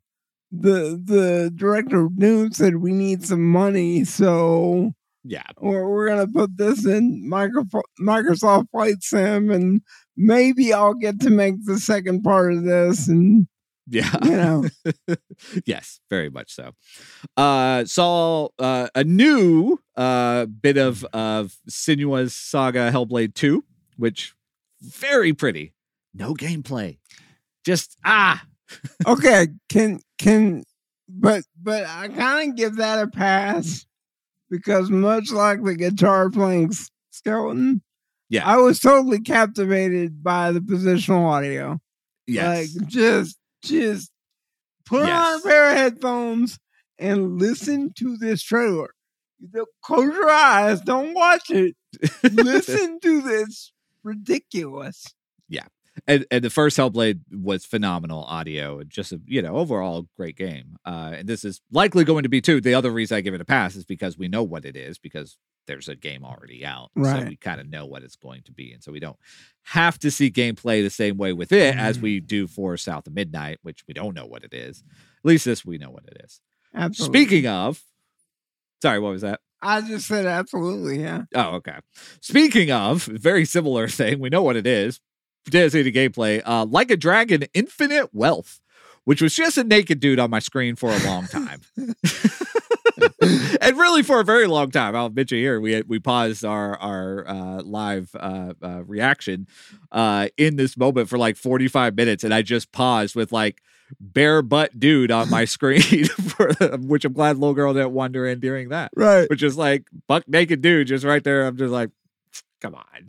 the 0.60 1.00
the 1.04 1.52
director 1.54 2.06
of 2.06 2.54
said 2.54 2.76
we 2.76 2.92
need 2.92 3.24
some 3.24 3.44
money 3.44 4.04
so 4.04 4.92
yeah, 5.26 5.46
or 5.56 5.90
we're 5.90 6.08
gonna 6.08 6.28
put 6.28 6.58
this 6.58 6.84
in 6.84 7.26
Micro- 7.26 7.64
Microsoft 7.98 8.70
Flight 8.70 9.02
Sim, 9.02 9.50
and 9.50 9.80
maybe 10.18 10.74
I'll 10.74 10.94
get 10.94 11.18
to 11.20 11.30
make 11.30 11.64
the 11.64 11.80
second 11.80 12.22
part 12.22 12.52
of 12.52 12.64
this, 12.64 13.08
and 13.08 13.46
yeah. 13.88 14.14
you 14.22 14.36
know, 14.36 14.64
yes, 15.64 16.00
very 16.10 16.28
much 16.28 16.54
so. 16.54 16.72
Uh, 17.38 17.86
saw 17.86 18.48
uh, 18.58 18.88
a 18.94 19.02
new 19.02 19.78
uh 19.96 20.44
bit 20.44 20.76
of 20.76 21.04
of 21.14 21.56
Senua's 21.70 22.36
Saga 22.36 22.92
Hellblade 22.92 23.32
Two, 23.32 23.64
which 23.96 24.34
very 24.82 25.32
pretty. 25.32 25.72
No 26.12 26.34
gameplay, 26.34 26.98
just 27.64 27.96
ah. 28.04 28.44
Okay, 29.06 29.48
can 29.68 30.00
can, 30.18 30.64
but 31.08 31.44
but 31.60 31.84
I 31.84 32.08
kind 32.08 32.50
of 32.50 32.56
give 32.56 32.76
that 32.76 33.02
a 33.02 33.08
pass 33.08 33.86
because 34.50 34.90
much 34.90 35.30
like 35.32 35.62
the 35.62 35.74
guitar 35.74 36.30
playing 36.30 36.72
skeleton, 37.10 37.82
Yeah. 38.28 38.46
I 38.46 38.56
was 38.58 38.80
totally 38.80 39.20
captivated 39.20 40.22
by 40.22 40.52
the 40.52 40.60
positional 40.60 41.26
audio. 41.26 41.80
Yes, 42.26 42.74
Like 42.76 42.88
just 42.88 43.38
just 43.62 44.10
put 44.86 45.08
on 45.08 45.40
a 45.40 45.42
pair 45.42 45.70
of 45.70 45.76
headphones 45.76 46.58
and 46.98 47.38
listen 47.40 47.92
to 47.98 48.16
this 48.16 48.42
trailer. 48.42 48.90
You 49.40 49.66
Close 49.82 50.14
your 50.14 50.30
eyes, 50.30 50.80
don't 50.80 51.12
watch 51.14 51.50
it. 51.50 51.76
listen 52.22 52.98
to 53.00 53.20
this 53.20 53.72
ridiculous. 54.02 55.14
And 56.06 56.26
and 56.30 56.42
the 56.44 56.50
first 56.50 56.76
Hellblade 56.76 57.20
was 57.32 57.64
phenomenal 57.64 58.24
audio 58.24 58.78
and 58.80 58.90
just 58.90 59.12
a 59.12 59.20
you 59.26 59.40
know 59.42 59.56
overall 59.56 60.06
great 60.16 60.36
game. 60.36 60.76
Uh, 60.84 61.12
and 61.18 61.28
this 61.28 61.44
is 61.44 61.60
likely 61.70 62.04
going 62.04 62.22
to 62.24 62.28
be 62.28 62.40
too. 62.40 62.60
The 62.60 62.74
other 62.74 62.90
reason 62.90 63.16
I 63.16 63.20
give 63.20 63.34
it 63.34 63.40
a 63.40 63.44
pass 63.44 63.76
is 63.76 63.84
because 63.84 64.18
we 64.18 64.28
know 64.28 64.42
what 64.42 64.64
it 64.64 64.76
is 64.76 64.98
because 64.98 65.36
there's 65.66 65.88
a 65.88 65.96
game 65.96 66.24
already 66.24 66.64
out, 66.66 66.90
so 66.94 67.00
Right. 67.02 67.26
we 67.26 67.36
kind 67.36 67.58
of 67.58 67.66
know 67.70 67.86
what 67.86 68.02
it's 68.02 68.16
going 68.16 68.42
to 68.42 68.52
be, 68.52 68.72
and 68.72 68.82
so 68.82 68.92
we 68.92 69.00
don't 69.00 69.16
have 69.62 69.98
to 70.00 70.10
see 70.10 70.30
gameplay 70.30 70.82
the 70.82 70.90
same 70.90 71.16
way 71.16 71.32
with 71.32 71.52
it 71.52 71.74
as 71.74 71.98
we 71.98 72.20
do 72.20 72.46
for 72.46 72.76
South 72.76 73.06
of 73.06 73.14
Midnight, 73.14 73.60
which 73.62 73.82
we 73.88 73.94
don't 73.94 74.14
know 74.14 74.26
what 74.26 74.44
it 74.44 74.52
is. 74.52 74.84
At 75.24 75.28
least 75.28 75.46
this 75.46 75.64
we 75.64 75.78
know 75.78 75.90
what 75.90 76.04
it 76.06 76.18
is. 76.22 76.40
Absolutely. 76.74 77.18
Speaking 77.24 77.46
of, 77.46 77.82
sorry, 78.82 78.98
what 78.98 79.12
was 79.12 79.22
that? 79.22 79.40
I 79.62 79.80
just 79.80 80.06
said 80.06 80.26
absolutely, 80.26 81.00
yeah. 81.00 81.22
Oh, 81.34 81.54
okay. 81.54 81.78
Speaking 82.20 82.70
of, 82.70 83.04
very 83.04 83.46
similar 83.46 83.88
thing. 83.88 84.20
We 84.20 84.28
know 84.28 84.42
what 84.42 84.56
it 84.56 84.66
is. 84.66 85.00
Designated 85.50 85.94
gameplay. 85.94 86.42
Uh, 86.44 86.64
like 86.64 86.90
a 86.90 86.96
dragon, 86.96 87.44
infinite 87.54 88.14
wealth, 88.14 88.60
which 89.04 89.20
was 89.22 89.34
just 89.34 89.58
a 89.58 89.64
naked 89.64 90.00
dude 90.00 90.18
on 90.18 90.30
my 90.30 90.38
screen 90.38 90.76
for 90.76 90.90
a 90.90 90.98
long 91.04 91.26
time. 91.26 91.60
and 93.60 93.76
really 93.76 94.02
for 94.02 94.20
a 94.20 94.24
very 94.24 94.46
long 94.46 94.70
time. 94.70 94.94
I'll 94.94 95.10
you 95.16 95.24
here. 95.26 95.60
We 95.60 95.82
we 95.82 95.98
paused 95.98 96.44
our 96.44 96.76
our 96.78 97.26
uh, 97.28 97.62
live 97.62 98.10
uh, 98.18 98.54
uh, 98.62 98.84
reaction 98.84 99.46
uh, 99.92 100.28
in 100.36 100.56
this 100.56 100.76
moment 100.76 101.08
for 101.08 101.18
like 101.18 101.36
45 101.36 101.96
minutes, 101.96 102.24
and 102.24 102.32
I 102.32 102.42
just 102.42 102.72
paused 102.72 103.14
with 103.14 103.32
like 103.32 103.62
bare 104.00 104.42
butt 104.42 104.78
dude 104.78 105.10
on 105.10 105.28
my 105.30 105.44
screen, 105.44 106.04
for, 106.06 106.52
which 106.78 107.04
I'm 107.04 107.12
glad 107.12 107.36
little 107.36 107.54
girl 107.54 107.74
didn't 107.74 107.92
wander 107.92 108.26
in 108.26 108.40
during 108.40 108.70
that 108.70 108.90
Right. 108.96 109.28
which 109.28 109.42
is 109.42 109.56
like 109.56 109.84
buck 110.08 110.24
naked 110.26 110.62
dude 110.62 110.86
just 110.88 111.04
right 111.04 111.22
there. 111.22 111.46
I'm 111.46 111.56
just 111.56 111.72
like, 111.72 111.90
come 112.64 112.74
on, 112.74 113.06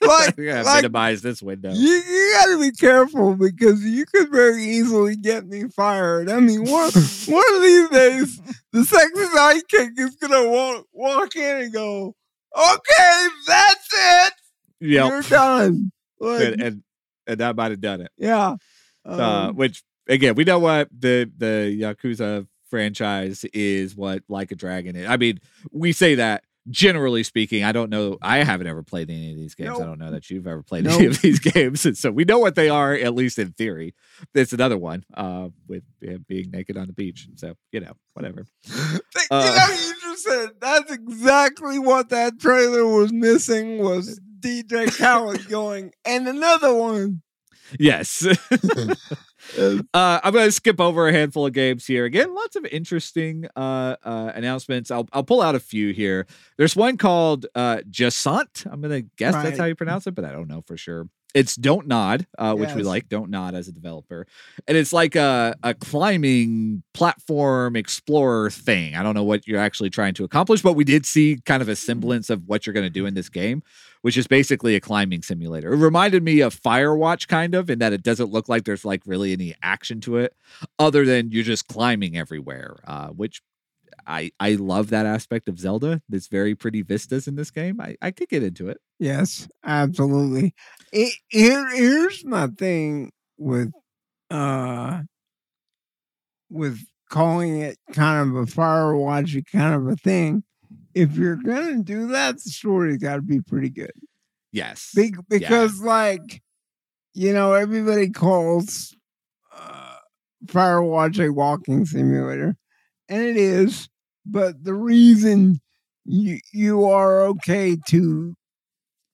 Like, 0.06 0.36
yeah, 0.38 0.62
like 0.62 0.76
minimize 0.82 1.22
this 1.22 1.42
window. 1.42 1.72
you, 1.72 1.88
you 1.88 2.34
gotta 2.38 2.58
be 2.58 2.70
careful 2.70 3.34
because 3.34 3.82
you 3.84 4.06
could 4.06 4.30
very 4.30 4.62
easily 4.62 5.16
get 5.16 5.46
me 5.46 5.64
fired. 5.68 6.30
I 6.30 6.38
mean, 6.40 6.60
one, 6.64 6.90
one 7.26 7.56
of 7.56 7.62
these 7.62 7.88
days, 7.88 8.40
the 8.72 8.84
sexy 8.84 9.24
sidekick 9.24 9.98
is 9.98 10.16
gonna 10.16 10.48
walk, 10.48 10.86
walk 10.92 11.34
in 11.36 11.62
and 11.62 11.72
go, 11.72 12.14
okay, 12.56 13.26
that's 13.48 13.88
it. 13.92 14.32
Yep. 14.80 15.08
You're 15.10 15.22
done. 15.22 15.92
Like, 16.20 16.44
and, 16.44 16.62
and 16.62 16.82
and 17.26 17.40
that 17.40 17.56
might 17.56 17.70
have 17.72 17.80
done 17.80 18.00
it. 18.02 18.12
yeah. 18.16 18.54
uh, 19.04 19.46
Um, 19.48 19.56
which 19.56 19.82
again, 20.08 20.34
we 20.36 20.44
know 20.44 20.58
what 20.60 20.88
the 20.96 21.30
the 21.36 21.76
Yakuza 21.80 22.46
franchise 22.70 23.44
is. 23.52 23.96
What 23.96 24.22
Like 24.28 24.52
a 24.52 24.54
Dragon 24.56 24.94
is. 24.96 25.08
I 25.08 25.16
mean, 25.16 25.40
we 25.72 25.92
say 25.92 26.14
that. 26.16 26.44
Generally 26.70 27.24
speaking, 27.24 27.64
I 27.64 27.72
don't 27.72 27.90
know. 27.90 28.18
I 28.22 28.44
haven't 28.44 28.68
ever 28.68 28.84
played 28.84 29.10
any 29.10 29.32
of 29.32 29.36
these 29.36 29.54
games. 29.56 29.80
I 29.80 29.84
don't 29.84 29.98
know 29.98 30.12
that 30.12 30.30
you've 30.30 30.46
ever 30.46 30.62
played 30.62 30.86
any 30.86 31.06
of 31.06 31.20
these 31.20 31.38
games, 31.52 31.84
and 31.84 31.98
so 31.98 32.12
we 32.12 32.24
know 32.24 32.38
what 32.38 32.54
they 32.54 32.68
are, 32.68 32.94
at 32.94 33.14
least 33.14 33.38
in 33.38 33.50
theory. 33.52 33.94
It's 34.32 34.52
another 34.52 34.78
one 34.78 35.04
uh, 35.14 35.48
with 35.66 35.82
him 36.00 36.24
being 36.28 36.50
naked 36.52 36.76
on 36.76 36.86
the 36.86 36.92
beach. 36.92 37.26
So 37.34 37.54
you 37.72 37.80
know, 37.80 37.94
whatever. 38.14 38.46
Th- 38.64 39.00
Uh, 39.30 39.66
you 39.68 39.74
know, 39.74 39.80
you 39.88 39.94
just 40.02 40.22
said 40.24 40.48
that's 40.60 40.92
exactly 40.92 41.80
what 41.80 42.10
that 42.10 42.38
trailer 42.38 42.86
was 42.86 43.12
missing 43.12 43.78
was 43.78 44.20
DJ 44.38 44.96
Khaled 44.96 45.48
going, 45.48 45.90
and 46.04 46.28
another 46.28 46.72
one. 46.74 47.22
Yes. 47.78 48.24
Uh, 49.58 50.20
I'm 50.22 50.32
going 50.32 50.46
to 50.46 50.52
skip 50.52 50.80
over 50.80 51.08
a 51.08 51.12
handful 51.12 51.46
of 51.46 51.52
games 51.52 51.86
here. 51.86 52.04
Again, 52.04 52.34
lots 52.34 52.56
of 52.56 52.64
interesting 52.66 53.46
uh, 53.56 53.96
uh, 54.02 54.32
announcements. 54.34 54.90
I'll, 54.90 55.08
I'll 55.12 55.24
pull 55.24 55.42
out 55.42 55.54
a 55.54 55.60
few 55.60 55.92
here. 55.92 56.26
There's 56.56 56.76
one 56.76 56.96
called 56.96 57.46
uh, 57.54 57.78
Jusant. 57.90 58.66
I'm 58.70 58.80
going 58.80 59.02
to 59.02 59.08
guess 59.16 59.34
that's 59.34 59.58
how 59.58 59.64
you 59.66 59.74
pronounce 59.74 60.06
it, 60.06 60.14
but 60.14 60.24
I 60.24 60.32
don't 60.32 60.48
know 60.48 60.62
for 60.62 60.76
sure. 60.76 61.08
It's 61.34 61.56
Don't 61.56 61.86
Nod, 61.86 62.26
uh, 62.38 62.54
which 62.54 62.74
we 62.74 62.82
like. 62.82 63.08
Don't 63.08 63.30
Nod 63.30 63.54
as 63.54 63.66
a 63.66 63.72
developer, 63.72 64.26
and 64.68 64.76
it's 64.76 64.92
like 64.92 65.16
a 65.16 65.54
a 65.62 65.72
climbing 65.72 66.82
platform 66.92 67.74
explorer 67.74 68.50
thing. 68.50 68.94
I 68.94 69.02
don't 69.02 69.14
know 69.14 69.24
what 69.24 69.48
you're 69.48 69.58
actually 69.58 69.88
trying 69.88 70.12
to 70.14 70.24
accomplish, 70.24 70.60
but 70.60 70.74
we 70.74 70.84
did 70.84 71.06
see 71.06 71.38
kind 71.46 71.62
of 71.62 71.70
a 71.70 71.76
semblance 71.76 72.28
of 72.28 72.46
what 72.48 72.66
you're 72.66 72.74
going 72.74 72.84
to 72.84 72.90
do 72.90 73.06
in 73.06 73.14
this 73.14 73.30
game, 73.30 73.62
which 74.02 74.16
is 74.16 74.26
basically 74.26 74.76
a 74.76 74.80
climbing 74.80 75.22
simulator. 75.22 75.72
It 75.72 75.78
reminded 75.78 76.22
me 76.22 76.40
of 76.40 76.54
Firewatch, 76.60 77.26
kind 77.26 77.54
of, 77.54 77.70
in 77.70 77.80
that 77.80 77.92
it 77.92 78.02
doesn't 78.02 78.30
look 78.30 78.48
like 78.48 78.64
there's 78.64 78.84
like 78.84 79.02
really 79.06 79.32
any 79.32 79.54
action 79.62 80.00
to 80.02 80.18
it, 80.18 80.34
other 80.78 81.04
than 81.04 81.32
you're 81.32 81.42
just 81.42 81.66
climbing 81.66 82.16
everywhere, 82.16 82.76
uh, 82.86 83.08
which. 83.08 83.40
I, 84.04 84.32
I 84.40 84.54
love 84.54 84.90
that 84.90 85.06
aspect 85.06 85.48
of 85.48 85.60
Zelda. 85.60 86.02
There's 86.08 86.26
very 86.26 86.56
pretty 86.56 86.82
vistas 86.82 87.28
in 87.28 87.36
this 87.36 87.52
game. 87.52 87.80
I, 87.80 87.94
I 88.02 88.10
could 88.10 88.28
get 88.28 88.42
into 88.42 88.68
it. 88.68 88.78
Yes, 88.98 89.46
absolutely. 89.64 90.54
It, 90.92 91.14
here, 91.28 91.68
here's 91.70 92.24
my 92.24 92.48
thing 92.48 93.12
with 93.38 93.70
uh 94.28 95.02
with 96.50 96.80
calling 97.10 97.60
it 97.60 97.78
kind 97.92 98.28
of 98.28 98.34
a 98.36 98.46
Firewatchy 98.46 99.44
kind 99.52 99.74
of 99.74 99.86
a 99.86 99.94
thing. 99.94 100.42
If 100.94 101.16
you're 101.16 101.36
gonna 101.36 101.82
do 101.82 102.08
that, 102.08 102.34
the 102.34 102.50
story's 102.50 102.98
got 102.98 103.16
to 103.16 103.22
be 103.22 103.40
pretty 103.40 103.70
good. 103.70 103.92
Yes. 104.52 104.90
Be- 104.94 105.14
because, 105.28 105.80
like, 105.80 106.42
you 107.14 107.32
know, 107.32 107.54
everybody 107.54 108.10
calls 108.10 108.94
uh, 109.54 109.96
Firewatch 110.46 111.24
a 111.24 111.32
walking 111.32 111.86
simulator, 111.86 112.56
and 113.08 113.22
it 113.22 113.36
is. 113.36 113.88
But 114.24 114.62
the 114.64 114.74
reason 114.74 115.60
you 116.04 116.38
you 116.52 116.84
are 116.84 117.22
okay 117.22 117.76
to 117.88 118.34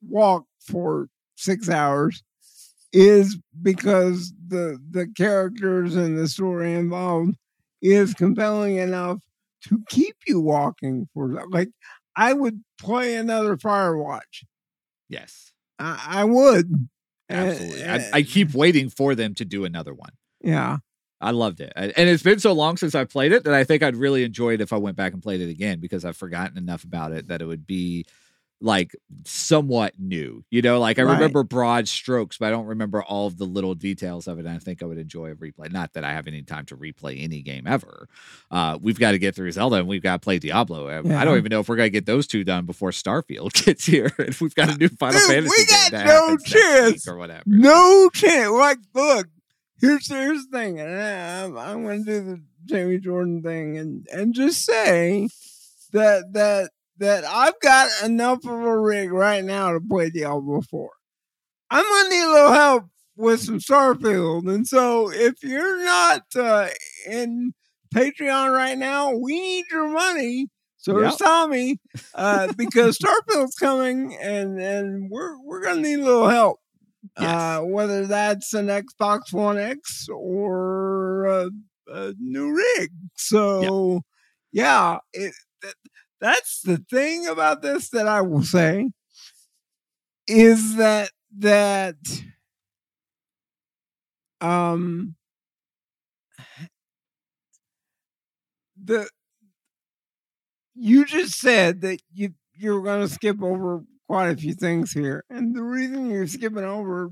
walk 0.02 0.44
for 0.60 1.08
six 1.36 1.68
hours 1.68 2.22
is 2.92 3.38
because 3.62 4.32
the 4.46 4.78
the 4.90 5.06
characters 5.16 5.96
and 5.96 6.18
the 6.18 6.28
story 6.28 6.74
involved 6.74 7.36
is 7.80 8.14
compelling 8.14 8.76
enough 8.76 9.18
to 9.68 9.82
keep 9.88 10.16
you 10.26 10.40
walking 10.40 11.08
for 11.14 11.44
like 11.50 11.68
I 12.16 12.32
would 12.32 12.62
play 12.80 13.14
another 13.14 13.56
Firewatch. 13.56 14.44
yes. 15.08 15.52
I, 15.78 16.04
I 16.08 16.24
would. 16.24 16.88
Absolutely. 17.30 17.84
Uh, 17.84 17.98
I, 17.98 18.10
I 18.14 18.22
keep 18.22 18.54
waiting 18.54 18.90
for 18.90 19.14
them 19.14 19.34
to 19.34 19.44
do 19.44 19.64
another 19.64 19.94
one. 19.94 20.10
yeah. 20.42 20.78
I 21.20 21.32
loved 21.32 21.60
it. 21.60 21.72
And 21.74 21.92
and 21.96 22.08
it's 22.08 22.22
been 22.22 22.38
so 22.38 22.52
long 22.52 22.76
since 22.76 22.94
I 22.94 23.04
played 23.04 23.32
it 23.32 23.42
that 23.42 23.52
I 23.52 23.64
think 23.64 23.82
I'd 23.82 23.96
really 23.96 24.22
enjoy 24.22 24.54
it 24.54 24.60
if 24.60 24.72
I 24.72 24.76
went 24.76 24.96
back 24.96 25.12
and 25.12 25.22
played 25.22 25.40
it 25.40 25.50
again 25.50 25.80
because 25.80 26.04
I've 26.04 26.16
forgotten 26.16 26.56
enough 26.56 26.84
about 26.84 27.10
it 27.10 27.26
that 27.26 27.42
it 27.42 27.46
would 27.46 27.66
be 27.66 28.06
like 28.60 28.96
somewhat 29.24 29.94
new. 29.98 30.44
You 30.50 30.62
know, 30.62 30.80
like 30.80 30.98
I 30.98 31.02
Right. 31.02 31.12
remember 31.14 31.44
broad 31.44 31.86
strokes, 31.86 32.38
but 32.38 32.46
I 32.46 32.50
don't 32.50 32.66
remember 32.66 33.02
all 33.02 33.26
of 33.28 33.38
the 33.38 33.44
little 33.44 33.74
details 33.74 34.26
of 34.26 34.38
it. 34.38 34.46
And 34.46 34.54
I 34.54 34.58
think 34.58 34.82
I 34.82 34.86
would 34.86 34.98
enjoy 34.98 35.30
a 35.30 35.34
replay. 35.36 35.70
Not 35.70 35.92
that 35.92 36.02
I 36.04 36.12
have 36.12 36.26
any 36.26 36.42
time 36.42 36.64
to 36.66 36.76
replay 36.76 37.22
any 37.22 37.40
game 37.42 37.66
ever. 37.66 38.08
Uh, 38.50 38.76
we've 38.80 38.98
got 38.98 39.12
to 39.12 39.18
get 39.18 39.34
through 39.36 39.52
Zelda 39.52 39.76
and 39.76 39.86
we've 39.86 40.02
got 40.02 40.14
to 40.14 40.18
play 40.24 40.38
Diablo. 40.40 40.88
I, 40.88 40.98
I 41.20 41.24
don't 41.24 41.36
even 41.38 41.50
know 41.50 41.60
if 41.60 41.68
we're 41.68 41.76
going 41.76 41.86
to 41.86 41.90
get 41.90 42.06
those 42.06 42.26
two 42.26 42.42
done 42.42 42.66
before 42.66 42.90
Starfield 42.90 43.52
gets 43.64 43.86
here. 43.86 44.10
And 44.18 44.36
we've 44.40 44.54
got 44.54 44.70
a 44.70 44.76
new 44.76 44.88
Final 44.98 45.20
Dude, 45.20 45.28
we 45.28 45.34
Fantasy 45.34 45.64
game 45.66 45.90
got 45.92 46.04
no 46.06 46.12
happens 46.12 46.40
next 46.42 46.54
week 46.54 46.62
chance. 46.62 47.08
or 47.08 47.16
whatever. 47.16 47.42
No 47.46 48.10
chance. 48.12 48.50
Like, 48.50 48.78
look, 48.94 49.28
here's 49.80 50.08
here's 50.08 50.46
the 50.46 50.58
thing, 50.58 50.80
I, 50.80 51.44
I'm 51.44 51.56
I'm 51.56 51.84
to 51.86 52.04
do 52.04 52.20
the 52.24 52.42
Jamie 52.64 52.98
Jordan 52.98 53.40
thing, 53.42 53.78
and 53.78 54.06
and 54.12 54.34
just 54.34 54.64
say 54.64 55.28
that 55.92 56.32
that 56.32 56.70
that 56.98 57.24
I've 57.24 57.58
got 57.60 57.88
enough 58.04 58.44
of 58.44 58.52
a 58.52 58.78
rig 58.78 59.12
right 59.12 59.44
now 59.44 59.72
to 59.72 59.80
play 59.80 60.10
Diablo 60.10 60.60
Four. 60.62 60.90
I'm 61.70 61.84
going 61.84 62.04
to 62.04 62.10
need 62.10 62.24
a 62.24 62.32
little 62.32 62.52
help 62.52 62.84
with 63.16 63.40
some 63.40 63.58
Starfield, 63.58 64.52
and 64.52 64.66
so 64.66 65.10
if 65.10 65.42
you're 65.42 65.84
not 65.84 66.22
uh, 66.36 66.68
in 67.06 67.52
Patreon 67.94 68.54
right 68.54 68.78
now, 68.78 69.12
we 69.12 69.40
need 69.40 69.64
your 69.70 69.88
money. 69.88 70.48
So 70.76 71.00
Yep. 71.00 71.18
Tommy, 71.18 71.78
uh, 72.14 72.52
because 72.56 72.98
Starfield's 73.02 73.56
coming, 73.56 74.16
and 74.20 74.60
and 74.60 75.10
we're 75.10 75.36
we're 75.42 75.62
gonna 75.62 75.80
need 75.80 75.98
a 75.98 76.04
little 76.04 76.28
help. 76.28 76.58
Yes. 77.18 77.28
Uh, 77.28 77.60
whether 77.64 78.06
that's 78.06 78.54
an 78.54 78.66
Xbox 78.66 79.32
One 79.32 79.58
X 79.58 80.08
or 80.12 81.26
a, 81.26 81.50
a 81.88 82.14
new 82.18 82.54
rig. 82.54 82.90
So, 83.16 84.02
yeah, 84.52 84.98
it, 85.12 85.32
that's 86.20 86.62
the 86.62 86.78
thing 86.78 87.26
about 87.26 87.62
this 87.62 87.88
that 87.90 88.08
I 88.08 88.20
will 88.22 88.42
say 88.42 88.88
is 90.26 90.76
that 90.76 91.10
that 91.38 91.96
um 94.40 95.14
the 98.84 99.08
you 100.74 101.04
just 101.04 101.38
said 101.38 101.80
that 101.82 102.00
you 102.12 102.34
you 102.54 102.74
were 102.74 102.82
going 102.82 103.00
to 103.06 103.12
skip 103.12 103.42
over 103.42 103.82
quite 104.08 104.30
a 104.30 104.36
few 104.36 104.54
things 104.54 104.92
here, 104.92 105.24
and 105.30 105.54
the 105.54 105.62
reason 105.62 106.10
you're 106.10 106.26
skipping 106.26 106.64
over 106.64 107.10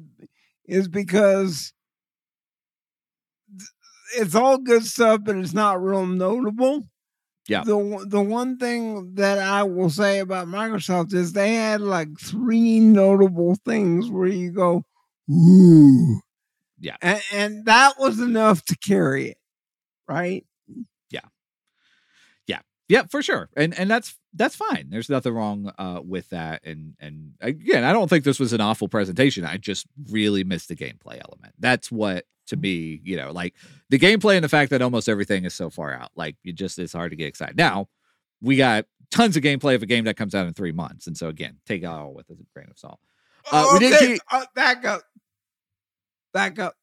is 0.66 0.88
because 0.88 1.72
it's 4.16 4.34
all 4.34 4.58
good 4.58 4.84
stuff, 4.84 5.20
but 5.24 5.36
it's 5.36 5.52
not 5.52 5.82
real 5.82 6.06
notable. 6.06 6.82
Yeah. 7.48 7.62
The 7.64 7.76
one- 7.76 8.08
the 8.08 8.20
one 8.22 8.58
thing 8.58 9.14
that 9.14 9.38
I 9.38 9.62
will 9.62 9.90
say 9.90 10.18
about 10.18 10.48
Microsoft 10.48 11.14
is 11.14 11.32
they 11.32 11.54
had 11.54 11.80
like 11.80 12.08
three 12.20 12.80
notable 12.80 13.56
things 13.64 14.10
where 14.10 14.26
you 14.28 14.50
go, 14.50 14.84
ooh, 15.30 16.20
Yeah. 16.80 16.96
and, 17.02 17.22
and 17.32 17.64
that 17.66 17.94
was 17.98 18.20
enough 18.20 18.64
to 18.66 18.76
carry 18.78 19.28
it, 19.30 19.38
right? 20.08 20.44
Yeah. 21.10 21.20
Yeah. 22.46 22.60
Yeah, 22.88 23.04
for 23.10 23.22
sure. 23.22 23.48
And 23.56 23.78
and 23.78 23.90
that's 23.90 24.16
that's 24.36 24.54
fine. 24.56 24.88
There's 24.90 25.08
nothing 25.10 25.32
wrong 25.32 25.72
uh 25.78 26.00
with 26.04 26.28
that. 26.30 26.62
And 26.64 26.94
and 27.00 27.32
again, 27.40 27.84
I 27.84 27.92
don't 27.92 28.08
think 28.08 28.24
this 28.24 28.38
was 28.38 28.52
an 28.52 28.60
awful 28.60 28.88
presentation. 28.88 29.44
I 29.44 29.56
just 29.56 29.86
really 30.10 30.44
missed 30.44 30.68
the 30.68 30.76
gameplay 30.76 31.20
element. 31.20 31.54
That's 31.58 31.90
what 31.90 32.24
to 32.48 32.56
me, 32.56 33.00
you 33.02 33.16
know, 33.16 33.32
like 33.32 33.54
the 33.90 33.98
gameplay 33.98 34.36
and 34.36 34.44
the 34.44 34.48
fact 34.48 34.70
that 34.70 34.82
almost 34.82 35.08
everything 35.08 35.44
is 35.44 35.54
so 35.54 35.70
far 35.70 35.92
out. 35.92 36.10
Like 36.14 36.36
you 36.42 36.52
just 36.52 36.78
it's 36.78 36.92
hard 36.92 37.10
to 37.10 37.16
get 37.16 37.26
excited. 37.26 37.56
Now, 37.56 37.88
we 38.40 38.56
got 38.56 38.86
tons 39.10 39.36
of 39.36 39.42
gameplay 39.42 39.74
of 39.74 39.82
a 39.82 39.86
game 39.86 40.04
that 40.04 40.16
comes 40.16 40.34
out 40.34 40.46
in 40.46 40.52
three 40.54 40.72
months. 40.72 41.06
And 41.06 41.16
so 41.16 41.28
again, 41.28 41.56
take 41.66 41.82
it 41.82 41.86
all 41.86 42.12
with 42.14 42.28
a 42.30 42.34
grain 42.54 42.68
of 42.70 42.78
salt. 42.78 43.00
Uh, 43.50 43.68
we 43.72 43.78
did 43.78 43.94
okay, 43.94 44.06
keep- 44.14 44.22
uh, 44.30 44.44
back 44.54 44.84
up, 44.84 45.02
back 46.32 46.58
up. 46.58 46.74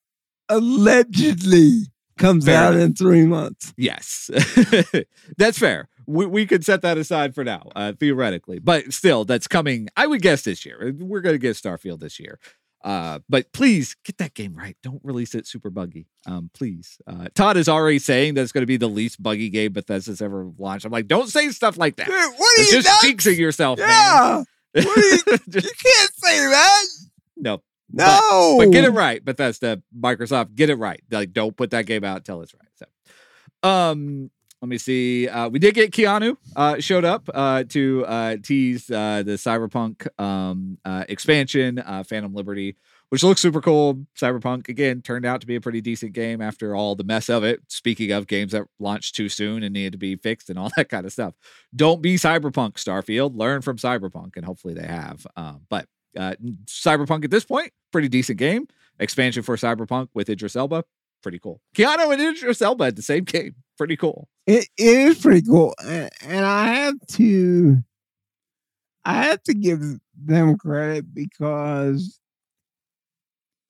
Allegedly 0.49 1.81
comes 2.17 2.45
Fair 2.45 2.57
out 2.57 2.75
in 2.75 2.93
three 2.93 3.25
months. 3.25 3.73
Yes, 3.77 4.29
that's 5.37 5.57
fair. 5.57 5.89
We, 6.07 6.25
we 6.25 6.45
could 6.45 6.63
set 6.65 6.81
that 6.81 6.97
aside 6.97 7.33
for 7.35 7.43
now, 7.43 7.69
uh, 7.75 7.93
theoretically, 7.93 8.59
but 8.59 8.91
still, 8.93 9.25
that's 9.25 9.47
coming. 9.47 9.87
I 9.97 10.07
would 10.07 10.21
guess 10.21 10.43
this 10.43 10.65
year. 10.65 10.93
We're 10.99 11.21
going 11.21 11.35
to 11.35 11.39
get 11.39 11.55
Starfield 11.55 11.99
this 11.99 12.19
year. 12.19 12.39
Uh, 12.83 13.19
but 13.29 13.53
please 13.53 13.95
get 14.03 14.17
that 14.17 14.33
game 14.33 14.53
right. 14.55 14.75
Don't 14.83 14.99
release 15.05 15.33
it 15.35 15.47
super 15.47 15.69
buggy. 15.69 16.05
Um, 16.27 16.49
please. 16.53 16.97
Uh, 17.07 17.27
Todd 17.33 17.55
is 17.55 17.69
already 17.69 17.97
saying 17.99 18.33
that 18.33 18.41
it's 18.41 18.51
going 18.51 18.61
to 18.63 18.65
be 18.67 18.75
the 18.75 18.89
least 18.89 19.23
buggy 19.23 19.49
game 19.49 19.71
Bethesda's 19.71 20.21
ever 20.21 20.51
launched. 20.57 20.85
I'm 20.85 20.91
like, 20.91 21.07
don't 21.07 21.29
say 21.29 21.47
stuff 21.51 21.77
like 21.77 21.95
that. 21.95 22.07
Dude, 22.07 22.15
what 22.15 22.59
are 22.59 22.61
It's 22.61 22.71
you 22.73 22.81
just 22.81 23.03
nuts? 23.03 23.05
jinxing 23.25 23.37
yourself, 23.37 23.79
Yeah, 23.79 24.43
man. 24.75 24.83
What 24.85 24.97
are 24.97 25.01
you- 25.01 25.37
Just- 25.49 25.65
you 25.67 25.71
can't 25.81 26.11
say 26.15 26.39
that. 26.49 26.83
no, 27.37 27.61
No, 27.89 28.55
but 28.59 28.71
get 28.71 28.83
it 28.83 28.89
right, 28.91 29.23
Bethesda, 29.23 29.81
Microsoft, 29.97 30.55
get 30.55 30.69
it 30.69 30.75
right. 30.75 31.01
Like, 31.09 31.31
don't 31.31 31.55
put 31.55 31.71
that 31.71 31.85
game 31.85 32.03
out 32.03 32.17
until 32.17 32.41
it's 32.41 32.53
right. 32.53 32.69
So, 32.75 33.69
um, 33.69 34.29
let 34.63 34.69
me 34.69 34.77
see. 34.77 35.27
Uh, 35.27 35.49
we 35.49 35.59
did 35.59 35.75
get 35.75 35.91
Keanu 35.91 36.37
uh, 36.55 36.79
showed 36.79 37.03
up 37.03 37.29
uh, 37.33 37.65
to 37.65 38.05
uh, 38.05 38.37
tease 38.41 38.89
uh, 38.89 39.21
the 39.21 39.33
Cyberpunk 39.33 40.07
um, 40.17 40.77
uh, 40.85 41.03
expansion, 41.09 41.83
Phantom 42.07 42.33
Liberty, 42.33 42.77
which 43.09 43.23
looks 43.23 43.41
super 43.41 43.59
cool. 43.59 44.05
Cyberpunk 44.17 44.69
again 44.69 45.01
turned 45.01 45.25
out 45.25 45.41
to 45.41 45.47
be 45.47 45.57
a 45.57 45.61
pretty 45.61 45.81
decent 45.81 46.13
game 46.13 46.41
after 46.41 46.77
all 46.77 46.95
the 46.95 47.03
mess 47.03 47.27
of 47.27 47.43
it. 47.43 47.59
Speaking 47.67 48.11
of 48.11 48.25
games 48.25 48.53
that 48.53 48.63
launched 48.79 49.15
too 49.15 49.27
soon 49.27 49.63
and 49.63 49.73
needed 49.73 49.91
to 49.91 49.97
be 49.97 50.15
fixed 50.15 50.49
and 50.49 50.57
all 50.57 50.71
that 50.77 50.87
kind 50.87 51.05
of 51.05 51.11
stuff, 51.11 51.33
don't 51.75 52.01
be 52.01 52.15
Cyberpunk, 52.15 52.75
Starfield. 52.75 53.35
Learn 53.35 53.61
from 53.61 53.75
Cyberpunk, 53.75 54.37
and 54.37 54.45
hopefully 54.45 54.75
they 54.75 54.87
have. 54.87 55.27
Um, 55.35 55.63
but 55.67 55.89
Cyberpunk 56.15 57.25
at 57.25 57.31
this 57.31 57.43
point, 57.43 57.73
pretty 57.91 58.07
decent 58.07 58.39
game. 58.39 58.69
Expansion 58.97 59.43
for 59.43 59.57
Cyberpunk 59.57 60.07
with 60.13 60.29
Idris 60.29 60.55
Elba, 60.55 60.85
pretty 61.21 61.39
cool. 61.39 61.59
Keanu 61.75 62.13
and 62.13 62.21
Idris 62.21 62.61
Elba 62.61 62.85
at 62.85 62.95
the 62.95 63.01
same 63.01 63.25
game, 63.25 63.55
pretty 63.77 63.97
cool. 63.97 64.27
it, 64.47 64.67
it 64.77 64.97
is 64.97 65.19
pretty 65.19 65.41
cool, 65.45 65.73
and, 65.83 66.09
and 66.25 66.45
I 66.45 66.65
have 66.65 66.95
to, 67.13 67.77
I 69.05 69.23
have 69.23 69.43
to 69.43 69.53
give 69.53 69.81
them 70.15 70.57
credit 70.57 71.13
because 71.13 72.19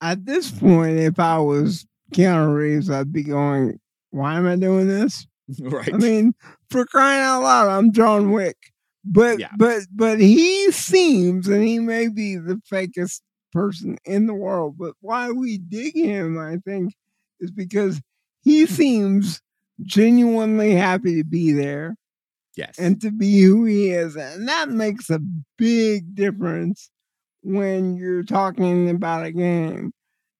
at 0.00 0.26
this 0.26 0.50
point, 0.50 0.98
if 0.98 1.18
I 1.18 1.38
was 1.38 1.86
Keanu 2.12 2.54
Reeves, 2.54 2.90
I'd 2.90 3.12
be 3.12 3.22
going, 3.22 3.80
"Why 4.10 4.36
am 4.36 4.46
I 4.46 4.56
doing 4.56 4.88
this?" 4.88 5.26
right. 5.60 5.92
I 5.92 5.96
mean, 5.96 6.34
for 6.70 6.84
crying 6.84 7.22
out 7.22 7.42
loud, 7.42 7.68
I'm 7.68 7.92
John 7.92 8.32
Wick. 8.32 8.56
But 9.04 9.38
Yeah. 9.38 9.50
but 9.58 9.82
but 9.92 10.18
he 10.18 10.70
seems, 10.72 11.48
and 11.48 11.62
he 11.62 11.78
may 11.78 12.08
be 12.08 12.36
the 12.36 12.60
fakest 12.70 13.20
person 13.52 13.98
in 14.04 14.26
the 14.26 14.34
world. 14.34 14.76
But 14.78 14.94
why 15.00 15.30
we 15.30 15.58
dig 15.58 15.94
him, 15.94 16.38
I 16.38 16.56
think, 16.64 16.94
is 17.40 17.50
because 17.50 18.00
he 18.42 18.64
hmm. 18.64 18.74
seems 18.74 19.42
genuinely 19.82 20.72
happy 20.74 21.16
to 21.16 21.24
be 21.24 21.52
there 21.52 21.96
yes. 22.56 22.78
and 22.78 23.00
to 23.00 23.10
be 23.10 23.40
who 23.42 23.64
he 23.64 23.90
is, 23.90 24.16
and 24.16 24.48
that 24.48 24.68
makes 24.68 25.10
a 25.10 25.20
big 25.58 26.14
difference 26.14 26.90
when 27.42 27.96
you're 27.96 28.22
talking 28.24 28.90
about 28.90 29.26
a 29.26 29.32
game. 29.32 29.92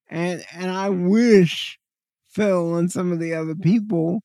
And 0.09 0.45
and 0.53 0.71
I 0.71 0.89
wish 0.91 1.79
Phil 2.31 2.77
and 2.77 2.91
some 2.91 3.13
of 3.13 3.21
the 3.21 3.35
other 3.35 3.55
people 3.55 4.23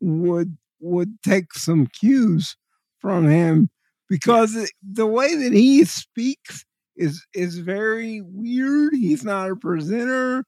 would 0.00 0.56
would 0.80 1.20
take 1.22 1.52
some 1.54 1.86
cues 1.86 2.56
from 2.98 3.28
him 3.28 3.70
because 4.08 4.54
it- 4.56 4.72
the 4.82 5.06
way 5.06 5.34
that 5.36 5.52
he 5.52 5.84
speaks 5.84 6.64
is 6.96 7.24
is 7.34 7.58
very 7.58 8.20
weird. 8.22 8.94
He's 8.94 9.24
not 9.24 9.50
a 9.50 9.56
presenter. 9.56 10.44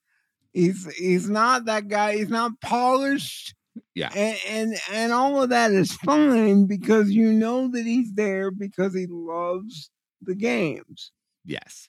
He's 0.52 0.92
he's 0.96 1.28
not 1.28 1.66
that 1.66 1.88
guy. 1.88 2.16
He's 2.16 2.28
not 2.28 2.52
polished. 2.60 3.54
Yeah. 3.94 4.10
And 4.14 4.38
and, 4.48 4.74
and 4.92 5.12
all 5.12 5.42
of 5.42 5.50
that 5.50 5.70
is 5.72 5.92
fine 5.94 6.66
because 6.66 7.10
you 7.10 7.32
know 7.32 7.68
that 7.68 7.84
he's 7.84 8.12
there 8.14 8.50
because 8.50 8.94
he 8.94 9.06
loves 9.08 9.90
the 10.22 10.34
games. 10.34 11.12
Yes. 11.44 11.88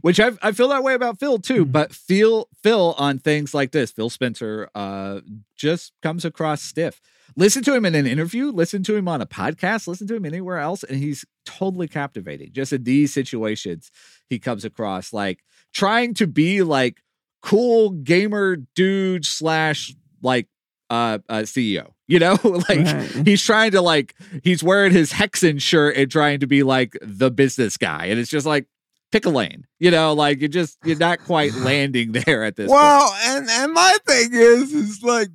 Which 0.00 0.18
I 0.20 0.32
I 0.42 0.52
feel 0.52 0.68
that 0.68 0.82
way 0.82 0.94
about 0.94 1.18
Phil 1.20 1.38
too, 1.38 1.64
Mhm. 1.64 1.72
but 1.72 1.92
Phil 1.94 2.48
Phil 2.62 2.94
on 2.98 3.18
things 3.18 3.54
like 3.54 3.72
this, 3.72 3.90
Phil 3.92 4.10
Spencer 4.10 4.68
uh 4.74 5.20
just 5.56 5.92
comes 6.02 6.24
across 6.24 6.62
stiff. 6.62 7.00
Listen 7.36 7.62
to 7.64 7.74
him 7.74 7.84
in 7.84 7.94
an 7.94 8.06
interview, 8.06 8.50
listen 8.50 8.82
to 8.84 8.96
him 8.96 9.06
on 9.06 9.20
a 9.20 9.26
podcast, 9.26 9.86
listen 9.86 10.06
to 10.08 10.16
him 10.16 10.24
anywhere 10.26 10.58
else 10.58 10.82
and 10.82 10.98
he's 10.98 11.24
totally 11.46 11.86
captivating. 11.88 12.52
Just 12.52 12.72
in 12.72 12.84
these 12.84 13.12
situations, 13.14 13.90
he 14.28 14.38
comes 14.38 14.64
across 14.64 15.12
like 15.12 15.40
trying 15.72 16.14
to 16.14 16.26
be 16.26 16.62
like 16.62 17.00
cool 17.42 17.90
gamer 17.90 18.56
dude 18.74 19.24
slash 19.24 19.94
like 20.22 20.48
uh, 20.90 21.18
uh 21.28 21.38
CEO, 21.40 21.92
you 22.06 22.18
know? 22.18 22.38
like 22.44 22.68
Right. 22.86 23.10
he's 23.26 23.42
trying 23.42 23.72
to 23.72 23.80
like 23.82 24.14
he's 24.42 24.62
wearing 24.62 24.92
his 24.92 25.12
Hexen 25.12 25.60
shirt 25.60 25.96
and 25.96 26.10
trying 26.10 26.40
to 26.40 26.46
be 26.46 26.62
like 26.62 26.96
the 27.02 27.30
business 27.30 27.76
guy, 27.76 28.06
and 28.06 28.18
it's 28.18 28.30
just 28.30 28.46
like 28.46 28.66
pick 29.12 29.24
a 29.26 29.30
lane, 29.30 29.66
you 29.78 29.90
know, 29.90 30.12
like 30.12 30.38
you're 30.40 30.48
just 30.48 30.76
you're 30.84 30.96
not 30.98 31.18
quite 31.20 31.54
landing 31.56 32.12
there 32.12 32.44
at 32.44 32.56
this. 32.56 32.70
Well, 32.70 33.12
and 33.24 33.48
and 33.48 33.72
my 33.72 33.96
thing 34.06 34.30
is, 34.32 34.72
is 34.72 35.02
like, 35.02 35.28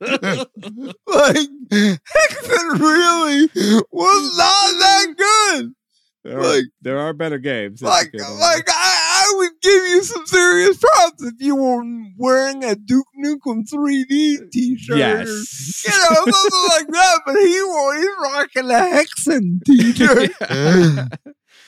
like 1.07 1.49
Hexen 1.71 2.79
really 2.79 3.49
was 3.91 4.37
not 4.39 4.73
that 4.81 5.15
good. 5.17 5.63
point. 5.65 5.73
There, 6.25 6.43
like- 6.43 6.65
are, 6.65 6.69
there 6.83 6.99
are 6.99 7.13
better 7.13 7.39
games. 7.39 7.81
Like, 7.83 8.13
like 8.13 8.69
I, 8.69 9.06
I 9.29 9.35
would 9.39 9.51
give 9.63 9.83
you 9.89 10.03
some 10.03 10.27
serious 10.27 10.77
props 10.79 11.23
if 11.23 11.35
you 11.41 11.57
were 11.57 11.83
wearing 12.19 12.63
a 12.65 12.75
Duke 12.77 13.07
Nukem 13.25 13.63
3D 13.69 14.51
T-shirt. 14.53 14.95
or, 14.95 14.99
yes, 14.99 15.85
You 15.87 15.91
know, 15.93 16.33
something 16.33 16.69
like 16.71 16.87
that, 16.89 17.21
but 17.27 17.37
he 17.37 17.63
wa- 17.63 17.97
he's 17.97 18.09
rocking 18.23 18.71
a 18.71 19.05
Hexen 19.05 19.65
T-shirt. 19.65 21.13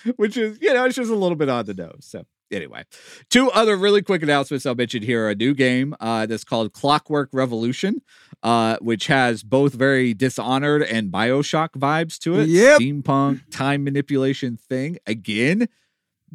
which 0.17 0.37
is 0.37 0.59
you 0.61 0.73
know 0.73 0.85
it's 0.85 0.97
just 0.97 1.11
a 1.11 1.15
little 1.15 1.37
bit 1.37 1.49
on 1.49 1.67
the 1.67 1.75
nose. 1.75 1.99
So 2.03 2.25
anyway, 2.51 2.85
two 3.31 3.51
other 3.51 3.77
really 3.77 4.03
quick 4.03 4.23
announcements 4.23 4.65
I'll 4.67 4.75
mention 4.75 5.03
here: 5.03 5.29
a 5.29 5.35
new 5.35 5.55
game 5.55 5.95
uh, 6.01 6.27
that's 6.27 6.45
called 6.45 6.73
Clockwork 6.73 7.31
Revolution, 7.33 8.01
uh, 8.43 8.77
which 8.81 9.07
has 9.09 9.43
both 9.43 9.75
very 9.75 10.15
Dishonored 10.15 10.83
and 10.83 11.11
Bioshock 11.13 11.71
vibes 11.71 12.19
to 12.21 12.39
it. 12.41 12.49
Yep. 12.49 12.81
Steampunk 12.81 13.41
time 13.51 13.85
manipulation 13.85 14.57
thing 14.57 14.99
again. 15.07 15.69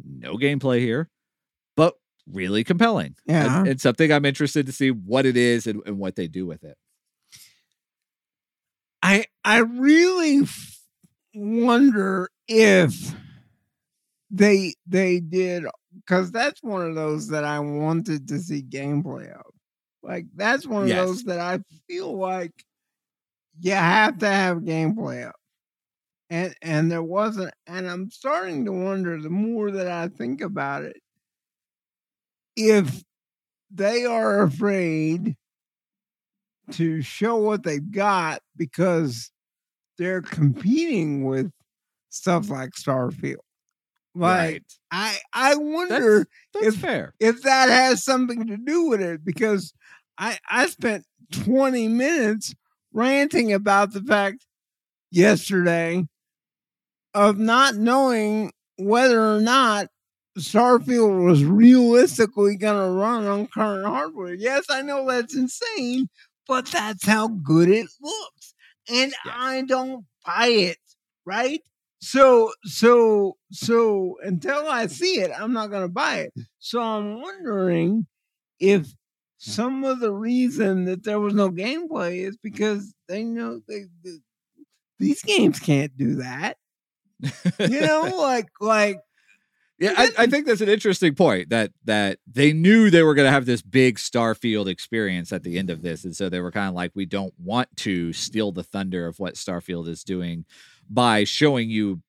No 0.04 0.36
gameplay 0.36 0.80
here, 0.80 1.08
really 2.30 2.64
compelling. 2.64 3.16
Yeah. 3.26 3.60
and, 3.60 3.68
and 3.68 3.80
something 3.80 4.12
I'm 4.12 4.24
interested 4.24 4.66
to 4.66 4.72
see 4.72 4.90
what 4.90 5.26
it 5.26 5.36
is 5.36 5.66
and, 5.66 5.82
and 5.86 5.98
what 5.98 6.16
they 6.16 6.28
do 6.28 6.46
with 6.46 6.64
it. 6.64 6.76
I 9.02 9.26
I 9.44 9.58
really 9.58 10.38
f- 10.38 10.80
wonder 11.34 12.28
if 12.48 13.14
they 14.30 14.74
they 14.86 15.20
did 15.20 15.64
because 15.94 16.32
that's 16.32 16.62
one 16.62 16.86
of 16.86 16.94
those 16.94 17.28
that 17.28 17.44
I 17.44 17.60
wanted 17.60 18.28
to 18.28 18.38
see 18.38 18.62
gameplay 18.62 19.30
of. 19.32 19.42
Like 20.02 20.26
that's 20.34 20.66
one 20.66 20.84
of 20.84 20.88
Yes. 20.88 21.06
those 21.06 21.24
that 21.24 21.40
I 21.40 21.60
feel 21.88 22.16
like 22.18 22.52
you 23.60 23.72
have 23.72 24.18
to 24.18 24.28
have 24.28 24.58
gameplay 24.58 25.26
of. 25.26 25.34
And 26.30 26.54
and 26.62 26.90
there 26.90 27.02
wasn't 27.02 27.52
and 27.66 27.88
I'm 27.88 28.10
starting 28.10 28.64
to 28.64 28.72
wonder 28.72 29.20
the 29.20 29.30
more 29.30 29.70
that 29.70 29.88
I 29.88 30.08
think 30.08 30.40
about 30.40 30.84
it 30.84 30.96
if 32.56 33.02
they 33.70 34.04
are 34.04 34.42
afraid 34.42 35.36
to 36.72 37.02
show 37.02 37.36
what 37.36 37.62
they've 37.62 37.90
got 37.90 38.40
because 38.56 39.30
they're 39.98 40.22
competing 40.22 41.24
with 41.24 41.50
stuff 42.10 42.48
like 42.48 42.70
Starfield. 42.70 43.36
Like 44.16 44.38
right. 44.52 44.62
I 44.92 45.18
I 45.32 45.54
wonder 45.56 46.26
That's 46.52 46.66
if- 46.68 46.76
fair. 46.76 47.14
if 47.18 47.42
that 47.42 47.68
has 47.68 48.04
something 48.04 48.46
to 48.46 48.56
do 48.56 48.84
with 48.86 49.00
it 49.00 49.24
because 49.24 49.72
I 50.16 50.38
I 50.48 50.66
spent 50.66 51.04
20 51.32 51.88
minutes 51.88 52.54
ranting 52.92 53.52
about 53.52 53.92
the 53.92 54.02
fact 54.02 54.46
yesterday 55.10 56.06
of 57.12 57.38
not 57.38 57.74
knowing 57.74 58.52
whether 58.76 59.34
or 59.34 59.40
not 59.40 59.88
Starfield 60.38 61.24
was 61.24 61.44
realistically 61.44 62.56
going 62.56 62.82
to 62.82 62.90
run 62.90 63.26
on 63.26 63.46
current 63.46 63.86
hardware. 63.86 64.34
Yes, 64.34 64.64
I 64.68 64.82
know 64.82 65.06
that's 65.06 65.36
insane, 65.36 66.08
but 66.48 66.66
that's 66.66 67.06
how 67.06 67.28
good 67.28 67.68
it 67.68 67.86
looks. 68.00 68.54
And. 68.90 69.12
I 69.24 69.62
don't 69.62 70.04
buy 70.26 70.48
it, 70.48 70.78
right? 71.24 71.60
So, 72.00 72.52
so, 72.64 73.36
so 73.50 74.16
until 74.22 74.68
I 74.68 74.86
see 74.88 75.20
it, 75.20 75.30
I'm 75.38 75.52
not 75.52 75.70
going 75.70 75.82
to 75.82 75.88
buy 75.88 76.18
it. 76.18 76.34
So 76.58 76.80
I'm 76.80 77.20
wondering 77.20 78.06
if 78.60 78.82
hmm. 78.82 78.92
some 79.38 79.84
of 79.84 80.00
the 80.00 80.12
reason 80.12 80.84
that 80.84 81.04
there 81.04 81.20
was 81.20 81.34
no 81.34 81.50
gameplay 81.50 82.26
is 82.26 82.36
because 82.36 82.94
they 83.08 83.24
know 83.24 83.60
they, 83.68 83.84
they 84.04 84.18
these 84.98 85.22
games 85.22 85.58
can't 85.58 85.96
do 85.96 86.16
that. 86.16 86.56
You 87.58 87.80
know, 87.80 88.02
like 88.18 88.48
like 88.60 88.98
Yeah, 89.84 89.94
I, 89.96 90.10
I 90.18 90.26
think 90.26 90.46
that's 90.46 90.62
an 90.62 90.68
interesting 90.68 91.14
point 91.14 91.50
that 91.50 91.70
that 91.84 92.18
they 92.26 92.54
knew 92.54 92.88
they 92.88 93.02
were 93.02 93.14
going 93.14 93.26
to 93.26 93.32
have 93.32 93.44
this 93.44 93.60
big 93.60 93.96
Starfield 93.98 94.66
experience 94.66 95.30
at 95.30 95.42
the 95.42 95.58
end 95.58 95.68
of 95.68 95.82
this, 95.82 96.04
and 96.04 96.16
so 96.16 96.30
they 96.30 96.40
were 96.40 96.50
kind 96.50 96.68
of 96.68 96.74
like, 96.74 96.92
we 96.94 97.04
don't 97.04 97.34
want 97.38 97.68
to 97.78 98.12
steal 98.14 98.50
the 98.50 98.62
thunder 98.62 99.06
of 99.06 99.18
what 99.18 99.34
Starfield 99.34 99.86
is 99.88 100.02
doing 100.02 100.46
by 100.88 101.24
showing 101.24 101.68
you 101.68 102.00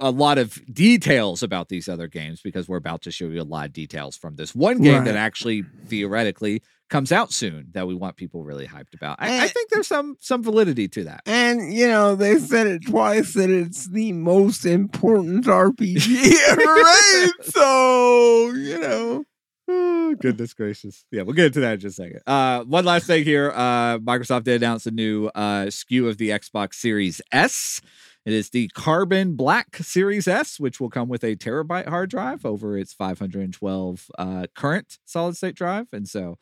a 0.00 0.10
lot 0.10 0.38
of 0.38 0.58
details 0.72 1.42
about 1.42 1.68
these 1.68 1.88
other 1.88 2.06
games 2.06 2.40
because 2.40 2.66
we're 2.68 2.76
about 2.76 3.02
to 3.02 3.10
show 3.10 3.26
you 3.26 3.42
a 3.42 3.42
lot 3.42 3.66
of 3.66 3.72
details 3.72 4.16
from 4.16 4.36
this 4.36 4.54
one 4.54 4.80
game 4.80 5.04
that 5.04 5.16
actually 5.16 5.64
theoretically 5.86 6.62
comes 6.88 7.12
out 7.12 7.32
soon 7.32 7.68
that 7.72 7.86
we 7.86 7.94
want 7.94 8.16
people 8.16 8.44
really 8.44 8.66
hyped 8.66 8.94
about. 8.94 9.16
I, 9.20 9.44
I 9.44 9.48
think 9.48 9.70
there's 9.70 9.86
some 9.86 10.16
some 10.20 10.42
validity 10.42 10.88
to 10.88 11.04
that. 11.04 11.22
and 11.26 11.72
you 11.72 11.86
know 11.88 12.14
they 12.16 12.38
said 12.38 12.66
it 12.66 12.86
twice 12.86 13.34
that 13.34 13.50
it's 13.50 13.88
the 13.88 14.12
most 14.12 14.64
important 14.64 15.44
RPG 15.46 16.32
ever 16.48 16.76
made. 16.76 17.32
So 17.44 18.50
you 18.54 18.78
know, 18.80 19.24
Oh, 19.70 20.14
goodness 20.18 20.54
gracious. 20.54 21.04
Yeah, 21.10 21.22
we'll 21.22 21.34
get 21.34 21.46
into 21.46 21.60
that 21.60 21.74
in 21.74 21.80
just 21.80 21.98
a 21.98 22.02
second. 22.04 22.20
Uh, 22.26 22.64
one 22.64 22.86
last 22.86 23.06
thing 23.06 23.22
here. 23.22 23.52
Uh, 23.54 23.98
Microsoft 23.98 24.44
did 24.44 24.62
announce 24.62 24.86
a 24.86 24.90
new 24.90 25.26
uh, 25.34 25.66
SKU 25.66 26.08
of 26.08 26.16
the 26.16 26.30
Xbox 26.30 26.74
Series 26.74 27.20
S. 27.32 27.82
It 28.24 28.32
is 28.32 28.48
the 28.48 28.68
Carbon 28.68 29.36
Black 29.36 29.76
Series 29.76 30.26
S, 30.26 30.58
which 30.58 30.80
will 30.80 30.88
come 30.88 31.08
with 31.08 31.22
a 31.22 31.36
terabyte 31.36 31.86
hard 31.86 32.08
drive 32.08 32.46
over 32.46 32.78
its 32.78 32.94
512 32.94 34.10
uh, 34.18 34.46
current 34.54 34.98
solid 35.04 35.36
state 35.36 35.54
drive. 35.54 35.88
And 35.92 36.08
so, 36.08 36.38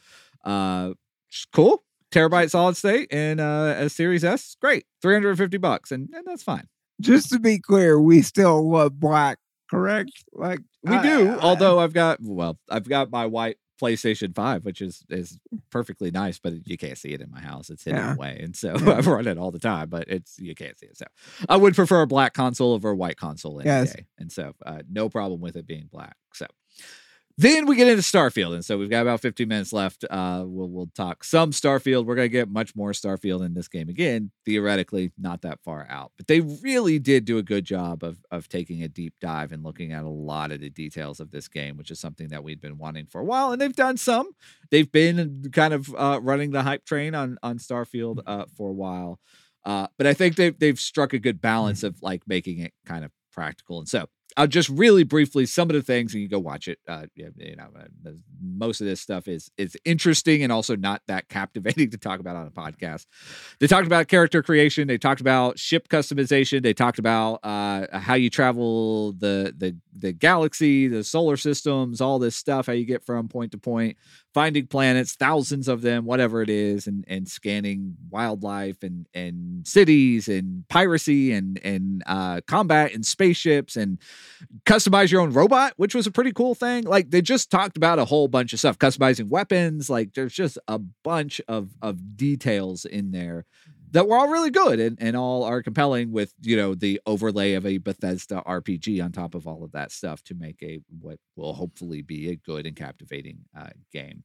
uh, 0.47 0.95
cool. 1.53 1.83
Terabyte 2.13 2.51
solid 2.51 2.77
state 2.77 3.09
and 3.11 3.41
uh, 3.41 3.75
a 3.79 3.89
Series 3.91 4.25
S, 4.25 4.57
great. 4.61 4.87
350 5.03 5.59
bucks. 5.59 5.91
And, 5.93 6.09
and 6.15 6.25
that's 6.27 6.43
fine. 6.45 6.67
just 7.01 7.29
to 7.31 7.39
be 7.39 7.59
clear, 7.59 8.01
we 8.01 8.23
still 8.23 8.71
love 8.71 8.99
black, 8.99 9.39
correct? 9.69 10.13
Like 10.33 10.61
We 10.85 10.95
I- 10.95 11.03
do, 11.03 11.29
I- 11.31 11.39
although 11.41 11.79
I've 11.81 11.93
got 11.93 12.19
well, 12.23 12.59
I've 12.71 12.89
got 12.89 13.11
my 13.11 13.27
white 13.27 13.59
PlayStation 13.83 14.35
5, 14.35 14.65
which 14.65 14.81
is 14.81 15.03
is 15.11 15.39
perfectly 15.69 16.11
nice, 16.11 16.39
but 16.39 16.55
you 16.67 16.79
can't 16.79 16.97
see 16.97 17.11
it 17.11 17.21
in 17.21 17.31
my 17.31 17.41
house. 17.41 17.69
It's 17.69 17.85
hidden 17.85 18.01
Yeah. 18.01 18.15
away. 18.15 18.39
And 18.41 18.57
so 18.57 18.75
Yeah. 18.81 18.95
I've 18.95 19.07
run 19.07 19.27
it 19.27 19.37
all 19.37 19.51
the 19.51 19.59
time, 19.59 19.91
but 19.91 20.09
it's 20.09 20.39
you 20.39 20.55
can't 20.55 20.79
see 20.79 20.87
it. 20.87 20.97
So 20.97 21.05
I 21.49 21.57
would 21.59 21.75
prefer 21.75 22.01
a 22.03 22.07
black 22.07 22.33
console 22.33 22.73
over 22.73 22.89
a 22.91 22.97
white 22.97 23.19
console 23.19 23.61
any 23.61 23.69
Yes. 23.69 23.93
day. 23.93 24.07
And 24.17 24.33
so 24.33 24.55
uh, 24.65 24.79
no 24.91 25.11
problem 25.11 25.41
with 25.43 25.57
it 25.57 25.67
being 25.67 25.89
black. 25.93 26.17
So 26.33 26.47
then 27.39 27.67
we 27.67 27.77
get 27.77 27.87
into 27.87 28.03
Starfield, 28.03 28.55
and 28.55 28.65
so 28.65 28.79
we've 28.79 28.89
got 28.89 29.03
about 29.03 29.21
15 29.21 29.47
minutes 29.47 29.71
left. 29.71 30.07
Uh, 30.09 30.43
we'll 30.47 30.71
we'll 30.71 30.91
talk 30.95 31.23
some 31.23 31.51
Starfield. 31.51 32.07
We're 32.07 32.15
gonna 32.15 32.29
get 32.29 32.49
much 32.49 32.75
more 32.75 32.93
Starfield 32.93 33.45
in 33.45 33.53
this 33.53 33.69
game 33.69 33.91
again. 33.91 34.31
Theoretically, 34.47 35.13
not 35.19 35.43
that 35.43 35.61
far 35.63 35.87
out, 35.91 36.13
but 36.17 36.29
they 36.29 36.41
really 36.41 36.99
did 36.99 37.27
do 37.27 37.37
a 37.37 37.43
good 37.43 37.67
job 37.67 38.03
of 38.03 38.25
of 38.31 38.49
taking 38.49 38.83
a 38.83 38.89
deep 38.89 39.15
dive 39.21 39.53
and 39.53 39.63
looking 39.63 39.93
at 39.93 40.05
a 40.05 40.09
lot 40.09 40.51
of 40.51 40.61
the 40.61 40.71
details 40.71 41.21
of 41.21 41.31
this 41.31 41.47
game, 41.47 41.77
which 41.77 41.91
is 41.91 42.01
something 42.01 42.29
that 42.29 42.43
we'd 42.43 42.61
been 42.61 42.79
wanting 42.79 43.07
for 43.07 43.21
a 43.21 43.25
while. 43.25 43.53
And 43.53 43.61
they've 43.61 43.77
done 43.77 43.99
some. 43.99 44.31
They've 44.71 44.91
been 44.91 45.51
kind 45.53 45.75
of 45.75 45.95
uh, 45.95 46.21
running 46.23 46.53
the 46.53 46.63
hype 46.63 46.87
train 46.87 47.15
on 47.15 47.37
on 47.43 47.59
Starfield 47.59 48.21
uh, 48.27 48.47
for 48.57 48.71
a 48.71 48.75
while, 48.75 49.21
uh, 49.67 49.89
but 49.99 50.07
I 50.07 50.15
think 50.15 50.37
they've 50.37 50.59
they've 50.59 50.81
struck 50.81 51.13
a 51.13 51.19
good 51.19 51.43
balance 51.43 51.83
of 51.83 52.01
like 52.01 52.23
making 52.27 52.61
it 52.61 52.73
kind 52.87 53.05
of 53.05 53.11
practical. 53.31 53.79
And 53.79 53.89
so 53.89 54.07
I'll 54.37 54.47
just 54.47 54.69
really 54.69 55.03
briefly 55.03 55.47
some 55.47 55.71
of 55.71 55.75
the 55.75 55.83
things 55.83 56.13
and 56.13 56.23
you 56.23 56.29
go 56.29 56.39
watch 56.39 56.69
it. 56.69 56.79
Uh, 56.87 57.07
you 57.15 57.57
know, 57.57 57.69
uh, 57.79 58.11
most 58.43 58.81
of 58.81 58.87
this 58.87 59.01
stuff 59.01 59.29
is 59.29 59.51
is 59.57 59.77
interesting 59.85 60.43
and 60.43 60.53
also 60.53 60.77
not 60.77 61.03
that 61.07 61.29
captivating 61.31 61.91
to 61.91 61.99
talk 61.99 62.21
about 62.21 62.37
on 62.37 62.47
a 62.47 62.51
podcast. 62.51 63.07
They 63.61 63.67
talked 63.67 63.87
about 63.87 64.09
character 64.09 64.43
creation. 64.43 64.89
They 64.89 64.99
talked 64.99 65.21
about 65.21 65.59
ship 65.59 65.89
customization. 65.89 66.63
They 66.63 66.75
talked 66.75 66.99
about 66.99 67.41
uh, 67.43 67.99
how 67.99 68.15
you 68.15 68.29
travel 68.29 69.13
the 69.13 69.55
the 69.57 69.77
the 69.99 70.13
galaxy, 70.13 70.89
the 70.89 71.03
solar 71.03 71.39
systems, 71.39 72.01
all 72.01 72.19
this 72.19 72.37
stuff. 72.37 72.67
How 72.67 72.75
you 72.75 72.85
get 72.85 73.05
from 73.05 73.29
point 73.29 73.53
to 73.53 73.59
point, 73.59 73.97
finding 74.35 74.67
planets, 74.67 75.15
thousands 75.15 75.67
of 75.67 75.81
them, 75.81 76.05
whatever 76.05 76.43
it 76.43 76.51
is, 76.51 76.87
and 76.87 77.05
and 77.09 77.27
scanning 77.27 77.97
wildlife 78.11 78.83
and 78.83 79.07
and 79.15 79.67
cities 79.67 80.29
and 80.29 80.69
piracy 80.69 81.33
and 81.33 81.59
and 81.65 82.03
uh, 82.07 82.43
combat 82.47 82.93
and 82.93 83.07
spaceships 83.07 83.77
and 83.77 83.99
customize 84.65 85.11
your 85.11 85.21
own 85.21 85.33
robot, 85.33 85.73
which 85.77 85.95
was 85.95 86.07
a 86.07 86.11
pretty 86.11 86.33
cool 86.33 86.55
thing. 86.55 86.85
Like 86.85 87.11
they 87.11 87.23
just 87.23 87.51
talked 87.51 87.77
about 87.77 87.99
a 87.99 88.05
whole 88.05 88.29
bunch 88.29 88.53
of 88.53 88.59
stuff, 88.59 88.79
customizing 88.79 89.29
weapons. 89.29 89.89
Like 89.91 90.15
there's 90.15 90.35
just 90.35 90.59
a 90.69 90.79
bunch 90.79 91.41
of 91.49 91.71
of 91.83 92.17
details 92.17 92.85
in 92.85 93.11
there 93.11 93.47
that 93.93 94.09
were 94.09 94.17
all 94.17 94.29
really 94.29 94.51
good 94.51 94.81
and, 94.81 94.99
and 95.01 95.17
all 95.17 95.45
are 95.45 95.63
compelling 95.63 96.13
with 96.13 96.35
you 96.43 96.57
know 96.57 96.75
the 96.75 97.01
overlay 97.07 97.55
of 97.55 97.65
a 97.65 97.79
Bethesda 97.79 98.43
RPG 98.47 99.03
on 99.03 99.13
top 99.13 99.35
of 99.35 99.47
all 99.47 99.65
of 99.65 99.73
that 99.73 99.93
stuff 99.93 100.23
to 100.25 100.35
make 100.35 100.63
a 100.63 100.81
what 101.01 101.19
will 101.37 101.55
hopefully 101.55 102.03
be 102.03 102.31
a 102.31 102.37
good 102.37 102.67
and 102.67 102.77
captivating 102.77 103.39
uh, 103.59 103.71
game. 103.93 104.25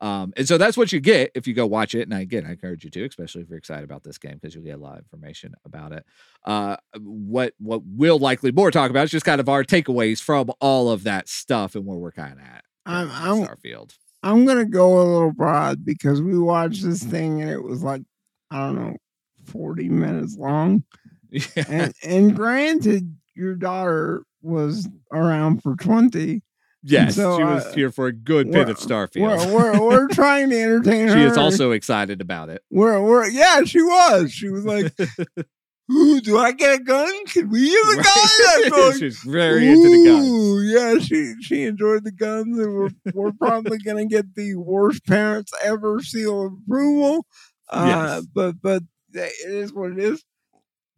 Um, 0.00 0.32
and 0.36 0.46
so 0.46 0.58
that's 0.58 0.76
what 0.76 0.92
you 0.92 1.00
get 1.00 1.30
if 1.34 1.46
you 1.46 1.54
go 1.54 1.66
watch 1.66 1.94
it. 1.94 2.02
And 2.02 2.12
again, 2.12 2.44
I 2.46 2.50
encourage 2.50 2.84
you 2.84 2.90
to, 2.90 3.04
especially 3.04 3.42
if 3.42 3.48
you're 3.48 3.58
excited 3.58 3.84
about 3.84 4.02
this 4.02 4.18
game, 4.18 4.34
because 4.34 4.54
you'll 4.54 4.64
get 4.64 4.78
a 4.78 4.82
lot 4.82 4.98
of 4.98 5.04
information 5.04 5.54
about 5.64 5.92
it. 5.92 6.04
Uh, 6.44 6.76
what 6.98 7.54
what 7.58 7.82
we'll 7.84 8.18
likely 8.18 8.52
more 8.52 8.70
talk 8.70 8.90
about 8.90 9.04
is 9.04 9.10
just 9.10 9.24
kind 9.26 9.40
of 9.40 9.48
our 9.48 9.64
takeaways 9.64 10.20
from 10.20 10.50
all 10.60 10.90
of 10.90 11.04
that 11.04 11.28
stuff 11.28 11.74
and 11.74 11.86
where 11.86 11.96
we're 11.96 12.12
kind 12.12 12.34
of 12.34 12.40
at. 12.40 12.64
I'm, 12.84 13.10
I'm 13.10 13.46
Starfield. 13.46 13.94
I'm 14.22 14.44
gonna 14.44 14.64
go 14.64 15.00
a 15.00 15.04
little 15.04 15.32
broad 15.32 15.84
because 15.84 16.20
we 16.20 16.38
watched 16.38 16.82
this 16.82 17.02
thing 17.02 17.40
and 17.42 17.50
it 17.50 17.62
was 17.62 17.82
like 17.82 18.02
I 18.50 18.66
don't 18.66 18.76
know, 18.76 18.96
forty 19.44 19.88
minutes 19.88 20.36
long. 20.36 20.84
Yeah. 21.28 21.64
And 21.68 21.92
and 22.04 22.36
granted, 22.36 23.16
your 23.34 23.56
daughter 23.56 24.22
was 24.42 24.88
around 25.12 25.60
for 25.60 25.74
twenty. 25.74 26.42
Yes, 26.82 27.16
so, 27.16 27.36
she 27.38 27.44
was 27.44 27.64
uh, 27.66 27.72
here 27.72 27.90
for 27.90 28.06
a 28.06 28.12
good 28.12 28.50
bit 28.50 28.68
of 28.68 28.78
We're, 28.78 28.86
Starfield. 29.08 29.52
we're, 29.52 29.80
we're 29.80 30.08
trying 30.12 30.50
to 30.50 30.60
entertain 30.60 31.08
her. 31.08 31.14
she 31.14 31.22
is 31.22 31.36
also 31.36 31.72
excited 31.72 32.20
about 32.20 32.48
it. 32.48 32.62
We're, 32.70 33.00
we're 33.02 33.28
yeah, 33.28 33.64
she 33.64 33.82
was. 33.82 34.32
She 34.32 34.48
was 34.48 34.64
like, 34.64 34.92
"Ooh, 35.92 36.20
do 36.20 36.36
I 36.38 36.52
get 36.52 36.80
a 36.80 36.82
gun? 36.82 37.26
Can 37.26 37.48
we 37.50 37.60
use 37.60 37.98
a 37.98 38.02
gun?" 38.02 38.72
I'm 38.92 38.98
She's 38.98 39.18
very 39.20 39.68
into 39.68 39.88
the 39.88 40.04
guns. 40.04 40.72
Yeah, 40.72 40.98
she 40.98 41.34
she 41.42 41.64
enjoyed 41.64 42.04
the 42.04 42.12
guns, 42.12 42.58
and 42.58 42.74
we're 42.74 42.90
we're 43.14 43.32
probably 43.32 43.78
gonna 43.78 44.06
get 44.06 44.34
the 44.34 44.54
worst 44.56 45.06
parents 45.06 45.52
ever 45.62 46.02
seal 46.02 46.46
of 46.46 46.52
approval. 46.66 47.26
Uh, 47.68 47.84
Yes. 48.20 48.26
but 48.34 48.54
but 48.62 48.82
it 49.12 49.32
is 49.50 49.72
what 49.72 49.92
it 49.92 49.98
is. 49.98 50.24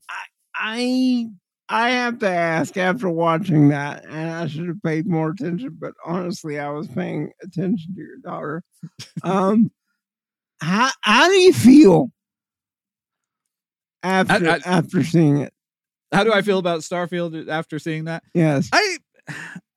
I 0.08 0.14
I 0.54 1.26
I 1.68 1.90
have 1.90 2.18
to 2.20 2.28
ask 2.28 2.76
after 2.76 3.08
watching 3.10 3.68
that, 3.68 4.04
and 4.06 4.30
I 4.30 4.46
should 4.46 4.68
have 4.68 4.82
paid 4.82 5.06
more 5.06 5.30
attention. 5.30 5.76
But 5.78 5.92
honestly, 6.04 6.58
I 6.58 6.70
was 6.70 6.88
paying 6.88 7.30
attention 7.42 7.94
to 7.94 8.00
your 8.00 8.16
daughter. 8.22 8.62
Um, 9.22 9.70
how 10.60 10.90
how 11.02 11.28
do 11.28 11.34
you 11.34 11.52
feel 11.52 12.10
after 14.02 14.48
I- 14.48 14.60
after 14.64 15.02
seeing 15.04 15.38
it? 15.38 15.52
How 16.12 16.24
do 16.24 16.32
I 16.32 16.42
feel 16.42 16.58
about 16.58 16.80
Starfield 16.80 17.48
after 17.48 17.78
seeing 17.78 18.04
that? 18.04 18.22
Yes. 18.34 18.68
I 18.72 18.96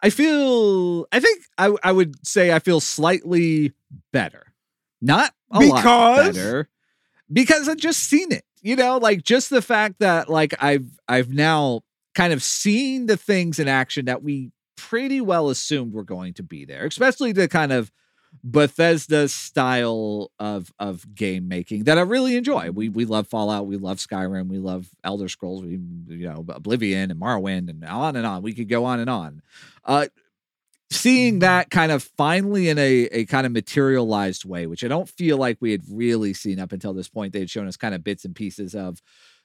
I 0.01 0.09
feel 0.09 1.05
I 1.11 1.19
think 1.19 1.43
I 1.57 1.75
I 1.83 1.91
would 1.91 2.25
say 2.25 2.53
I 2.53 2.59
feel 2.59 2.79
slightly 2.79 3.73
better. 4.13 4.53
Not 5.01 5.33
a 5.51 5.59
lot 5.59 5.75
Because? 5.83 6.35
better. 6.37 6.69
Because 7.31 7.67
I've 7.67 7.77
just 7.77 8.03
seen 8.03 8.31
it. 8.31 8.43
You 8.61 8.75
know, 8.75 8.97
like 8.97 9.23
just 9.23 9.49
the 9.49 9.61
fact 9.61 9.99
that 9.99 10.29
like 10.29 10.53
I've 10.61 10.85
I've 11.07 11.33
now 11.33 11.81
kind 12.13 12.33
of 12.33 12.43
seen 12.43 13.07
the 13.07 13.17
things 13.17 13.59
in 13.59 13.67
action 13.67 14.05
that 14.05 14.21
we 14.21 14.51
pretty 14.75 15.21
well 15.21 15.49
assumed 15.49 15.93
were 15.93 16.03
going 16.03 16.33
to 16.35 16.43
be 16.43 16.65
there, 16.65 16.85
especially 16.85 17.31
the 17.31 17.47
kind 17.47 17.71
of 17.71 17.91
Bethesda 18.43 19.27
style 19.27 20.31
of 20.39 20.71
of 20.79 21.13
game 21.13 21.47
making 21.47 21.83
that 21.83 21.97
I 21.97 22.01
really 22.01 22.37
enjoy. 22.37 22.71
We 22.71 22.89
we 22.89 23.05
love 23.05 23.27
Fallout, 23.27 23.67
we 23.67 23.77
love 23.77 23.97
Skyrim, 23.97 24.47
we 24.47 24.57
love 24.57 24.87
Elder 25.03 25.27
Scrolls, 25.27 25.63
we 25.63 25.71
you 26.07 26.27
know 26.27 26.45
Oblivion 26.49 27.11
and 27.11 27.19
Morrowind 27.19 27.69
and 27.69 27.83
on 27.83 28.15
and 28.15 28.25
on. 28.25 28.41
We 28.41 28.53
could 28.53 28.69
go 28.69 28.85
on 28.85 28.99
and 28.99 29.09
on. 29.09 29.41
Uh 29.83 30.07
seeing 30.91 31.39
that 31.39 31.71
kind 31.71 31.91
of 31.91 32.03
finally 32.03 32.69
in 32.69 32.77
a 32.77 33.03
a 33.11 33.25
kind 33.25 33.45
of 33.47 33.53
materialized 33.53 34.45
way, 34.45 34.67
which 34.67 34.83
I 34.83 34.89
don't 34.89 35.09
feel 35.09 35.37
like 35.37 35.57
we 35.61 35.71
had 35.71 35.81
really 35.89 36.33
seen 36.33 36.59
up 36.59 36.71
until 36.73 36.93
this 36.93 37.09
point. 37.09 37.33
They 37.33 37.39
had 37.39 37.49
shown 37.49 37.67
us 37.67 37.77
kind 37.77 37.95
of 37.95 38.03
bits 38.03 38.25
and 38.25 38.35
pieces 38.35 38.75
of 38.75 39.01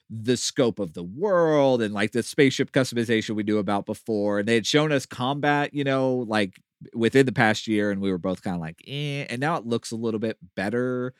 the 0.09 0.37
scope 0.37 0.79
of 0.79 0.93
the 0.93 1.03
world 1.03 1.81
and 1.81 1.93
like 1.93 2.11
the 2.11 2.23
spaceship 2.23 2.71
customization 2.71 3.35
we 3.35 3.43
knew 3.43 3.57
about 3.59 3.85
before. 3.85 4.39
And 4.39 4.47
they 4.47 4.55
had 4.55 4.67
shown 4.67 4.91
us 4.91 5.05
combat, 5.05 5.73
you 5.73 5.83
know, 5.83 6.25
like 6.27 6.61
within 6.93 7.25
the 7.25 7.33
past 7.33 7.67
year, 7.67 7.91
and 7.91 8.01
we 8.01 8.11
were 8.11 8.17
both 8.17 8.41
kind 8.41 8.55
of 8.55 8.61
like, 8.61 8.81
eh. 8.87 9.25
And 9.29 9.39
now 9.41 9.57
it 9.57 9.65
looks 9.65 9.91
a 9.91 9.95
little 9.97 10.19
bit 10.19 10.37
better. 10.55 11.13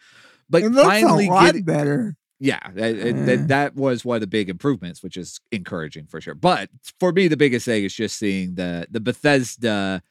But 0.50 0.64
it 0.64 0.70
looks 0.70 1.00
finally 1.00 1.28
a 1.28 1.32
lot 1.32 1.46
getting 1.46 1.64
better. 1.64 2.16
yeah, 2.40 2.60
that, 2.76 3.26
that 3.26 3.48
that 3.48 3.76
was 3.76 4.06
one 4.06 4.16
of 4.16 4.22
the 4.22 4.28
big 4.28 4.50
improvements, 4.50 5.02
which 5.04 5.18
is 5.18 5.40
encouraging 5.52 6.06
for 6.08 6.22
sure. 6.22 6.36
But 6.36 6.70
for 7.00 7.12
me, 7.12 7.28
the 7.28 7.38
biggest 7.38 7.66
thing 7.66 7.84
is 7.84 7.94
just 7.96 8.18
seeing 8.18 8.56
the 8.56 8.88
the 8.92 9.00
Bethesda 9.00 10.02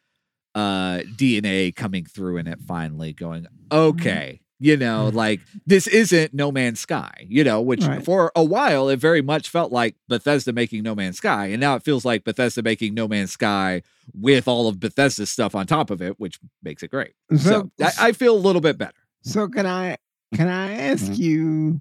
uh 0.57 1.02
DNA 1.16 1.70
coming 1.76 2.04
through 2.04 2.38
in 2.38 2.48
it 2.48 2.61
finally 2.66 3.12
going, 3.12 3.46
Mm-hmm. 3.70 3.76
okay, 3.90 4.40
you 4.59 4.76
know, 4.76 5.11
like 5.12 5.40
this 5.66 5.86
isn't 5.86 6.32
No 6.32 6.50
Man's 6.50 6.80
Sky, 6.80 7.26
you 7.28 7.44
know, 7.44 7.61
which 7.61 7.84
Right. 7.84 8.02
for 8.04 8.32
a 8.34 8.42
while 8.42 8.88
it 8.88 8.96
very 8.98 9.20
much 9.22 9.48
felt 9.50 9.70
like 9.70 9.96
Bethesda 10.09 10.52
making 10.52 10.82
No 10.82 10.94
Man's 10.94 11.18
Sky, 11.18 11.46
and 11.48 11.61
now 11.61 11.76
it 11.76 11.82
feels 11.82 12.04
like 12.07 12.24
Bethesda 12.24 12.62
making 12.62 12.94
No 12.94 13.07
Man's 13.07 13.32
Sky 13.32 13.82
with 14.18 14.48
all 14.48 14.66
of 14.66 14.80
Bethesda's 14.80 15.30
stuff 15.30 15.54
on 15.54 15.66
top 15.66 15.90
of 15.90 16.00
it, 16.00 16.18
which 16.18 16.40
makes 16.62 16.82
it 16.82 16.90
great. 16.90 17.12
So, 17.36 17.70
So, 17.78 17.84
I, 17.84 18.09
I 18.09 18.12
feel 18.12 18.34
a 18.34 18.38
little 18.38 18.62
bit 18.62 18.78
better. 18.78 18.96
so 19.22 19.46
can 19.48 19.66
I 19.66 19.98
can 20.34 20.48
I 20.48 20.72
ask 20.88 21.04
Mm-hmm. 21.04 21.22
you 21.22 21.80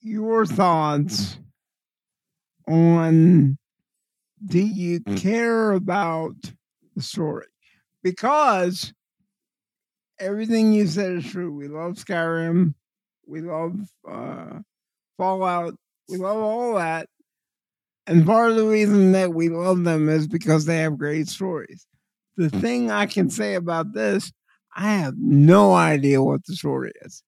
your 0.00 0.46
thoughts 0.46 1.38
on 2.68 3.58
do 4.44 4.58
you 4.58 5.00
care 5.16 5.72
about 5.72 6.34
the 6.96 7.02
story? 7.02 7.46
Because 8.02 8.92
everything 10.18 10.72
you 10.72 10.86
said 10.86 11.12
is 11.12 11.30
true. 11.30 11.52
We 11.52 11.68
love 11.68 11.92
Skyrim, 11.92 12.74
we 13.26 13.40
love 13.40 13.78
uh, 14.08 14.58
Fallout, 15.18 15.74
we 16.08 16.18
love 16.18 16.38
all 16.38 16.74
that. 16.74 17.08
And 18.06 18.24
part 18.24 18.50
of 18.50 18.56
the 18.56 18.66
reason 18.66 19.12
that 19.12 19.34
we 19.34 19.48
love 19.48 19.84
them 19.84 20.08
is 20.08 20.28
because 20.28 20.64
they 20.64 20.78
have 20.78 20.98
great 20.98 21.28
stories. 21.28 21.86
The 22.36 22.50
thing 22.50 22.90
I 22.90 23.06
can 23.06 23.30
say 23.30 23.54
about 23.54 23.94
this, 23.94 24.32
I 24.76 24.92
have 24.92 25.14
no 25.18 25.74
idea 25.74 26.22
what 26.22 26.44
the 26.46 26.54
story 26.54 26.92
is. 27.02 27.22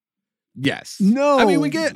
Yes. 0.55 0.97
No. 1.01 1.39
I 1.39 1.47
mean, 1.47 1.61
we 1.61 1.71
get 1.71 1.95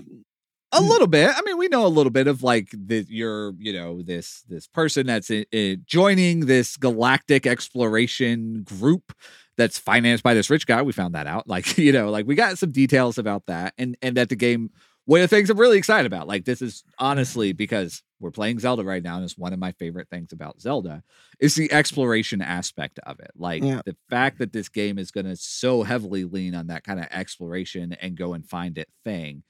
a 0.73 0.81
Mm. 0.81 0.89
little 0.89 1.07
bit. 1.07 1.31
I 1.37 1.41
mean, 1.43 1.59
we 1.59 1.69
know 1.69 1.87
a 1.87 1.89
little 1.89 2.11
bit 2.11 2.27
of 2.27 2.43
like 2.43 2.69
the 2.73 3.05
you're, 3.09 3.53
you 3.59 3.73
know, 3.73 4.03
this 4.03 4.43
this 4.49 4.67
person 4.67 5.07
that's 5.07 5.31
i 5.31 5.45
i- 5.55 5.79
joining 5.85 6.47
this 6.47 6.77
galactic 6.77 7.47
exploration 7.47 8.63
group 8.65 9.13
that's 9.57 9.79
financed 9.79 10.23
by 10.25 10.35
this 10.35 10.49
rich 10.51 10.67
guy. 10.67 10.81
We 10.83 10.93
found 10.93 11.15
that 11.15 11.27
out. 11.27 11.45
Like, 11.53 11.77
you 11.79 11.93
know, 11.93 12.11
like 12.11 12.27
we 12.27 12.35
got 12.35 12.59
some 12.59 12.71
details 12.73 13.19
about 13.19 13.47
that, 13.47 13.75
and 13.79 13.97
and 14.03 14.17
that 14.17 14.29
the 14.31 14.37
game 14.37 14.71
one 15.05 15.21
of 15.21 15.29
the 15.29 15.37
things 15.37 15.51
I'm 15.51 15.59
really 15.59 15.79
excited 15.79 16.07
about. 16.07 16.29
Like 16.29 16.45
this 16.45 16.63
is 16.63 16.85
honestly 16.99 17.53
because 17.53 18.03
we're 18.21 18.31
playing 18.31 18.61
Zelda 18.61 18.85
right 18.85 19.03
now, 19.03 19.17
and 19.17 19.25
it's 19.25 19.37
one 19.37 19.53
of 19.53 19.59
my 19.59 19.73
favorite 19.73 20.09
things 20.09 20.33
about 20.33 20.61
Zelda 20.61 21.03
is 21.41 21.57
the 21.57 21.73
exploration 21.73 22.41
aspect 22.41 23.01
of 23.05 23.19
it. 23.19 23.33
Like 23.35 23.65
Yeah. 23.65 23.83
the 23.85 23.97
fact 24.09 24.39
that 24.39 24.53
this 24.53 24.69
game 24.69 24.99
is 25.01 25.11
going 25.11 25.27
to 25.27 25.35
so 25.35 25.83
heavily 25.83 26.23
lean 26.25 26.55
on 26.55 26.69
that 26.69 26.85
kind 26.85 27.01
of 27.01 27.07
exploration 27.11 27.93
and 28.01 28.17
go 28.17 28.33
and 28.33 28.49
find 28.49 28.79
it 28.79 28.89
thing. 29.05 29.43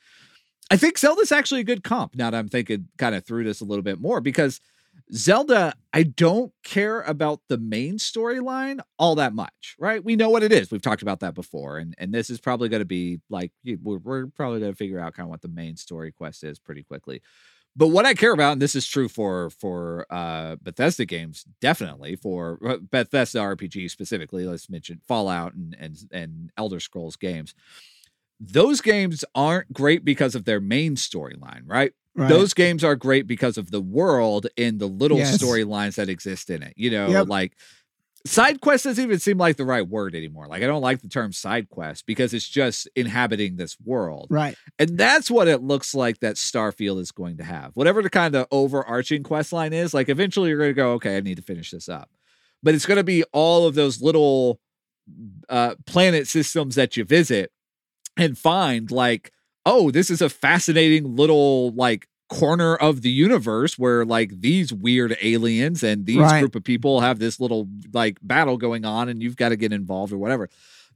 I 0.72 0.76
think 0.78 0.96
Zelda's 0.96 1.32
actually 1.32 1.60
a 1.60 1.64
good 1.64 1.84
comp. 1.84 2.16
Now 2.16 2.30
that 2.30 2.38
I'm 2.38 2.48
thinking 2.48 2.88
kind 2.96 3.14
of 3.14 3.26
through 3.26 3.44
this 3.44 3.60
a 3.60 3.64
little 3.66 3.82
bit 3.82 4.00
more 4.00 4.22
because 4.22 4.58
Zelda, 5.12 5.74
I 5.92 6.04
don't 6.04 6.50
care 6.64 7.02
about 7.02 7.40
the 7.48 7.58
main 7.58 7.98
storyline 7.98 8.80
all 8.98 9.14
that 9.16 9.34
much, 9.34 9.76
right? 9.78 10.02
We 10.02 10.16
know 10.16 10.30
what 10.30 10.42
it 10.42 10.50
is. 10.50 10.70
We've 10.70 10.80
talked 10.80 11.02
about 11.02 11.20
that 11.20 11.34
before, 11.34 11.76
and 11.76 11.94
and 11.98 12.10
this 12.10 12.30
is 12.30 12.40
probably 12.40 12.70
going 12.70 12.80
to 12.80 12.86
be 12.86 13.20
like 13.28 13.52
we're, 13.82 13.98
we're 13.98 14.26
probably 14.28 14.60
going 14.60 14.72
to 14.72 14.76
figure 14.76 14.98
out 14.98 15.12
kind 15.12 15.26
of 15.26 15.30
what 15.30 15.42
the 15.42 15.48
main 15.48 15.76
story 15.76 16.10
quest 16.10 16.42
is 16.42 16.58
pretty 16.58 16.82
quickly. 16.82 17.20
But 17.76 17.88
what 17.88 18.06
I 18.06 18.14
care 18.14 18.32
about, 18.32 18.52
and 18.52 18.62
this 18.62 18.74
is 18.74 18.86
true 18.86 19.08
for 19.08 19.50
for 19.50 20.06
uh, 20.08 20.56
Bethesda 20.62 21.04
games, 21.04 21.44
definitely 21.60 22.16
for 22.16 22.58
uh, 22.66 22.76
Bethesda 22.78 23.40
RPG 23.40 23.90
specifically. 23.90 24.46
Let's 24.46 24.70
mention 24.70 25.02
Fallout 25.06 25.52
and 25.52 25.76
and 25.78 25.98
and 26.10 26.50
Elder 26.56 26.80
Scrolls 26.80 27.16
games. 27.16 27.54
Those 28.44 28.80
games 28.80 29.24
aren't 29.34 29.72
great 29.72 30.04
because 30.04 30.34
of 30.34 30.44
their 30.44 30.60
main 30.60 30.96
storyline, 30.96 31.62
right? 31.66 31.92
Right. 32.14 32.28
those 32.28 32.52
games 32.52 32.84
are 32.84 32.94
great 32.94 33.26
because 33.26 33.56
of 33.56 33.70
the 33.70 33.80
world 33.80 34.46
and 34.58 34.78
the 34.78 34.86
little 34.86 35.16
Yes. 35.16 35.38
storylines 35.42 35.94
that 35.94 36.10
exist 36.10 36.50
in 36.50 36.62
it. 36.62 36.74
You 36.76 36.90
know, 36.90 37.08
Yep. 37.08 37.28
like 37.28 37.54
side 38.26 38.60
quest 38.60 38.84
doesn't 38.84 39.02
even 39.02 39.18
seem 39.18 39.38
like 39.38 39.56
the 39.56 39.64
right 39.64 39.88
word 39.88 40.14
anymore. 40.14 40.46
Like 40.46 40.62
I 40.62 40.66
don't 40.66 40.82
like 40.82 41.00
the 41.00 41.08
term 41.08 41.32
side 41.32 41.70
quest 41.70 42.04
because 42.04 42.34
it's 42.34 42.46
just 42.48 42.86
inhabiting 42.94 43.56
this 43.56 43.78
world. 43.82 44.26
right. 44.28 44.56
And 44.78 44.98
that's 44.98 45.30
what 45.30 45.48
it 45.48 45.62
looks 45.62 45.94
like 45.94 46.18
that 46.20 46.36
Starfield 46.36 47.00
is 47.00 47.12
going 47.12 47.38
to 47.38 47.44
have. 47.44 47.70
Whatever 47.74 48.02
the 48.02 48.10
kind 48.10 48.34
of 48.34 48.46
overarching 48.50 49.22
quest 49.22 49.52
line 49.52 49.72
is, 49.72 49.94
like 49.94 50.08
eventually 50.10 50.50
you're 50.50 50.58
going 50.58 50.70
to 50.70 50.74
go, 50.74 50.92
okay, 50.94 51.16
I 51.16 51.20
need 51.20 51.36
to 51.36 51.42
finish 51.42 51.70
this 51.70 51.88
up. 51.88 52.10
But 52.62 52.74
it's 52.74 52.84
going 52.86 52.98
to 52.98 53.04
be 53.04 53.24
all 53.32 53.66
of 53.66 53.74
those 53.74 54.02
little 54.02 54.60
uh, 55.48 55.76
planet 55.86 56.26
systems 56.26 56.74
that 56.74 56.96
you 56.96 57.04
visit 57.04 57.51
and 58.16 58.36
find 58.36 58.90
like, 58.90 59.32
oh, 59.64 59.90
this 59.90 60.10
is 60.10 60.20
a 60.20 60.28
fascinating 60.28 61.16
little 61.16 61.70
like 61.72 62.08
corner 62.28 62.76
of 62.76 63.02
the 63.02 63.10
universe 63.10 63.78
where 63.78 64.04
like 64.06 64.40
these 64.40 64.72
weird 64.72 65.16
aliens 65.20 65.82
and 65.82 66.06
these 66.06 66.16
Right. 66.16 66.40
group 66.40 66.54
of 66.54 66.64
people 66.64 67.00
have 67.00 67.18
this 67.18 67.38
little 67.38 67.68
like 67.92 68.18
battle 68.22 68.56
going 68.56 68.84
on 68.86 69.08
and 69.08 69.22
you've 69.22 69.36
got 69.36 69.50
to 69.50 69.56
get 69.56 69.72
involved 69.72 70.12
or 70.12 70.18
whatever. 70.18 70.48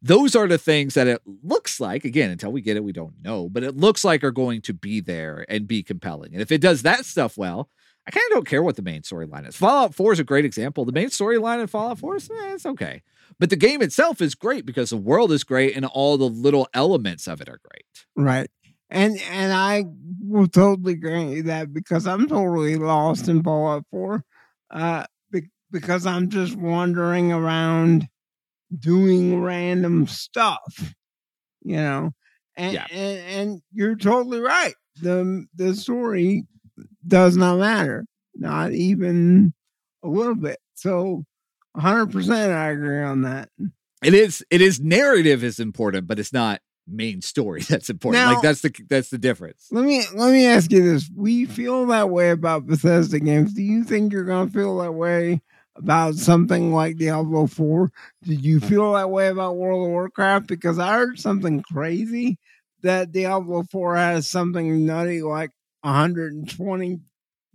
Those 0.03 0.35
are 0.37 0.47
the 0.47 0.59
things 0.59 0.95
that 0.95 1.07
it 1.07 1.21
looks 1.43 1.79
like 1.81 2.05
again 2.05 2.31
until 2.31 2.53
we 2.53 2.61
get 2.61 2.77
it 2.77 2.85
we 2.85 2.93
don't 2.93 3.15
know 3.23 3.49
but 3.49 3.63
it 3.63 3.77
looks 3.77 4.05
like 4.05 4.23
are 4.23 4.31
going 4.31 4.61
to 4.63 4.75
be 4.75 5.01
there 5.01 5.45
and 5.49 5.67
be 5.67 5.83
compelling 5.83 6.33
and 6.35 6.43
if 6.43 6.53
it 6.53 6.61
does 6.61 6.83
that 6.83 7.05
stuff 7.07 7.37
well 7.39 7.71
i 8.07 8.11
kind 8.11 8.23
of 8.31 8.35
don't 8.37 8.47
care 8.47 8.63
what 8.63 8.77
the 8.77 8.83
main 8.83 9.01
storyline 9.03 9.49
is. 9.49 9.57
Fallout 9.57 9.95
4 9.95 10.13
is 10.13 10.21
a 10.21 10.25
great 10.25 10.45
example. 10.45 10.85
The 10.85 10.93
main 10.93 11.09
storyline 11.09 11.61
in 11.61 11.67
fallout 11.67 11.99
4 11.99 12.17
is 12.17 12.31
eh, 12.31 12.53
it's 12.55 12.67
okay 12.67 13.03
but 13.39 13.51
the 13.51 13.57
game 13.57 13.83
itself 13.83 14.21
is 14.21 14.35
great 14.35 14.65
because 14.67 14.91
the 14.91 14.97
world 14.97 15.33
is 15.33 15.45
great 15.45 15.77
and 15.77 15.85
all 15.87 16.17
the 16.19 16.29
little 16.29 16.69
elements 16.75 17.27
of 17.27 17.41
it 17.41 17.49
are 17.49 17.61
great 17.65 17.85
Right. 18.17 18.49
And 18.89 19.19
and 19.33 19.53
I 19.53 19.85
will 20.23 20.47
totally 20.47 20.95
grant 20.95 21.31
you 21.31 21.43
that 21.45 21.73
because 21.73 22.07
I'm 22.07 22.29
totally 22.29 22.77
lost 22.77 23.29
in 23.29 23.43
Fallout 23.43 23.85
4. 23.91 24.23
Uh 24.71 25.05
be- 25.33 25.51
because 25.73 26.07
I'm 26.07 26.29
just 26.31 26.57
wandering 26.57 27.33
around 27.33 28.09
doing 28.79 29.43
random 29.43 30.07
stuff. 30.07 30.95
You 31.63 31.77
know. 31.77 32.11
And 32.57 32.75
Yeah. 32.75 32.87
and, 32.93 33.19
and 33.51 33.63
you're 33.73 33.97
totally 33.97 34.41
right. 34.41 34.75
The 35.03 35.47
the 35.57 35.75
story 35.75 36.45
does 37.07 37.37
not 37.37 37.59
matter. 37.59 38.05
Not 38.37 38.73
even 38.73 39.53
a 40.05 40.09
little 40.09 40.37
bit. 40.37 40.59
So 40.75 41.25
100% 41.77 42.31
I 42.55 42.69
agree 42.71 43.03
on 43.03 43.23
that. 43.23 43.49
it 44.03 44.15
is 44.15 44.45
it 44.51 44.61
is 44.61 44.81
narrative 44.81 45.43
is 45.45 45.59
important 45.61 46.07
but 46.07 46.19
it's 46.19 46.33
not 46.33 46.61
main 46.89 47.21
story 47.21 47.63
that's 47.69 47.91
important 47.91 48.25
Now- 48.25 48.35
like 48.35 48.43
that's 48.43 48.61
the 48.63 48.73
that's 48.89 49.11
the 49.11 49.19
difference 49.19 49.67
Let 49.71 49.85
me 49.85 50.05
let 50.15 50.33
me 50.33 50.47
ask 50.47 50.71
you 50.71 50.83
this: 50.83 51.11
We 51.15 51.45
feel 51.47 51.87
that 51.87 52.11
way 52.11 52.31
about 52.31 52.67
Bethesda 52.67 53.19
games. 53.21 53.53
Do 53.55 53.63
you 53.63 53.85
think 53.85 54.13
you're 54.13 54.25
going 54.25 54.47
to 54.49 54.53
feel 54.53 54.79
that 54.79 54.93
way 54.93 55.43
about 55.77 56.15
something 56.15 56.73
like 56.73 56.97
Diablo 56.97 57.47
Four? 57.47 57.91
Did 58.23 58.43
you 58.45 58.61
feel 58.61 58.93
that 58.95 59.11
way 59.11 59.29
about 59.29 59.57
World 59.57 59.85
of 59.87 59.91
Warcraft? 59.91 60.47
Because 60.47 60.79
I 60.79 60.95
heard 60.95 61.19
something 61.19 61.63
crazy 61.71 62.39
that 62.83 63.11
Diablo 63.13 63.65
Four 63.65 63.97
has 63.97 64.29
something 64.29 64.87
nutty 64.87 65.23
like 65.23 65.51
120 65.83 67.01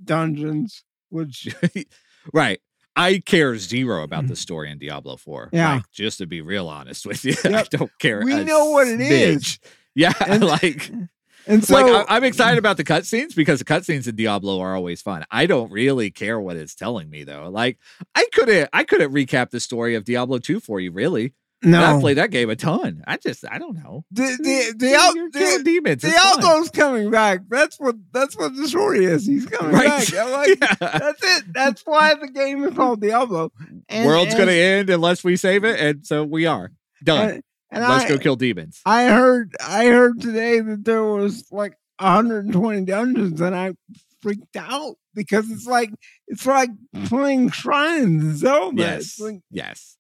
dungeons, 0.04 0.84
which 1.10 1.48
right. 2.34 2.60
I 2.96 3.22
care 3.26 3.58
zero 3.58 4.04
about 4.04 4.28
the 4.28 4.36
story 4.36 4.70
in 4.70 4.78
Diablo 4.78 5.18
4. 5.18 5.48
Mm-hmm. 5.48 5.56
Yeah. 5.56 5.74
Like, 5.76 5.92
just 5.92 6.18
to 6.18 6.26
be 6.28 6.42
real 6.42 6.68
honest 6.68 7.06
with 7.06 7.24
you. 7.24 7.36
I 7.46 7.64
don't 7.64 7.92
care. 8.00 8.22
we 8.24 8.44
know 8.44 8.72
what 8.72 8.88
it 8.88 9.00
is. 9.02 9.60
Yeah. 9.96 10.14
And- 10.28 10.44
like, 10.44 10.92
And 11.48 11.64
so, 11.64 11.74
like 11.74 12.08
I, 12.08 12.16
I'm 12.18 12.24
excited 12.24 12.60
about 12.60 12.78
the 12.78 12.84
cutscenes 12.84 13.36
because 13.36 13.58
the 13.58 13.66
cutscenes 13.66 14.08
in 14.08 14.16
Diablo 14.16 14.60
are 14.60 14.76
always 14.76 15.02
fun. 15.02 15.26
I 15.32 15.48
don't 15.48 15.72
really 15.72 16.12
care 16.12 16.40
what 16.40 16.56
it's 16.56 16.76
telling 16.76 17.10
me 17.10 17.24
though. 17.24 17.50
Like 17.50 17.80
I 18.14 18.26
couldn't 18.32 18.70
I 18.74 18.84
couldn't 18.84 19.12
recap 19.12 19.50
the 19.50 19.60
story 19.60 19.96
of 19.96 20.04
Diablo 20.06 20.38
2 20.38 20.60
for 20.60 20.80
you, 20.80 20.92
really. 20.92 21.34
And 21.64 21.76
I 21.76 21.94
no, 21.94 22.00
played 22.00 22.18
that 22.18 22.32
game 22.32 22.50
a 22.50 22.56
ton. 22.56 23.04
I 23.06 23.18
just 23.18 23.46
I 23.50 23.60
don't 23.60 23.76
know. 23.76 24.04
the, 24.12 24.24
the, 24.24 24.74
the, 24.78 25.30
killing 25.32 25.64
demons. 25.64 26.02
Diablo's 26.02 26.70
coming 26.72 27.12
back. 27.12 27.42
That's 27.50 27.80
what 27.80 27.96
that's 28.12 28.36
what 28.36 28.56
the 28.56 28.68
story 28.68 29.06
is. 29.06 29.26
He's 29.28 29.46
coming 29.46 29.74
Right. 29.74 29.88
back. 30.12 30.28
Like, 30.32 30.58
Yeah. 30.60 30.76
That's 30.98 31.22
it. 31.24 31.54
That's 31.54 31.82
why 31.86 32.16
the 32.16 32.28
game 32.30 32.64
is 32.64 32.74
called 32.74 33.02
Diablo. 33.02 33.52
And, 33.90 34.08
World's 34.08 34.32
and, 34.34 34.40
gonna 34.40 34.52
end 34.54 34.90
unless 34.90 35.24
we 35.24 35.36
save 35.36 35.64
it, 35.64 35.80
and 35.80 36.06
so 36.06 36.24
we 36.24 36.46
are 36.48 36.72
done. 37.04 37.30
And, 37.30 37.44
and 37.72 37.84
Let's 37.88 38.06
I, 38.06 38.10
go 38.10 38.18
kill 38.18 38.36
demons. 38.36 38.82
I 38.86 39.06
heard. 39.06 39.56
I 39.64 39.86
heard 39.86 40.20
today 40.20 40.60
that 40.62 40.84
there 40.84 41.04
was 41.04 41.46
like 41.52 41.78
120 42.00 42.86
dungeons, 42.86 43.40
and 43.40 43.56
I 43.56 43.74
freaked 44.22 44.56
out 44.58 44.96
because 45.14 45.50
it's 45.52 45.66
like 45.68 45.92
it's 46.28 46.46
like 46.46 46.70
playing 47.06 47.52
Shrines 47.52 48.24
in 48.24 48.38
Zelda. 48.38 48.82
Yes. 48.82 49.20
Like, 49.20 49.42
Yes. 49.52 49.98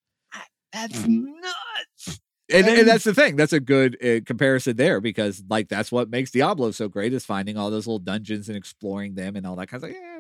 That's 0.74 1.06
nuts. 1.08 2.20
And, 2.54 2.68
and 2.68 2.80
And- 2.80 2.88
that's 2.88 3.06
the 3.06 3.14
thing. 3.14 3.36
That's 3.38 3.54
a 3.54 3.60
good 3.62 3.98
uh, 4.04 4.20
comparison 4.26 4.76
there 4.76 5.00
because, 5.00 5.42
like, 5.50 5.70
that's 5.70 5.92
what 5.92 6.10
makes 6.10 6.32
Diablo 6.32 6.72
so 6.72 6.90
great 6.90 7.14
is 7.14 7.24
finding 7.26 7.58
all 7.58 7.72
those 7.72 7.88
little 7.88 8.00
dungeons 8.00 8.50
and 8.50 8.58
exploring 8.58 9.16
them 9.16 9.36
and 9.38 9.46
all 9.48 9.56
that 9.56 9.68
kind 9.68 9.82
of. 9.84 9.90
Like, 9.90 9.98
yeah, 10.02 10.11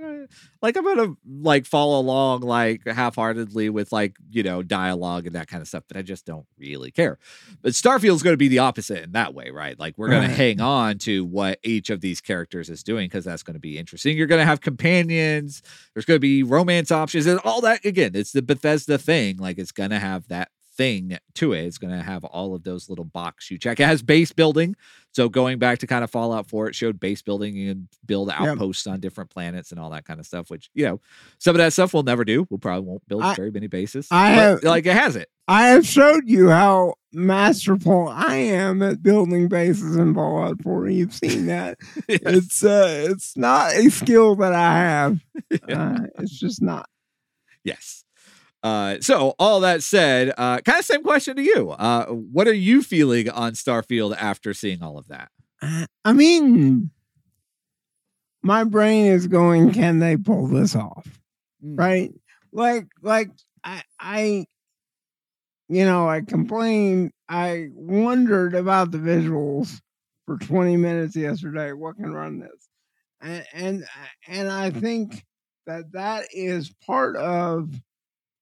like 0.61 0.77
I'm 0.77 0.83
gonna 0.83 1.13
like 1.41 1.65
follow 1.65 1.99
along 1.99 2.41
like 2.41 2.85
half-heartedly 2.87 3.69
with 3.69 3.91
like 3.91 4.15
you 4.29 4.43
know 4.43 4.61
dialogue 4.63 5.25
and 5.27 5.35
that 5.35 5.47
kind 5.47 5.61
of 5.61 5.67
stuff, 5.67 5.83
but 5.87 5.97
I 5.97 6.01
just 6.01 6.25
don't 6.25 6.45
really 6.57 6.91
care. 6.91 7.17
But 7.61 7.73
Starfield's 7.73 8.23
going 8.23 8.33
to 8.33 8.37
be 8.37 8.47
the 8.47 8.59
opposite 8.59 9.03
in 9.03 9.11
that 9.13 9.33
way, 9.33 9.49
right? 9.51 9.77
Like 9.79 9.97
we're 9.97 10.09
going 10.09 10.21
Right. 10.21 10.27
to 10.29 10.35
hang 10.35 10.61
on 10.61 10.97
to 10.99 11.25
what 11.25 11.59
each 11.63 11.89
of 11.89 12.01
these 12.01 12.21
characters 12.21 12.69
is 12.69 12.83
doing 12.83 13.05
because 13.05 13.25
that's 13.25 13.43
going 13.43 13.55
to 13.55 13.59
be 13.59 13.77
interesting. 13.77 14.15
You're 14.17 14.27
going 14.27 14.41
to 14.41 14.45
have 14.45 14.61
companions. 14.61 15.61
There's 15.93 16.05
going 16.05 16.15
to 16.17 16.19
be 16.19 16.43
romance 16.43 16.91
options 16.91 17.25
and 17.27 17.39
all 17.43 17.61
that. 17.61 17.83
Again, 17.85 18.11
it's 18.13 18.31
the 18.31 18.41
Bethesda 18.41 18.97
thing. 18.97 19.37
Like 19.37 19.57
it's 19.57 19.71
going 19.71 19.89
to 19.91 19.99
have 19.99 20.27
that 20.27 20.49
thing 20.75 21.17
to 21.35 21.53
it. 21.53 21.65
It's 21.65 21.77
going 21.77 21.95
to 21.95 22.01
have 22.03 22.23
all 22.23 22.55
of 22.55 22.63
those 22.63 22.89
little 22.89 23.05
box 23.05 23.51
you 23.51 23.57
check. 23.57 23.79
It 23.79 23.85
has 23.85 24.01
base 24.01 24.31
building. 24.31 24.75
So 25.13 25.27
going 25.27 25.59
back 25.59 25.79
to 25.79 25.87
kind 25.87 26.03
of 26.03 26.09
Fallout 26.11 26.47
4, 26.47 26.69
it 26.69 26.75
showed 26.75 26.99
base 26.99 27.21
building. 27.21 27.53
Can 27.53 27.87
build 28.05 28.29
outposts 28.29 28.87
on 28.87 28.99
different 29.01 29.29
planets 29.29 29.71
and 29.71 29.79
all 29.79 29.89
that 29.89 30.05
kind 30.05 30.19
of 30.19 30.25
stuff, 30.25 30.49
which, 30.49 30.69
you 30.73 30.85
know, 30.85 31.01
some 31.37 31.53
of 31.55 31.57
that 31.59 31.73
stuff 31.73 31.93
we'll 31.93 32.03
never 32.03 32.23
do. 32.23 32.47
We'll 32.49 32.59
probably 32.59 32.87
won't 32.87 33.07
build 33.07 33.23
I- 33.23 33.35
very 33.35 33.51
many 33.51 33.67
bases. 33.67 34.07
I 34.09 34.35
but, 34.35 34.41
have- 34.41 34.63
like 34.63 34.85
it 34.85 34.93
has 34.93 35.15
it. 35.15 35.29
I 35.47 35.63
have 35.69 35.85
showed 35.85 36.29
you 36.29 36.49
how 36.49 36.93
masterful 37.11 38.07
I 38.07 38.35
am 38.35 38.81
at 38.81 39.03
building 39.03 39.49
bases 39.49 39.97
in 39.97 40.13
Fallout 40.13 40.61
4. 40.63 40.87
You've 40.87 41.13
seen 41.13 41.47
that. 41.47 41.77
It's 42.07 42.63
uh, 42.63 43.07
it's 43.09 43.35
not 43.35 43.73
a 43.73 43.89
skill 43.89 44.35
that 44.37 44.53
I 44.53 44.73
have. 44.77 45.19
Uh, 45.67 45.99
it's 46.19 46.39
just 46.39 46.61
not. 46.61 46.87
Yes. 47.65 48.05
Uh, 48.63 48.97
so 49.01 49.33
all 49.39 49.59
that 49.61 49.81
said, 49.81 50.33
uh, 50.37 50.59
kind 50.59 50.79
of 50.79 50.85
same 50.85 51.03
question 51.03 51.35
to 51.35 51.41
you. 51.41 51.71
Uh, 51.71 52.05
what 52.07 52.47
are 52.47 52.53
you 52.53 52.83
feeling 52.83 53.29
on 53.29 53.53
Starfield 53.53 54.15
after 54.15 54.53
seeing 54.53 54.83
all 54.83 54.97
of 54.97 55.07
that? 55.07 55.31
Uh, 55.61 55.85
I 56.05 56.13
mean, 56.13 56.91
my 58.43 58.63
brain 58.63 59.07
is 59.07 59.27
going. 59.27 59.71
Can 59.71 59.99
they 59.99 60.17
pull 60.17 60.47
this 60.47 60.75
off? 60.75 61.07
Mm. 61.65 61.79
Right? 61.79 62.11
Like, 62.51 62.87
like 63.01 63.31
I, 63.63 63.81
I, 63.99 64.45
you 65.67 65.85
know, 65.85 66.07
I 66.07 66.21
complained. 66.21 67.11
I 67.29 67.69
wondered 67.73 68.53
about 68.55 68.91
the 68.91 68.97
visuals 68.97 69.79
for 70.25 70.37
20 70.37 70.77
minutes 70.77 71.15
yesterday. 71.15 71.73
What 71.73 71.95
can 71.95 72.13
run 72.13 72.39
this? 72.39 72.67
And 73.21 73.45
and 73.53 73.85
and 74.27 74.51
I 74.51 74.71
think 74.71 75.23
that 75.67 75.91
that 75.93 76.25
is 76.31 76.73
part 76.85 77.15
of 77.15 77.69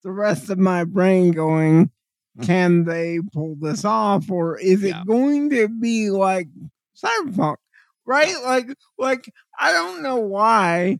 the 0.04 0.12
rest 0.12 0.50
of 0.50 0.58
my 0.58 0.84
brain 0.84 1.32
going. 1.32 1.92
Hmm. 2.38 2.44
Can 2.44 2.86
they 2.86 3.20
pull 3.34 3.56
this 3.60 3.84
off, 3.86 4.30
or 4.30 4.58
is 4.60 4.84
it 4.84 4.90
Yeah. 4.90 5.04
going 5.06 5.50
to 5.52 5.68
be 5.68 6.10
like 6.12 6.48
Cyberpunk, 6.96 7.58
right? 8.06 8.36
Like, 8.44 8.68
like 8.98 9.32
I 9.60 9.72
don't 9.72 10.02
know 10.04 10.18
why 10.18 11.00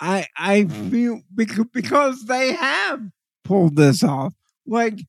I 0.00 0.26
I 0.36 0.62
hmm. 0.62 0.90
feel 0.90 1.20
because 1.34 1.66
because 1.72 2.24
they 2.24 2.52
have 2.52 3.00
pulled 3.44 3.76
this 3.76 4.04
off. 4.04 4.34
Like 4.66 4.94
hmm. 4.94 5.00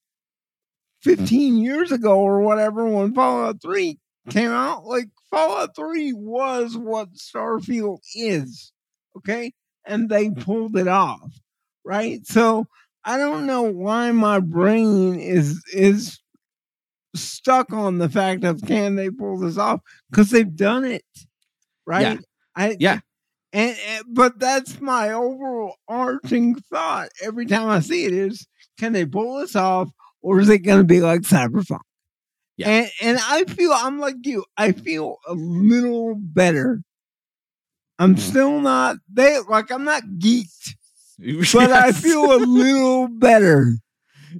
15 1.03 1.57
years 1.57 1.91
ago 1.91 2.19
or 2.19 2.41
whatever, 2.41 2.85
when 2.85 3.13
Fallout 3.13 3.61
3 3.61 3.97
came 4.29 4.51
out, 4.51 4.85
like 4.85 5.09
Fallout 5.29 5.75
3 5.75 6.13
was 6.13 6.77
what 6.77 7.13
Starfield 7.13 7.99
is. 8.15 8.73
Okay. 9.17 9.53
And 9.85 10.09
they 10.09 10.29
pulled 10.29 10.75
it 10.77 10.87
off. 10.87 11.39
Right. 11.85 12.25
So 12.25 12.67
I 13.05 13.17
don't 13.17 13.45
know 13.47 13.63
why 13.63 14.11
my 14.11 14.39
brain 14.39 15.15
is 15.19 15.63
is 15.73 16.19
stuck 17.15 17.71
on 17.73 17.97
the 17.97 18.09
fact 18.09 18.43
of 18.43 18.61
can 18.65 18.95
they 18.95 19.09
pull 19.09 19.39
this 19.39 19.57
off? 19.57 19.81
Because 20.11 20.29
they've 20.29 20.55
done 20.55 20.85
it. 20.85 21.03
Right. 21.85 22.01
Yeah. 22.01 22.17
I 22.55 22.77
Yeah. 22.79 22.99
and, 23.53 23.75
and 23.87 24.05
but 24.13 24.39
that's 24.39 24.79
my 24.79 25.11
overarching 25.11 26.55
thought 26.71 27.09
every 27.23 27.45
time 27.45 27.67
I 27.69 27.79
see 27.79 28.05
it 28.05 28.13
is 28.13 28.45
can 28.77 28.93
they 28.93 29.05
pull 29.05 29.39
this 29.39 29.55
off 29.55 29.89
or 30.21 30.39
is 30.39 30.49
it 30.49 30.59
going 30.59 30.79
to 30.79 30.83
be 30.83 30.99
like 31.01 31.21
Cyberpunk? 31.21 31.79
Yeah. 32.57 32.69
And 32.69 32.89
and 33.01 33.19
I 33.23 33.45
feel 33.45 33.71
I'm 33.73 33.99
like 33.99 34.17
you. 34.23 34.43
I 34.57 34.73
feel 34.73 35.17
a 35.27 35.33
little 35.33 36.15
better. 36.15 36.81
I'm 37.97 38.15
Mm. 38.15 38.19
still 38.19 38.61
not 38.61 38.97
they 39.11 39.39
like 39.49 39.71
I'm 39.71 39.85
not 39.85 40.03
geeked, 40.19 40.75
but 41.19 41.71
I 41.71 41.91
feel 41.93 42.33
a 42.33 42.37
little 42.37 43.07
better. 43.07 43.75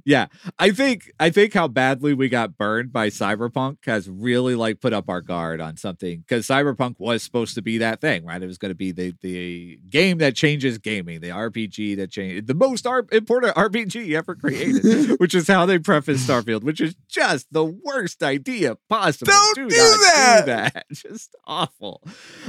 Yeah 0.04 0.26
i 0.58 0.70
think 0.70 1.10
i 1.20 1.30
think 1.30 1.52
how 1.52 1.68
badly 1.68 2.14
we 2.14 2.28
got 2.28 2.56
burned 2.56 2.92
by 2.92 3.08
cyberpunk 3.08 3.76
has 3.84 4.08
really 4.08 4.54
like 4.54 4.80
put 4.80 4.92
up 4.92 5.08
our 5.08 5.20
guard 5.20 5.60
on 5.60 5.76
something 5.76 6.20
because 6.20 6.46
cyberpunk 6.46 6.94
was 6.98 7.22
supposed 7.22 7.54
to 7.54 7.62
be 7.62 7.78
that 7.78 8.00
thing 8.00 8.24
right? 8.24 8.42
It 8.42 8.46
was 8.46 8.58
going 8.58 8.70
to 8.70 8.76
be 8.76 8.92
the 8.92 9.14
the 9.20 9.78
game 9.88 10.18
that 10.18 10.34
changes 10.34 10.78
gaming 10.78 11.20
the 11.20 11.28
rpg 11.30 11.96
that 11.96 12.10
changed 12.10 12.46
the 12.46 12.54
most 12.54 12.86
R- 12.86 13.06
important 13.12 13.54
rpg 13.54 14.14
ever 14.14 14.34
created 14.34 15.10
which 15.20 15.34
is 15.34 15.46
how 15.46 15.66
they 15.66 15.78
preface 15.78 16.26
starfield 16.26 16.62
which 16.62 16.80
is 16.80 16.94
just 17.08 17.52
the 17.52 17.64
worst 17.64 18.22
idea 18.22 18.76
possible. 18.88 19.32
Don't 19.32 19.54
do, 19.56 19.68
do 19.68 19.76
that! 19.76 20.40
do 20.40 20.46
that! 20.46 20.86
just 20.92 21.34
awful. 21.46 22.02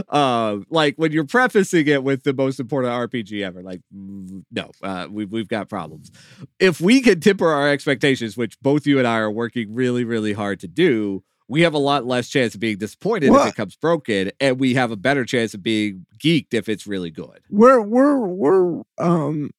Uh, 0.07 0.57
like 0.69 0.95
when 0.95 1.11
you're 1.11 1.25
prefacing 1.25 1.87
it 1.87 2.03
with 2.03 2.23
the 2.23 2.33
most 2.33 2.59
important 2.59 2.93
rpg 3.11 3.41
ever 3.43 3.61
like 3.61 3.81
mm, 3.93 4.43
no 4.51 4.71
uh, 4.83 5.07
we, 5.09 5.25
we've 5.25 5.47
got 5.47 5.69
problems. 5.69 6.11
If 6.59 6.81
we 6.81 7.01
can 7.01 7.19
temper 7.31 7.51
our 7.51 7.69
expectations, 7.69 8.37
which 8.37 8.59
both 8.61 8.85
you 8.85 8.99
and 8.99 9.07
I 9.07 9.17
are 9.17 9.31
working 9.31 9.73
really, 9.73 10.03
really 10.03 10.33
hard 10.33 10.59
to 10.61 10.67
do, 10.67 11.23
we 11.47 11.61
have 11.61 11.73
a 11.73 11.79
lot 11.79 12.05
less 12.05 12.29
chance 12.29 12.53
of 12.53 12.61
being 12.61 12.77
disappointed 12.77 13.33
if 13.33 13.47
it 13.47 13.55
comes 13.55 13.75
broken, 13.75 14.31
and 14.39 14.59
we 14.59 14.73
have 14.75 14.91
a 14.91 14.95
better 14.95 15.25
chance 15.25 15.53
of 15.53 15.61
being 15.61 16.05
geeked 16.17 16.53
if 16.53 16.69
it's 16.69 16.87
really 16.87 17.11
good. 17.11 17.41
We're 17.49 17.81
we're 17.81 18.19
we're 18.19 18.81
um 18.97 19.51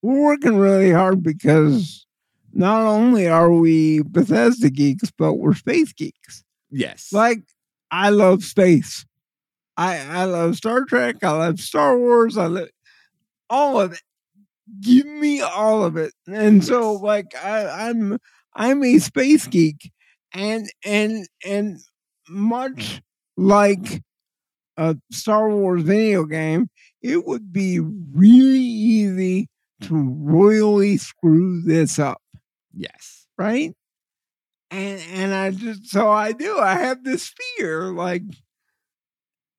we're 0.00 0.24
working 0.24 0.56
really 0.56 0.90
hard 0.90 1.22
because 1.22 2.06
not 2.54 2.82
only 2.82 3.28
are 3.28 3.52
we 3.52 4.02
Bethesda 4.02 4.70
geeks, 4.70 5.10
but 5.10 5.34
we're 5.34 5.54
space 5.54 5.92
geeks. 5.92 6.42
Yes. 6.70 7.12
Like 7.12 7.42
I 7.90 8.10
love 8.10 8.42
space. 8.42 9.04
I 9.76 9.98
I 9.98 10.24
love 10.24 10.56
Star 10.56 10.84
Trek. 10.84 11.16
I 11.22 11.32
love 11.32 11.60
Star 11.60 11.98
Wars. 11.98 12.38
I 12.38 12.46
love 12.46 12.68
all 13.50 13.78
of 13.78 13.92
it. 13.92 14.02
Give 14.80 15.06
me 15.06 15.40
all 15.40 15.84
of 15.84 15.96
it. 15.96 16.12
And 16.26 16.64
so 16.64 16.94
like 16.94 17.34
I, 17.36 17.88
I'm 17.88 18.18
I'm 18.54 18.82
a 18.82 18.98
space 18.98 19.46
geek 19.46 19.92
and 20.32 20.68
and 20.84 21.26
and 21.44 21.78
much 22.28 22.74
mm. 22.76 23.00
like 23.36 24.02
a 24.76 24.96
Star 25.10 25.50
Wars 25.50 25.82
video 25.82 26.24
game, 26.24 26.68
it 27.02 27.26
would 27.26 27.52
be 27.52 27.80
really 27.80 28.58
easy 28.58 29.48
to 29.82 29.92
mm. 29.92 30.16
royally 30.20 30.96
screw 30.96 31.62
this 31.62 31.98
up 31.98 32.20
yes. 32.76 33.26
right? 33.38 33.72
And 34.70 35.00
and 35.12 35.34
I 35.34 35.50
just 35.52 35.86
so 35.86 36.10
I 36.10 36.32
do. 36.32 36.58
I 36.58 36.74
have 36.74 37.04
this 37.04 37.32
fear, 37.56 37.92
like 37.92 38.22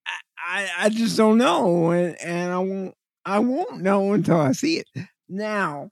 I 0.06 0.20
I, 0.36 0.68
I 0.84 0.88
just 0.90 1.16
don't 1.16 1.38
know, 1.38 1.90
and 1.90 2.20
and 2.20 2.52
I 2.52 2.58
won't 2.58 2.94
I 3.28 3.40
won't 3.40 3.82
know 3.82 4.14
until 4.14 4.40
I 4.40 4.52
see 4.52 4.78
it. 4.78 4.86
Now 5.28 5.90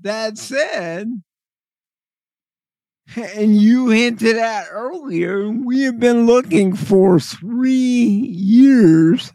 that 0.00 0.34
mm. 0.34 0.38
said, 0.38 1.22
and 3.16 3.56
you 3.56 3.90
hinted 3.90 4.36
at 4.36 4.66
earlier, 4.70 5.50
we 5.50 5.82
have 5.82 6.00
been 6.00 6.24
looking 6.24 6.74
for 6.74 7.20
three 7.20 7.74
years 7.76 9.30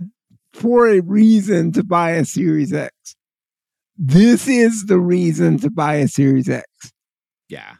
for 0.54 0.88
a 0.88 1.02
reason 1.02 1.72
to 1.74 1.84
buy 1.84 2.12
a 2.12 2.26
Series 2.26 2.74
X. 2.74 3.16
This 3.98 4.48
is 4.48 4.86
the 4.86 5.00
reason 5.00 5.60
to 5.60 5.70
buy 5.70 5.96
a 5.96 6.08
Series 6.08 6.50
X 6.50 6.66
Yeah. 7.50 7.76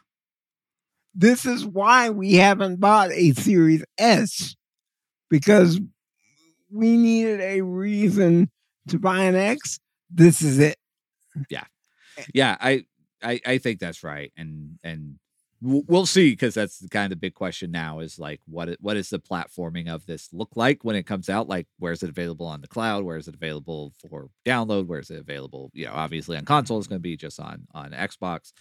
this 1.14 1.44
is 1.44 1.66
why 1.66 2.10
we 2.10 2.34
haven't 2.34 2.78
bought 2.78 3.10
a 3.10 3.32
Series 3.32 3.84
S 3.98 4.54
because 5.30 5.80
we 6.70 6.96
needed 6.96 7.40
a 7.40 7.62
reason 7.62 8.50
to 8.88 8.98
buy 8.98 9.24
an 9.24 9.34
X. 9.34 9.78
This 10.10 10.42
is 10.42 10.58
it. 10.58 10.76
Yeah. 11.48 11.64
Yeah. 12.32 12.56
I, 12.60 12.84
I, 13.22 13.40
I 13.46 13.58
think 13.58 13.80
that's 13.80 14.02
right. 14.02 14.32
And, 14.36 14.78
and, 14.82 15.18
We'll 15.66 16.04
see 16.04 16.30
because 16.32 16.52
that's 16.52 16.78
the 16.78 16.88
kind 16.90 17.06
of 17.06 17.10
the 17.10 17.20
big 17.20 17.32
question 17.32 17.70
now 17.70 18.00
is 18.00 18.18
like 18.18 18.40
what 18.46 18.68
what 18.80 18.98
is 18.98 19.08
the 19.08 19.18
platforming 19.18 19.88
of 19.88 20.04
this 20.04 20.28
look 20.30 20.50
like 20.56 20.84
when 20.84 20.94
it 20.94 21.04
comes 21.04 21.30
out? 21.30 21.48
Like 21.48 21.66
where 21.78 21.92
is 21.92 22.02
it 22.02 22.10
available 22.10 22.44
on 22.44 22.60
the 22.60 22.68
cloud? 22.68 23.02
Where 23.02 23.16
is 23.16 23.28
it 23.28 23.34
available 23.34 23.94
for 24.10 24.28
download? 24.44 24.86
Where 24.86 24.98
is 25.00 25.10
it 25.10 25.20
available 25.20 25.70
you 25.72 25.86
know 25.86 25.92
obviously 25.94 26.36
on 26.36 26.44
console 26.44 26.78
it's 26.78 26.86
going 26.86 26.98
to 26.98 27.02
be 27.02 27.16
just 27.16 27.40
on 27.40 27.66
on 27.72 27.92
Xbox. 27.92 28.52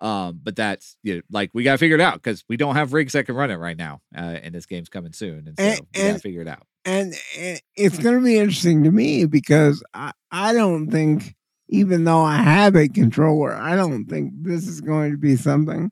Um 0.00 0.40
but 0.42 0.56
that's 0.56 0.96
you 1.04 1.16
know, 1.16 1.20
like 1.30 1.50
we 1.54 1.62
got 1.62 1.72
to 1.72 1.78
figure 1.78 1.96
it 1.96 2.00
out 2.00 2.14
because 2.14 2.44
we 2.48 2.56
don't 2.56 2.74
have 2.74 2.92
rigs 2.92 3.12
that 3.12 3.26
can 3.26 3.36
run 3.36 3.52
it 3.52 3.56
right 3.56 3.76
now 3.76 4.00
uh, 4.16 4.20
and 4.20 4.52
this 4.52 4.66
game's 4.66 4.88
coming 4.88 5.12
soon 5.12 5.46
and 5.46 5.56
so 5.56 5.64
And- 5.64 5.80
we 5.94 6.02
got 6.08 6.12
to 6.14 6.18
figure 6.18 6.42
it 6.42 6.48
out. 6.48 6.66
And, 6.84 7.14
and 7.36 7.60
it's 7.76 7.98
going 7.98 8.16
to 8.16 8.24
be 8.24 8.38
interesting 8.38 8.84
to 8.84 8.90
me 8.90 9.26
because 9.26 9.82
I, 9.92 10.12
I 10.30 10.54
don't 10.54 10.90
think, 10.90 11.34
even 11.68 12.04
though 12.04 12.22
I 12.22 12.36
have 12.36 12.76
a 12.76 12.88
controller, 12.88 13.52
I 13.52 13.76
don't 13.76 14.06
think 14.06 14.32
this 14.40 14.66
is 14.66 14.80
going 14.80 15.10
to 15.10 15.18
be 15.18 15.36
something 15.36 15.90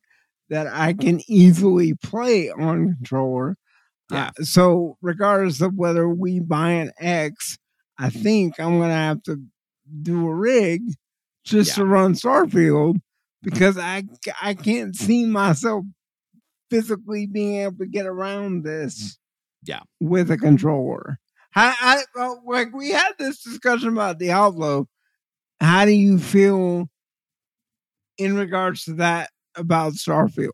that 0.49 0.66
I 0.68 0.92
can 0.92 1.20
easily 1.28 1.94
play 1.94 2.51
on 2.51 2.94
controller. 2.97 3.57
Yeah. 4.11 4.30
Uh, 4.38 4.44
so, 4.44 4.97
regardless 5.03 5.61
of 5.61 5.74
whether 5.74 6.09
we 6.09 6.38
buy 6.40 6.70
an 6.72 6.92
X, 7.01 7.59
I 7.99 8.11
think 8.11 8.61
I'm 8.61 8.78
going 8.78 8.90
to 8.90 8.94
have 8.94 9.22
to 9.24 9.42
do 10.03 10.26
a 10.28 10.34
rig 10.34 10.82
just 11.44 11.74
to 11.76 11.84
run 11.84 12.14
Starfield 12.14 12.97
because 13.42 13.78
I, 13.78 14.05
I 14.42 14.55
can't 14.55 14.94
see 14.94 15.24
myself 15.26 15.84
physically 16.70 17.26
being 17.26 17.62
able 17.62 17.78
to 17.78 17.86
get 17.86 18.07
around 18.07 18.64
this 18.64 19.18
Yeah. 19.64 19.80
with 20.01 20.30
a 20.30 20.36
controller. 20.36 21.18
I, 21.55 22.05
I 22.14 22.34
like 22.44 22.72
we 22.74 22.90
had 22.90 23.12
this 23.18 23.42
discussion 23.42 23.88
about 23.88 24.18
Diablo. 24.18 24.88
How 25.61 25.84
do 25.86 25.92
you 25.92 26.18
feel 26.18 26.88
in 28.18 28.36
regards 28.36 28.84
to 28.84 28.94
that 28.94 29.30
about 29.57 29.95
Starfield? 29.95 30.51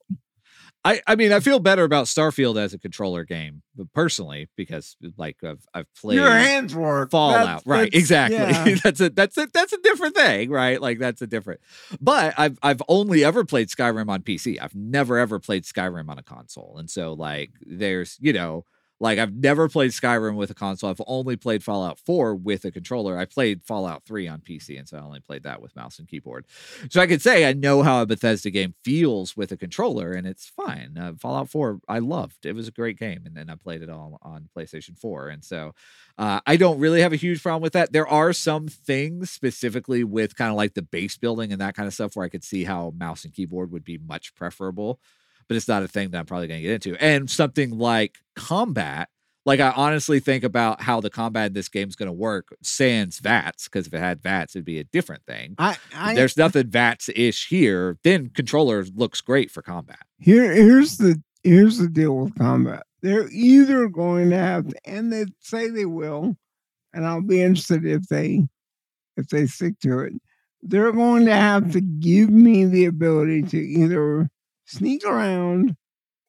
I, 0.84 1.00
I 1.06 1.14
mean, 1.14 1.30
I 1.32 1.38
feel 1.38 1.60
better 1.60 1.84
about 1.84 2.06
Starfield 2.06 2.60
as 2.60 2.74
a 2.74 2.78
controller 2.78 3.22
game, 3.24 3.62
but 3.76 3.92
personally, 3.92 4.48
because 4.56 4.96
like 5.16 5.36
I've 5.44 5.64
I've 5.72 5.86
played 5.94 6.16
Your 6.16 6.28
hands 6.32 6.74
work. 6.74 7.12
Fallout, 7.12 7.62
That's- 7.62 7.66
right? 7.66 7.92
that's- 7.92 8.00
Exactly. 8.00 8.36
yeah. 8.72 8.78
that's 8.82 9.00
a 9.00 9.10
that's 9.10 9.38
a 9.38 9.46
that's 9.54 9.72
a 9.72 9.78
different 9.78 10.16
thing, 10.16 10.50
right? 10.50 10.82
Like 10.82 10.98
that's 10.98 11.22
a 11.22 11.28
different. 11.28 11.60
But 12.00 12.34
I've 12.36 12.58
I've 12.64 12.82
only 12.88 13.24
ever 13.24 13.44
played 13.44 13.68
Skyrim 13.68 14.08
on 14.08 14.22
PC. 14.22 14.58
I've 14.60 14.74
never 14.74 15.18
ever 15.18 15.38
played 15.38 15.62
Skyrim 15.62 16.08
on 16.08 16.18
a 16.18 16.22
console, 16.24 16.76
and 16.78 16.90
so 16.90 17.12
like 17.12 17.52
there's 17.64 18.16
you 18.20 18.32
know 18.32 18.64
like 19.02 19.18
I've 19.18 19.34
never 19.34 19.68
played 19.68 19.90
Skyrim 19.90 20.36
with 20.36 20.52
a 20.52 20.54
console. 20.54 20.88
I've 20.88 21.00
only 21.08 21.34
played 21.34 21.64
Fallout 21.64 21.98
4 21.98 22.36
with 22.36 22.64
a 22.64 22.70
controller. 22.70 23.18
I 23.18 23.24
played 23.24 23.64
Fallout 23.64 24.04
3 24.04 24.28
on 24.28 24.40
PC, 24.40 24.78
and 24.78 24.88
so 24.88 24.96
I 24.96 25.00
only 25.00 25.18
played 25.18 25.42
that 25.42 25.60
with 25.60 25.74
mouse 25.74 25.98
and 25.98 26.06
keyboard. 26.06 26.46
So 26.88 27.00
I 27.00 27.08
could 27.08 27.20
say 27.20 27.44
I 27.44 27.52
know 27.52 27.82
how 27.82 28.02
a 28.02 28.06
Bethesda 28.06 28.48
game 28.48 28.74
feels 28.84 29.36
with 29.36 29.50
a 29.50 29.56
controller, 29.56 30.12
and 30.12 30.24
it's 30.24 30.46
fine. 30.46 30.96
Uh, 30.96 31.14
Fallout 31.18 31.50
4, 31.50 31.80
I 31.88 31.98
loved. 31.98 32.46
It 32.46 32.54
was 32.54 32.68
a 32.68 32.72
great 32.72 32.96
game, 32.96 33.24
and 33.26 33.36
then 33.36 33.50
I 33.50 33.56
played 33.56 33.82
it 33.82 33.90
all 33.90 34.18
on 34.22 34.48
PlayStation 34.56 34.96
4, 34.96 35.30
and 35.30 35.44
so 35.44 35.74
uh, 36.16 36.38
I 36.46 36.56
don't 36.56 36.78
really 36.78 37.00
have 37.00 37.12
a 37.12 37.16
huge 37.16 37.42
problem 37.42 37.62
with 37.62 37.72
that. 37.72 37.92
There 37.92 38.06
are 38.06 38.32
some 38.32 38.68
things 38.68 39.32
specifically 39.32 40.04
with 40.04 40.36
kind 40.36 40.52
of 40.52 40.56
like 40.56 40.74
the 40.74 40.82
base 40.82 41.16
building 41.16 41.50
and 41.50 41.60
that 41.60 41.74
kind 41.74 41.88
of 41.88 41.94
stuff 41.94 42.14
where 42.14 42.24
I 42.24 42.28
could 42.28 42.44
see 42.44 42.62
how 42.62 42.92
mouse 42.96 43.24
and 43.24 43.34
keyboard 43.34 43.72
would 43.72 43.84
be 43.84 43.98
much 43.98 44.36
preferable, 44.36 45.00
but 45.48 45.56
it's 45.56 45.68
not 45.68 45.82
a 45.82 45.88
thing 45.88 46.10
that 46.10 46.18
I'm 46.18 46.26
probably 46.26 46.48
going 46.48 46.60
to 46.60 46.66
get 46.66 46.74
into. 46.74 47.02
And 47.02 47.30
something 47.30 47.78
like 47.78 48.16
combat, 48.36 49.08
like 49.44 49.60
I 49.60 49.72
honestly 49.72 50.20
think 50.20 50.44
about 50.44 50.82
how 50.82 51.00
the 51.00 51.10
combat 51.10 51.48
in 51.48 51.52
this 51.52 51.68
game 51.68 51.88
is 51.88 51.96
going 51.96 52.06
to 52.08 52.12
work 52.12 52.48
sans 52.62 53.18
VATS, 53.18 53.64
because 53.64 53.86
if 53.86 53.94
it 53.94 53.98
had 53.98 54.22
VATS, 54.22 54.54
it'd 54.54 54.64
be 54.64 54.78
a 54.78 54.84
different 54.84 55.24
thing. 55.26 55.54
I, 55.58 55.76
I 55.94 56.14
There's 56.14 56.36
nothing 56.36 56.68
VATS 56.68 57.10
ish 57.14 57.48
here. 57.48 57.98
Then 58.04 58.30
controller 58.30 58.84
looks 58.94 59.20
great 59.20 59.50
for 59.50 59.62
combat. 59.62 60.00
here 60.18 60.52
here's 60.52 60.98
the 60.98 61.20
here's 61.42 61.78
the 61.78 61.88
deal 61.88 62.16
with 62.16 62.38
combat. 62.38 62.84
they're 63.02 63.28
either 63.30 63.88
going 63.88 64.30
to 64.30 64.38
have, 64.38 64.72
and 64.84 65.12
they 65.12 65.26
say 65.40 65.68
they 65.68 65.86
will, 65.86 66.36
and 66.94 67.04
I'll 67.04 67.20
be 67.20 67.42
interested 67.42 67.84
if 67.84 68.06
they 68.08 68.46
if 69.16 69.28
they 69.28 69.46
stick 69.46 69.78
to 69.80 69.98
it. 70.00 70.12
They're 70.62 70.92
going 70.92 71.26
to 71.26 71.34
have 71.34 71.72
to 71.72 71.80
give 71.80 72.30
me 72.30 72.64
the 72.64 72.84
ability 72.84 73.42
to 73.42 73.58
either 73.58 74.30
sneak 74.72 75.04
around 75.04 75.76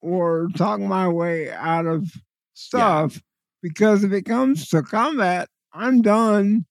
or 0.02 0.48
talk 0.56 0.80
my 0.80 1.08
way 1.08 1.50
out 1.52 1.86
of 1.86 2.12
stuff 2.54 3.22
because 3.62 4.04
if 4.04 4.12
it 4.12 4.24
comes 4.24 4.68
to 4.70 4.82
combat, 4.84 5.48
I'm 5.74 6.02
done. 6.02 6.66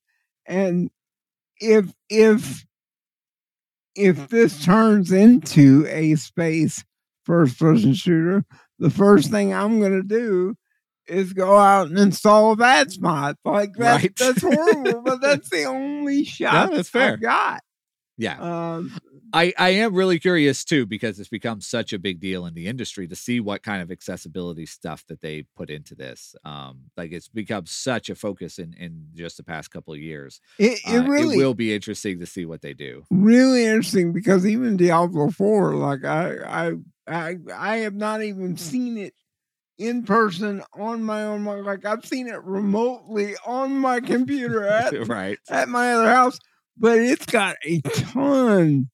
And 0.45 0.89
if 1.59 1.91
if 2.09 2.65
if 3.95 4.29
this 4.29 4.63
turns 4.63 5.11
into 5.11 5.85
a 5.87 6.15
space 6.15 6.83
first 7.25 7.59
person 7.59 7.93
shooter, 7.93 8.43
the 8.79 8.89
first 8.89 9.29
thing 9.31 9.53
I'm 9.53 9.79
gonna 9.79 10.03
do 10.03 10.55
is 11.07 11.33
go 11.33 11.57
out 11.57 11.87
and 11.87 11.97
install 11.99 12.53
a 12.53 12.55
VATS 12.55 12.99
mod. 12.99 13.35
Like 13.43 13.73
that, 13.73 14.01
Right. 14.01 14.15
that's 14.15 14.41
horrible, 14.41 15.01
but 15.03 15.21
that's 15.21 15.49
the 15.49 15.65
only 15.65 16.23
shot 16.23 16.71
that's 16.71 16.89
fair. 16.89 17.13
I've 17.13 17.21
got. 17.21 17.61
Yeah. 18.17 18.39
Um, 18.75 18.95
I, 19.33 19.51
I 19.57 19.69
am 19.69 19.95
really 19.95 20.19
curious 20.19 20.63
too 20.63 20.85
because 20.85 21.19
it's 21.19 21.27
become 21.29 21.59
such 21.59 21.91
a 21.91 21.99
big 21.99 22.19
deal 22.19 22.45
in 22.45 22.53
the 22.53 22.67
industry 22.67 23.07
to 23.07 23.15
see 23.15 23.39
what 23.39 23.63
kind 23.63 23.81
of 23.81 23.89
accessibility 23.89 24.67
stuff 24.67 25.03
that 25.07 25.21
they 25.21 25.43
put 25.55 25.71
into 25.71 25.95
this. 25.95 26.35
Um, 26.45 26.83
like 26.95 27.11
it's 27.11 27.29
become 27.29 27.65
such 27.65 28.09
a 28.09 28.15
focus 28.15 28.59
in 28.59 28.73
in 28.75 29.07
just 29.15 29.37
the 29.37 29.43
past 29.43 29.71
couple 29.71 29.93
of 29.93 29.99
years. 29.99 30.39
it, 30.59 30.79
it 30.85 30.99
Uh, 30.99 31.03
really 31.07 31.35
it 31.35 31.37
will 31.37 31.55
be 31.55 31.73
interesting 31.73 32.19
to 32.19 32.25
see 32.27 32.45
what 32.45 32.61
they 32.61 32.73
do. 32.73 33.05
really 33.09 33.65
interesting 33.65 34.13
because 34.13 34.45
even 34.45 34.77
Diablo 34.77 35.29
Four, 35.31 35.75
like 35.75 36.05
I 36.05 36.35
I 36.45 36.71
I 37.07 37.35
I 37.55 37.77
have 37.77 37.95
not 37.95 38.21
even 38.21 38.55
seen 38.57 38.97
it 38.97 39.13
in 39.79 40.03
person 40.03 40.61
on 40.75 41.03
my 41.03 41.23
own. 41.23 41.43
Like 41.43 41.85
I've 41.85 42.05
seen 42.05 42.27
it 42.27 42.41
remotely 42.43 43.35
on 43.45 43.77
my 43.77 43.99
computer 43.99 44.63
at 44.67 44.95
right. 45.07 45.39
at 45.49 45.69
my 45.69 45.93
other 45.93 46.09
house, 46.09 46.39
but 46.77 46.99
it's 46.99 47.25
got 47.25 47.55
a 47.65 47.81
ton 47.81 48.89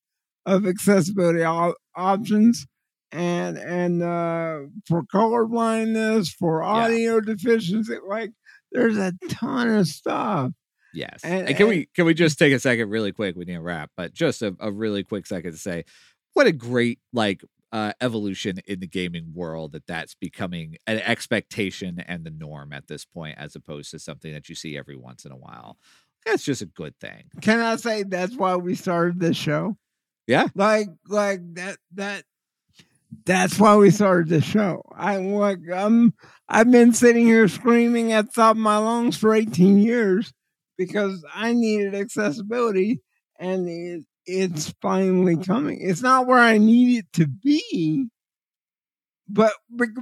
of 0.49 0.65
accessibility 0.65 1.43
op- 1.43 1.75
options 1.95 2.65
and 3.11 3.57
and 3.57 4.03
uh 4.03 4.59
for 4.87 5.03
color 5.11 5.45
blindness 5.45 6.29
for 6.31 6.61
audio 6.61 7.19
deficiency 7.19 7.95
like 8.07 8.31
there's 8.71 8.97
a 8.97 9.13
ton 9.29 9.69
of 9.69 9.87
stuff 9.87 10.51
Yes. 10.91 11.19
And- 11.23 11.47
And, 11.47 11.55
can 11.55 11.67
and- 11.67 11.69
we 11.69 11.89
can 11.95 12.05
we 12.05 12.13
just 12.15 12.39
take 12.39 12.51
a 12.51 12.59
second 12.59 12.89
really 12.89 13.11
quick? 13.11 13.35
We 13.35 13.45
need 13.45 13.53
to 13.53 13.61
wrap, 13.61 13.91
but 13.95 14.11
just 14.11 14.41
a, 14.41 14.55
a 14.59 14.71
really 14.71 15.03
quick 15.03 15.27
second 15.27 15.51
to 15.51 15.57
say 15.57 15.85
what 16.33 16.47
a 16.47 16.51
great 16.51 16.97
like 17.13 17.43
uh 17.71 17.93
evolution 18.01 18.57
in 18.65 18.79
the 18.79 18.87
gaming 18.87 19.31
world 19.35 19.73
that 19.73 19.85
that's 19.85 20.15
becoming 20.15 20.77
an 20.87 20.97
expectation 21.01 21.99
and 22.07 22.23
the 22.25 22.31
norm 22.31 22.73
at 22.73 22.87
this 22.87 23.05
point 23.05 23.37
as 23.37 23.55
opposed 23.55 23.91
to 23.91 23.99
something 23.99 24.33
that 24.33 24.49
you 24.49 24.55
see 24.55 24.77
every 24.79 24.95
once 24.95 25.25
in 25.25 25.31
a 25.31 25.37
while. 25.37 25.77
That's 26.25 26.43
just 26.43 26.63
a 26.63 26.65
good 26.65 26.95
thing. 26.99 27.25
can 27.41 27.59
i 27.59 27.75
say 27.75 28.01
that's 28.03 28.35
why 28.35 28.55
we 28.55 28.73
started 28.75 29.19
this 29.19 29.37
show 29.37 29.77
Yeah. 30.29 30.45
like 30.53 30.89
like 31.07 31.39
that 31.55 31.77
that 31.95 32.23
that's 33.25 33.59
why 33.59 33.75
we 33.77 33.89
started 33.89 34.29
the 34.29 34.41
show. 34.41 34.83
I 34.95 35.17
like 35.17 35.57
i'm 35.73 36.13
i've 36.47 36.69
been 36.69 36.93
sitting 36.93 37.25
here 37.25 37.47
screaming 37.47 38.11
at 38.11 38.27
the 38.27 38.31
top 38.33 38.51
of 38.51 38.61
my 38.61 38.77
lungs 38.77 39.17
for 39.17 39.33
18 39.33 39.79
years 39.79 40.31
because 40.77 41.25
i 41.33 41.51
needed 41.53 41.95
accessibility 41.95 43.01
and 43.39 43.67
it, 43.67 44.03
it's 44.27 44.71
finally 44.83 45.35
coming. 45.35 45.79
It's 45.81 46.03
not 46.03 46.27
where 46.27 46.37
i 46.37 46.59
need 46.59 46.99
it 46.99 47.13
to 47.13 47.25
be 47.25 48.05
but 49.27 49.53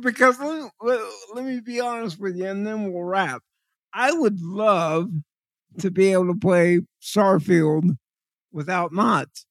because 0.01 0.37
let 0.41 0.61
me, 0.61 0.99
let 1.33 1.45
me 1.45 1.61
be 1.61 1.79
honest 1.79 2.19
with 2.19 2.35
you 2.35 2.47
and 2.47 2.67
then 2.67 2.91
we'll 2.91 3.03
wrap. 3.03 3.41
I 3.93 4.11
would 4.11 4.41
love 4.41 5.09
to 5.79 5.89
be 5.89 6.11
able 6.11 6.27
to 6.33 6.39
play 6.39 6.81
starfield 7.01 7.95
without 8.51 8.91
mods 8.91 9.45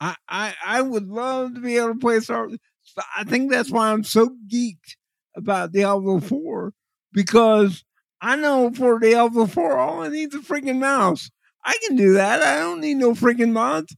I, 0.00 0.14
I 0.28 0.54
I 0.64 0.82
would 0.82 1.08
love 1.08 1.54
to 1.54 1.60
be 1.60 1.76
able 1.76 1.94
to 1.94 1.98
play 1.98 2.20
Star. 2.20 2.48
so 2.82 3.02
I 3.16 3.24
think 3.24 3.50
that's 3.50 3.70
why 3.70 3.90
I'm 3.90 4.04
so 4.04 4.36
geeked 4.52 4.96
about 5.36 5.72
Diablo 5.72 6.20
Four 6.20 6.72
because 7.12 7.84
I 8.20 8.36
know 8.36 8.70
for 8.70 8.98
Diablo 8.98 9.46
Four 9.46 9.78
all 9.78 10.02
I 10.02 10.08
need 10.08 10.34
is 10.34 10.40
a 10.40 10.44
freaking 10.44 10.78
mouse. 10.78 11.30
I 11.64 11.76
can 11.86 11.96
do 11.96 12.12
that. 12.14 12.42
I 12.42 12.60
don't 12.60 12.80
need 12.80 12.96
no 12.98 13.12
freaking 13.12 13.52
mods. 13.52 13.96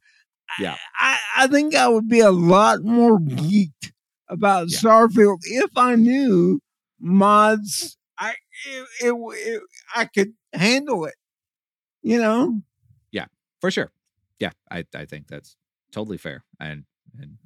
I- 0.59 0.63
Yeah. 0.63 0.77
I, 0.99 1.19
I 1.37 1.47
think 1.49 1.75
I 1.75 1.89
would 1.89 2.09
be 2.09 2.21
a 2.21 2.31
lot 2.31 2.83
more 2.83 3.19
geeked 3.19 3.93
about 4.29 4.71
Yeah. 4.71 4.79
Starfield 4.79 5.39
if 5.45 5.71
I 5.77 5.95
knew 5.97 6.61
mods. 7.01 7.97
I 8.19 8.35
it, 8.67 8.87
it, 9.03 9.15
it 9.15 9.63
I 9.95 10.05
could 10.07 10.33
handle 10.53 11.05
it. 11.07 11.15
You 12.03 12.19
know. 12.19 12.63
Yeah, 13.13 13.27
for 13.61 13.71
sure. 13.71 13.91
Yeah, 14.39 14.51
I, 14.71 14.85
I 14.95 15.05
think 15.05 15.27
that's 15.29 15.57
totally 15.93 16.19
fair. 16.19 16.45
And 16.61 16.85
and 17.19 17.39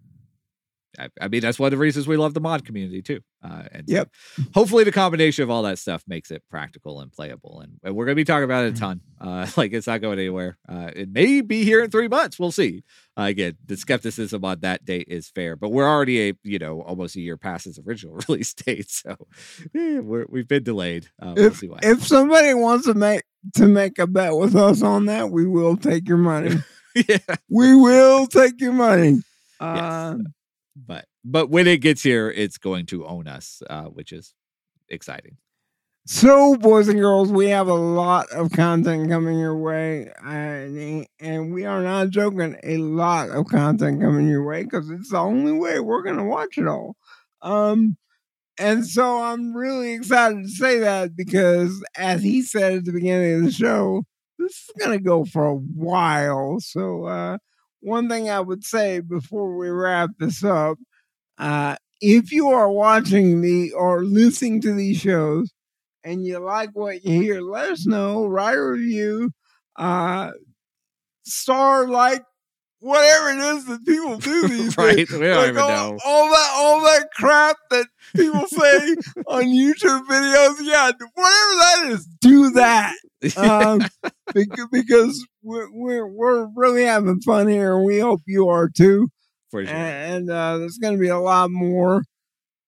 I, 0.98 1.08
I 1.22 1.28
mean 1.28 1.40
that's 1.40 1.58
one 1.58 1.68
of 1.68 1.70
the 1.70 1.78
reasons 1.78 2.06
we 2.06 2.18
love 2.18 2.34
the 2.34 2.40
mod 2.40 2.66
community 2.66 3.00
too. 3.00 3.20
Uh, 3.42 3.62
and 3.72 3.88
so 3.88 3.94
Yep. 3.94 4.10
hopefully 4.54 4.84
the 4.84 4.92
combination 4.92 5.42
of 5.42 5.48
all 5.50 5.62
that 5.62 5.78
stuff 5.78 6.04
makes 6.06 6.30
it 6.30 6.42
practical 6.50 7.00
and 7.00 7.10
playable. 7.10 7.60
And, 7.60 7.80
and 7.82 7.94
we're 7.96 8.04
gonna 8.04 8.14
be 8.14 8.24
talking 8.24 8.44
about 8.44 8.66
it 8.66 8.76
a 8.76 8.78
ton. 8.78 9.00
Uh, 9.18 9.46
like 9.56 9.72
it's 9.72 9.86
not 9.86 10.02
going 10.02 10.18
anywhere. 10.18 10.58
Uh, 10.68 10.90
it 10.94 11.08
may 11.08 11.40
be 11.40 11.64
here 11.64 11.82
in 11.82 11.90
three 11.90 12.08
months. 12.08 12.38
We'll 12.38 12.52
see. 12.52 12.84
Uh, 13.18 13.22
again, 13.22 13.56
the 13.64 13.76
skepticism 13.76 14.44
on 14.44 14.60
that 14.60 14.84
date 14.84 15.06
is 15.08 15.28
fair, 15.30 15.56
but 15.56 15.70
we're 15.70 15.88
already 15.88 16.28
a 16.28 16.34
you 16.42 16.58
know 16.58 16.82
almost 16.82 17.16
a 17.16 17.20
year 17.20 17.38
past 17.38 17.66
its 17.66 17.78
original 17.78 18.16
release 18.28 18.52
date, 18.52 18.90
so 18.90 19.16
eh, 19.74 19.98
we're, 20.00 20.26
we've 20.28 20.48
been 20.48 20.62
delayed. 20.62 21.08
Uh, 21.20 21.32
we'll 21.36 21.54
see 21.54 21.68
what. 21.68 21.84
If 21.84 22.06
somebody 22.06 22.52
wants 22.52 22.86
to 22.86 22.94
make 22.94 23.22
to 23.54 23.66
make 23.66 23.98
a 23.98 24.06
bet 24.06 24.36
with 24.36 24.54
us 24.56 24.82
on 24.82 25.06
that, 25.06 25.30
we 25.30 25.46
will 25.46 25.76
take 25.78 26.06
your 26.06 26.18
money. 26.18 26.56
yeah. 27.08 27.36
we 27.48 27.74
will 27.74 28.26
take 28.26 28.60
your 28.60 28.72
money. 28.72 29.22
Uh, 29.60 30.16
but 30.76 31.06
but 31.24 31.50
when 31.50 31.66
it 31.66 31.78
gets 31.78 32.02
here, 32.02 32.30
it's 32.30 32.58
going 32.58 32.86
to 32.86 33.06
own 33.06 33.28
us, 33.28 33.62
uh, 33.68 33.84
which 33.84 34.12
is 34.12 34.34
exciting. 34.88 35.36
So, 36.04 36.56
boys 36.56 36.88
and 36.88 36.98
girls, 36.98 37.30
we 37.30 37.50
have 37.50 37.68
a 37.68 37.74
lot 37.74 38.28
of 38.30 38.50
content 38.50 39.08
coming 39.08 39.38
your 39.38 39.56
way, 39.56 40.10
and, 40.24 41.06
and 41.20 41.54
we 41.54 41.64
are 41.64 41.80
not 41.80 42.10
joking. 42.10 42.56
A 42.64 42.78
lot 42.78 43.30
of 43.30 43.46
content 43.46 44.00
coming 44.00 44.26
your 44.26 44.44
way 44.44 44.64
because 44.64 44.90
it's 44.90 45.10
the 45.10 45.18
only 45.18 45.52
way 45.52 45.78
we're 45.78 46.02
going 46.02 46.16
to 46.16 46.24
watch 46.24 46.58
it 46.58 46.66
all. 46.66 46.96
Um, 47.40 47.96
and 48.58 48.84
so 48.84 49.22
I'm 49.22 49.56
really 49.56 49.92
excited 49.92 50.42
to 50.42 50.48
say 50.48 50.80
that 50.80 51.14
because, 51.14 51.80
as 51.96 52.20
he 52.24 52.42
said 52.42 52.78
at 52.78 52.84
the 52.84 52.92
beginning 52.92 53.34
of 53.34 53.44
the 53.44 53.52
show, 53.52 54.02
this 54.42 54.52
is 54.52 54.70
going 54.78 54.98
to 54.98 55.02
go 55.02 55.24
for 55.24 55.46
a 55.46 55.54
while. 55.54 56.58
So, 56.60 57.04
uh, 57.04 57.38
one 57.80 58.08
thing 58.08 58.30
I 58.30 58.40
would 58.40 58.64
say 58.64 59.00
before 59.00 59.56
we 59.56 59.68
wrap 59.68 60.10
this 60.18 60.44
up, 60.44 60.78
uh, 61.38 61.76
if 62.00 62.32
you 62.32 62.48
are 62.48 62.70
watching 62.70 63.40
the 63.40 63.72
or 63.72 64.04
listening 64.04 64.60
to 64.62 64.74
these 64.74 64.98
shows 64.98 65.52
and 66.04 66.24
you 66.24 66.38
like 66.38 66.70
what 66.74 67.04
you 67.04 67.20
hear, 67.20 67.40
let 67.40 67.70
us 67.70 67.86
know. 67.86 68.26
Write 68.26 68.56
a 68.58 68.62
review. 68.62 69.30
Uh, 69.76 70.32
star 71.24 71.88
like 71.88 72.24
whatever 72.82 73.30
it 73.30 73.38
is 73.56 73.64
that 73.66 73.84
people 73.86 74.18
do 74.18 74.48
these 74.48 74.76
right? 74.76 74.96
days. 74.96 75.10
We 75.10 75.18
don't 75.20 75.36
Like 75.36 75.48
even 75.50 75.62
all, 75.62 75.68
know. 75.92 75.98
all 76.04 76.26
that 76.30 76.50
all 76.54 76.80
that 76.82 77.08
crap 77.16 77.56
that 77.70 77.86
people 78.14 78.46
say 78.48 78.94
on 79.26 79.44
YouTube 79.44 80.06
videos. 80.06 80.56
Yeah, 80.60 80.90
whatever 81.14 81.54
that 81.60 81.88
is, 81.92 82.06
do 82.20 82.50
that. 82.50 82.94
Um, 83.36 83.80
because, 84.34 84.66
because 84.72 85.26
we're, 85.44 85.68
we're 85.72 86.06
we're 86.08 86.48
really 86.56 86.82
having 86.82 87.20
fun 87.20 87.46
here, 87.46 87.76
and 87.76 87.84
we 87.86 88.00
hope 88.00 88.20
you 88.26 88.48
are 88.48 88.68
too 88.68 89.10
For 89.52 89.64
sure. 89.64 89.72
and 89.72 90.28
uh, 90.28 90.58
there's 90.58 90.78
going 90.78 90.94
to 90.94 91.00
be 91.00 91.06
a 91.06 91.20
lot 91.20 91.48
more. 91.52 92.02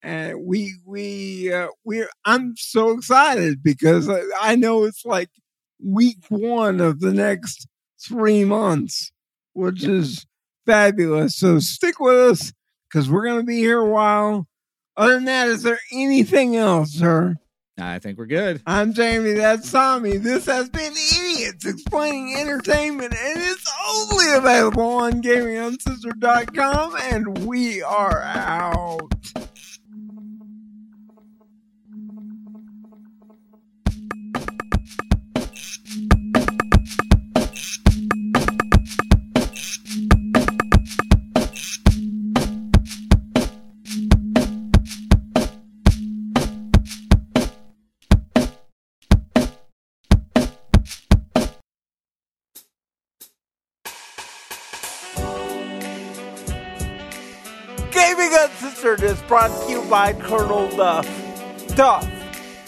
And 0.00 0.44
we 0.46 0.76
we 0.86 1.52
uh, 1.52 1.68
we 1.84 2.06
I'm 2.24 2.54
so 2.56 2.90
excited 2.92 3.64
because 3.64 4.08
I, 4.08 4.20
I 4.40 4.54
know 4.54 4.84
it's 4.84 5.04
like 5.04 5.30
week 5.84 6.18
one 6.28 6.80
of 6.80 7.00
the 7.00 7.12
next 7.12 7.66
three 8.06 8.44
months, 8.44 9.10
which 9.54 9.84
is 9.84 10.26
fabulous. 10.66 11.36
So 11.36 11.58
stick 11.58 11.98
with 11.98 12.14
us 12.14 12.52
because 12.88 13.08
we're 13.08 13.24
going 13.24 13.40
to 13.40 13.46
be 13.46 13.58
here 13.58 13.80
a 13.80 13.88
while. 13.88 14.46
Other 14.96 15.14
than 15.14 15.24
that, 15.24 15.48
is 15.48 15.62
there 15.62 15.80
anything 15.92 16.54
else, 16.56 16.90
sir? 16.92 17.36
I 17.76 17.98
think 17.98 18.18
we're 18.18 18.26
good. 18.26 18.62
I'm 18.66 18.92
Jamie. 18.92 19.32
That's 19.32 19.72
Tommy. 19.72 20.16
This 20.16 20.46
has 20.46 20.68
been 20.68 20.92
Idiots 20.92 21.66
Explaining 21.66 22.36
Entertainment, 22.36 23.12
and 23.12 23.40
it's 23.42 23.68
only 23.88 24.32
available 24.32 24.84
on 24.84 25.20
GamingUncensored.com, 25.20 26.96
and 27.02 27.38
we 27.38 27.82
are 27.82 28.22
out. 28.22 29.12
Brought 59.34 59.66
to 59.66 59.68
you 59.72 59.82
by 59.90 60.12
Colonel 60.12 60.68
Duff. 60.76 61.04
Duff, 61.74 62.06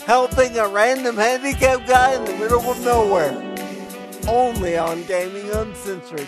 helping 0.05 0.59
a 0.59 0.67
random 0.67 1.17
handicapped 1.17 1.87
guy 1.87 2.15
in 2.15 2.25
the 2.25 2.33
middle 2.33 2.69
of 2.69 2.85
nowhere. 2.85 3.55
Only 4.27 4.77
on 4.77 5.05
Gaming 5.05 5.49
Uncensored. 5.49 6.27